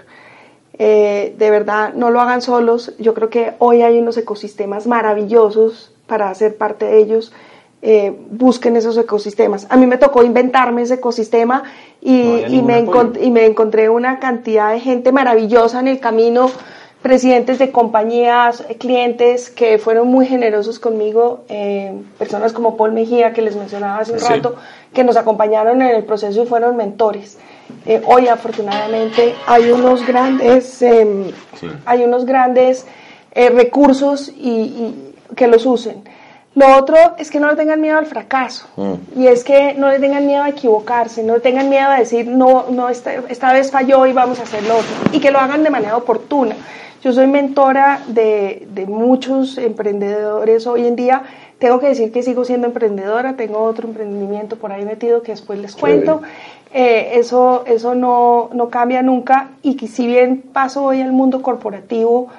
Eh, 0.79 1.35
de 1.37 1.51
verdad, 1.51 1.93
no 1.93 2.09
lo 2.09 2.19
hagan 2.21 2.41
solos. 2.41 2.93
Yo 2.99 3.13
creo 3.13 3.29
que 3.29 3.53
hoy 3.59 3.81
hay 3.81 3.99
unos 3.99 4.17
ecosistemas 4.17 4.87
maravillosos 4.87 5.91
para 6.07 6.33
ser 6.33 6.57
parte 6.57 6.85
de 6.85 6.99
ellos. 6.99 7.31
Eh, 7.83 8.11
busquen 8.31 8.75
esos 8.75 8.97
ecosistemas. 8.97 9.67
A 9.69 9.77
mí 9.77 9.85
me 9.85 9.99
tocó 9.99 10.23
inventarme 10.23 10.81
ese 10.81 10.95
ecosistema 10.95 11.63
y, 12.01 12.43
y, 12.47 12.63
me 12.63 12.79
y, 13.21 13.29
me 13.29 13.45
encontré 13.45 13.87
una 13.87 14.17
cantidad 14.17 14.71
de 14.71 14.79
gente 14.79 15.11
maravillosa 15.11 15.79
en 15.79 15.87
el 15.87 15.99
camino, 15.99 16.49
presidentes 17.03 17.59
de 17.59 17.71
compañías, 17.71 18.65
clientes 18.79 19.51
que 19.51 19.77
fueron 19.77 20.07
muy 20.07 20.25
generosos 20.25 20.79
conmigo, 20.79 21.45
eh, 21.49 21.93
personas 22.17 22.51
como 22.51 22.77
Paul 22.77 22.93
Mejía, 22.93 23.31
que 23.31 23.43
les 23.43 23.55
mencionaba 23.55 23.99
hace 23.99 24.13
un 24.13 24.21
rato, 24.21 24.55
que 24.91 25.03
nos 25.03 25.15
acompañaron 25.15 25.79
en 25.83 25.95
el 25.95 26.03
proceso 26.03 26.41
y 26.41 26.47
fueron 26.47 26.77
mentores. 26.77 27.37
Eh, 27.85 28.01
hoy 28.07 28.27
afortunadamente 28.27 29.35
hay 29.45 29.69
unos 29.69 30.05
grandes, 30.07 30.81
em, 30.81 31.25
hay 31.85 32.03
unos 32.03 32.25
grandes 32.25 32.87
recursos 33.35 34.29
y 34.29 35.06
que 35.35 35.47
los 35.47 35.65
usen. 35.65 36.03
Lo 36.55 36.75
otro 36.75 36.97
es 37.19 37.29
que 37.29 37.39
no 37.39 37.49
le 37.49 37.55
tengan 37.55 37.79
miedo 37.79 37.99
al 37.99 38.07
fracaso 38.07 38.67
mm. 38.77 39.19
y 39.19 39.27
es 39.27 39.43
que 39.43 39.75
no 39.75 39.89
le 39.89 39.99
tengan 39.99 40.25
miedo 40.25 40.41
a 40.41 40.49
equivocarse, 40.49 41.21
no 41.21 41.35
le 41.35 41.39
tengan 41.39 41.69
miedo 41.69 41.89
a 41.89 41.99
decir 41.99 42.27
no, 42.27 42.65
no 42.71 42.89
esta, 42.89 43.13
esta 43.29 43.53
vez 43.53 43.69
falló 43.69 44.07
y 44.07 44.13
vamos 44.13 44.39
a 44.39 44.43
hacerlo 44.43 44.77
otro 44.77 44.95
y 45.11 45.19
que 45.19 45.29
lo 45.29 45.37
hagan 45.37 45.63
de 45.63 45.69
manera 45.69 45.95
oportuna. 45.95 46.55
Yo 47.03 47.13
soy 47.13 47.27
mentora 47.27 48.01
de, 48.07 48.67
de, 48.73 48.87
muchos 48.87 49.59
emprendedores 49.59 50.65
hoy 50.65 50.87
en 50.87 50.95
día. 50.95 51.21
Tengo 51.59 51.79
que 51.79 51.89
decir 51.89 52.11
que 52.11 52.23
sigo 52.23 52.43
siendo 52.43 52.65
emprendedora, 52.65 53.35
tengo 53.35 53.59
otro 53.59 53.87
emprendimiento 53.87 54.55
por 54.55 54.71
ahí 54.71 54.83
metido 54.83 55.21
que 55.21 55.33
después 55.33 55.59
les 55.59 55.75
cuento. 55.75 56.23
Eh, 56.73 57.11
eso 57.13 57.63
eso 57.67 57.93
no, 57.93 58.49
no, 58.51 58.69
cambia 58.69 59.03
nunca 59.03 59.51
y 59.61 59.77
que 59.77 59.87
si 59.87 60.07
bien 60.07 60.41
paso 60.41 60.83
hoy 60.83 61.01
al 61.01 61.11
mundo 61.11 61.43
corporativo, 61.43 62.29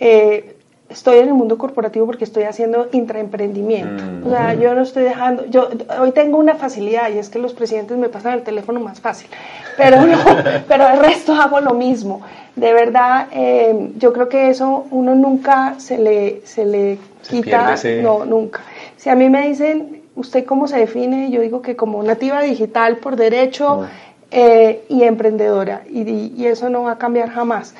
eh, 0.00 0.57
estoy 0.88 1.18
en 1.18 1.28
el 1.28 1.34
mundo 1.34 1.58
corporativo 1.58 2.06
porque 2.06 2.24
estoy 2.24 2.44
haciendo 2.44 2.88
intraemprendimiento. 2.92 4.02
Mm. 4.02 4.26
O 4.26 4.30
sea, 4.30 4.54
yo 4.54 4.74
no 4.74 4.82
estoy 4.82 5.04
dejando, 5.04 5.44
yo 5.46 5.68
hoy 6.00 6.12
tengo 6.12 6.38
una 6.38 6.54
facilidad 6.54 7.10
y 7.10 7.18
es 7.18 7.28
que 7.28 7.38
los 7.38 7.52
presidentes 7.52 7.96
me 7.98 8.08
pasan 8.08 8.34
el 8.34 8.42
teléfono 8.42 8.80
más 8.80 9.00
fácil, 9.00 9.28
pero 9.76 10.06
no, 10.06 10.18
pero 10.68 10.88
el 10.88 10.98
resto 11.00 11.34
hago 11.34 11.60
lo 11.60 11.74
mismo. 11.74 12.22
De 12.56 12.72
verdad, 12.72 13.28
eh, 13.32 13.90
yo 13.98 14.12
creo 14.12 14.28
que 14.28 14.50
eso 14.50 14.86
uno 14.90 15.14
nunca 15.14 15.74
se 15.78 15.98
le, 15.98 16.40
se 16.44 16.64
le 16.64 16.98
quita, 17.28 17.76
no, 18.02 18.24
nunca. 18.24 18.62
Si 18.96 19.10
a 19.10 19.14
mí 19.14 19.28
me 19.28 19.46
dicen, 19.46 20.02
¿usted 20.16 20.44
cómo 20.44 20.66
se 20.66 20.78
define? 20.78 21.30
Yo 21.30 21.40
digo 21.40 21.62
que 21.62 21.76
como 21.76 22.02
nativa 22.02 22.42
digital 22.42 22.96
por 22.96 23.14
derecho 23.14 23.86
eh, 24.30 24.82
y 24.88 25.04
emprendedora, 25.04 25.82
y, 25.88 26.32
y 26.36 26.46
eso 26.46 26.68
no 26.68 26.84
va 26.84 26.92
a 26.92 26.98
cambiar 26.98 27.30
jamás. 27.30 27.74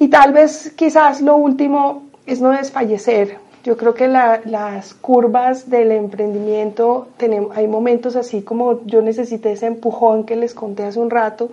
Y 0.00 0.08
tal 0.08 0.32
vez 0.32 0.72
quizás 0.76 1.20
lo 1.20 1.36
último 1.36 2.07
es 2.28 2.42
no 2.42 2.50
desfallecer. 2.50 3.38
Yo 3.64 3.76
creo 3.76 3.94
que 3.94 4.06
las 4.06 4.94
curvas 4.94 5.68
del 5.68 5.92
emprendimiento, 5.92 7.08
tenemos, 7.16 7.56
hay 7.56 7.66
momentos 7.66 8.16
así 8.16 8.42
como 8.42 8.86
yo 8.86 9.02
necesité 9.02 9.52
ese 9.52 9.66
empujón 9.66 10.24
que 10.24 10.36
les 10.36 10.54
conté 10.54 10.84
hace 10.84 11.00
un 11.00 11.10
rato, 11.10 11.50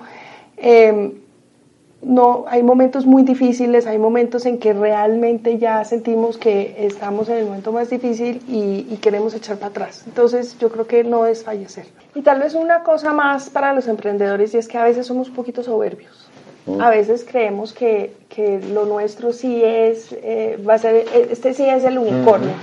em, 0.57 1.13
no, 2.01 2.45
hay 2.47 2.61
momentos 2.61 3.05
muy 3.05 3.23
difíciles, 3.23 3.87
hay 3.87 3.97
momentos 3.97 4.45
en 4.45 4.59
que 4.59 4.73
realmente 4.73 5.57
ya 5.57 5.83
sentimos 5.85 6.37
que 6.37 6.75
estamos 6.77 7.29
en 7.29 7.37
el 7.37 7.45
momento 7.45 7.71
más 7.71 7.89
difícil 7.89 8.43
y, 8.47 8.85
y, 8.93 8.97
queremos 9.01 9.33
echar 9.33 9.57
para 9.57 9.69
atrás. 9.69 10.03
Entonces 10.05 10.55
yo 10.59 10.69
creo 10.69 10.85
que 10.85 11.03
no 11.03 11.25
es 11.25 11.43
fallecer. 11.43 11.87
Y 12.13 12.21
tal 12.21 12.39
vez 12.41 12.53
una 12.53 12.83
cosa 12.83 13.11
más 13.11 13.49
para 13.49 13.73
los 13.73 13.87
emprendedores 13.87 14.53
y 14.53 14.57
es 14.57 14.67
que 14.67 14.77
a 14.77 14.83
veces 14.83 15.07
somos 15.07 15.29
un 15.29 15.35
poquito 15.35 15.63
soberbios. 15.63 16.24
A 16.79 16.89
veces 16.89 17.25
creemos 17.29 17.73
que, 17.73 18.13
que, 18.27 18.59
lo 18.73 18.85
nuestro 18.85 19.33
sí 19.33 19.61
es, 19.63 20.11
eh, 20.13 20.57
va 20.67 20.75
a 20.75 20.77
ser, 20.79 21.05
este 21.29 21.53
sí 21.53 21.63
es 21.63 21.83
el 21.83 21.97
unicornio. 21.97 22.53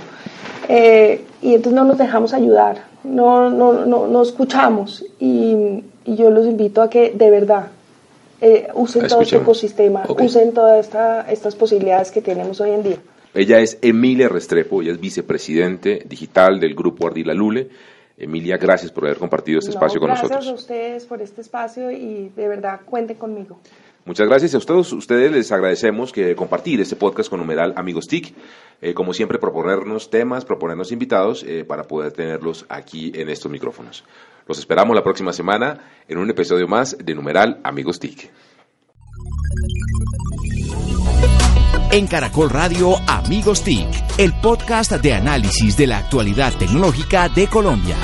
Eh, 0.67 1.21
y 1.41 1.55
entonces 1.55 1.73
no 1.73 1.85
nos 1.85 1.97
dejamos 1.97 2.33
ayudar, 2.33 2.83
no, 3.03 3.49
no, 3.49 3.85
no, 3.85 4.07
no 4.07 4.21
escuchamos. 4.21 5.05
Y, 5.19 5.83
y 6.05 6.15
yo 6.15 6.29
los 6.31 6.45
invito 6.45 6.81
a 6.81 6.89
que 6.89 7.11
de 7.11 7.29
verdad 7.29 7.67
eh, 8.41 8.67
usen 8.73 9.07
todo 9.07 9.21
este 9.21 9.37
ecosistema, 9.37 10.03
usen 10.19 10.53
todas 10.53 10.85
esta, 10.85 11.21
estas 11.31 11.55
posibilidades 11.55 12.11
que 12.11 12.21
tenemos 12.21 12.59
hoy 12.59 12.71
en 12.71 12.83
día. 12.83 12.97
Ella 13.33 13.59
es 13.59 13.77
Emilia 13.81 14.27
Restrepo, 14.27 14.81
ella 14.81 14.91
es 14.91 14.99
vicepresidente 14.99 16.03
digital 16.05 16.59
del 16.59 16.75
Grupo 16.75 17.07
Ardila 17.07 17.33
Lule. 17.33 17.69
Emilia, 18.17 18.57
gracias 18.57 18.91
por 18.91 19.05
haber 19.05 19.17
compartido 19.17 19.59
este 19.59 19.71
espacio 19.71 19.99
con 19.99 20.09
nosotros. 20.09 20.31
Gracias 20.31 20.51
a 20.51 20.55
ustedes 20.55 21.05
por 21.05 21.21
este 21.21 21.41
espacio 21.41 21.89
y 21.91 22.31
de 22.35 22.47
verdad 22.47 22.81
cuenten 22.85 23.17
conmigo. 23.17 23.59
Muchas 24.05 24.27
gracias 24.27 24.53
a 24.53 24.57
ustedes. 24.57 24.91
Ustedes 24.91 25.31
les 25.31 25.51
agradecemos 25.51 26.11
que 26.11 26.35
compartir 26.35 26.81
este 26.81 26.97
podcast 26.97 27.29
con 27.29 27.39
numeral 27.39 27.73
Amigos 27.77 28.07
TIC. 28.07 28.33
Eh, 28.81 28.93
como 28.93 29.13
siempre, 29.13 29.39
proponernos 29.39 30.09
temas, 30.09 30.43
proponernos 30.43 30.91
invitados 30.91 31.43
eh, 31.47 31.63
para 31.63 31.83
poder 31.83 32.11
tenerlos 32.11 32.65
aquí 32.67 33.13
en 33.15 33.29
estos 33.29 33.49
micrófonos. 33.49 34.03
Los 34.45 34.59
esperamos 34.59 34.93
la 34.93 35.03
próxima 35.03 35.31
semana 35.31 35.79
en 36.07 36.17
un 36.17 36.29
episodio 36.29 36.67
más 36.67 36.97
de 36.97 37.15
numeral 37.15 37.61
Amigos 37.63 37.99
TIC. 37.99 38.29
En 41.91 42.07
Caracol 42.07 42.49
Radio 42.49 42.95
Amigos 43.07 43.63
TIC, 43.63 43.87
el 44.17 44.33
podcast 44.41 44.91
de 44.93 45.13
análisis 45.13 45.77
de 45.77 45.87
la 45.87 45.99
actualidad 45.99 46.51
tecnológica 46.57 47.29
de 47.29 47.47
Colombia. 47.47 47.95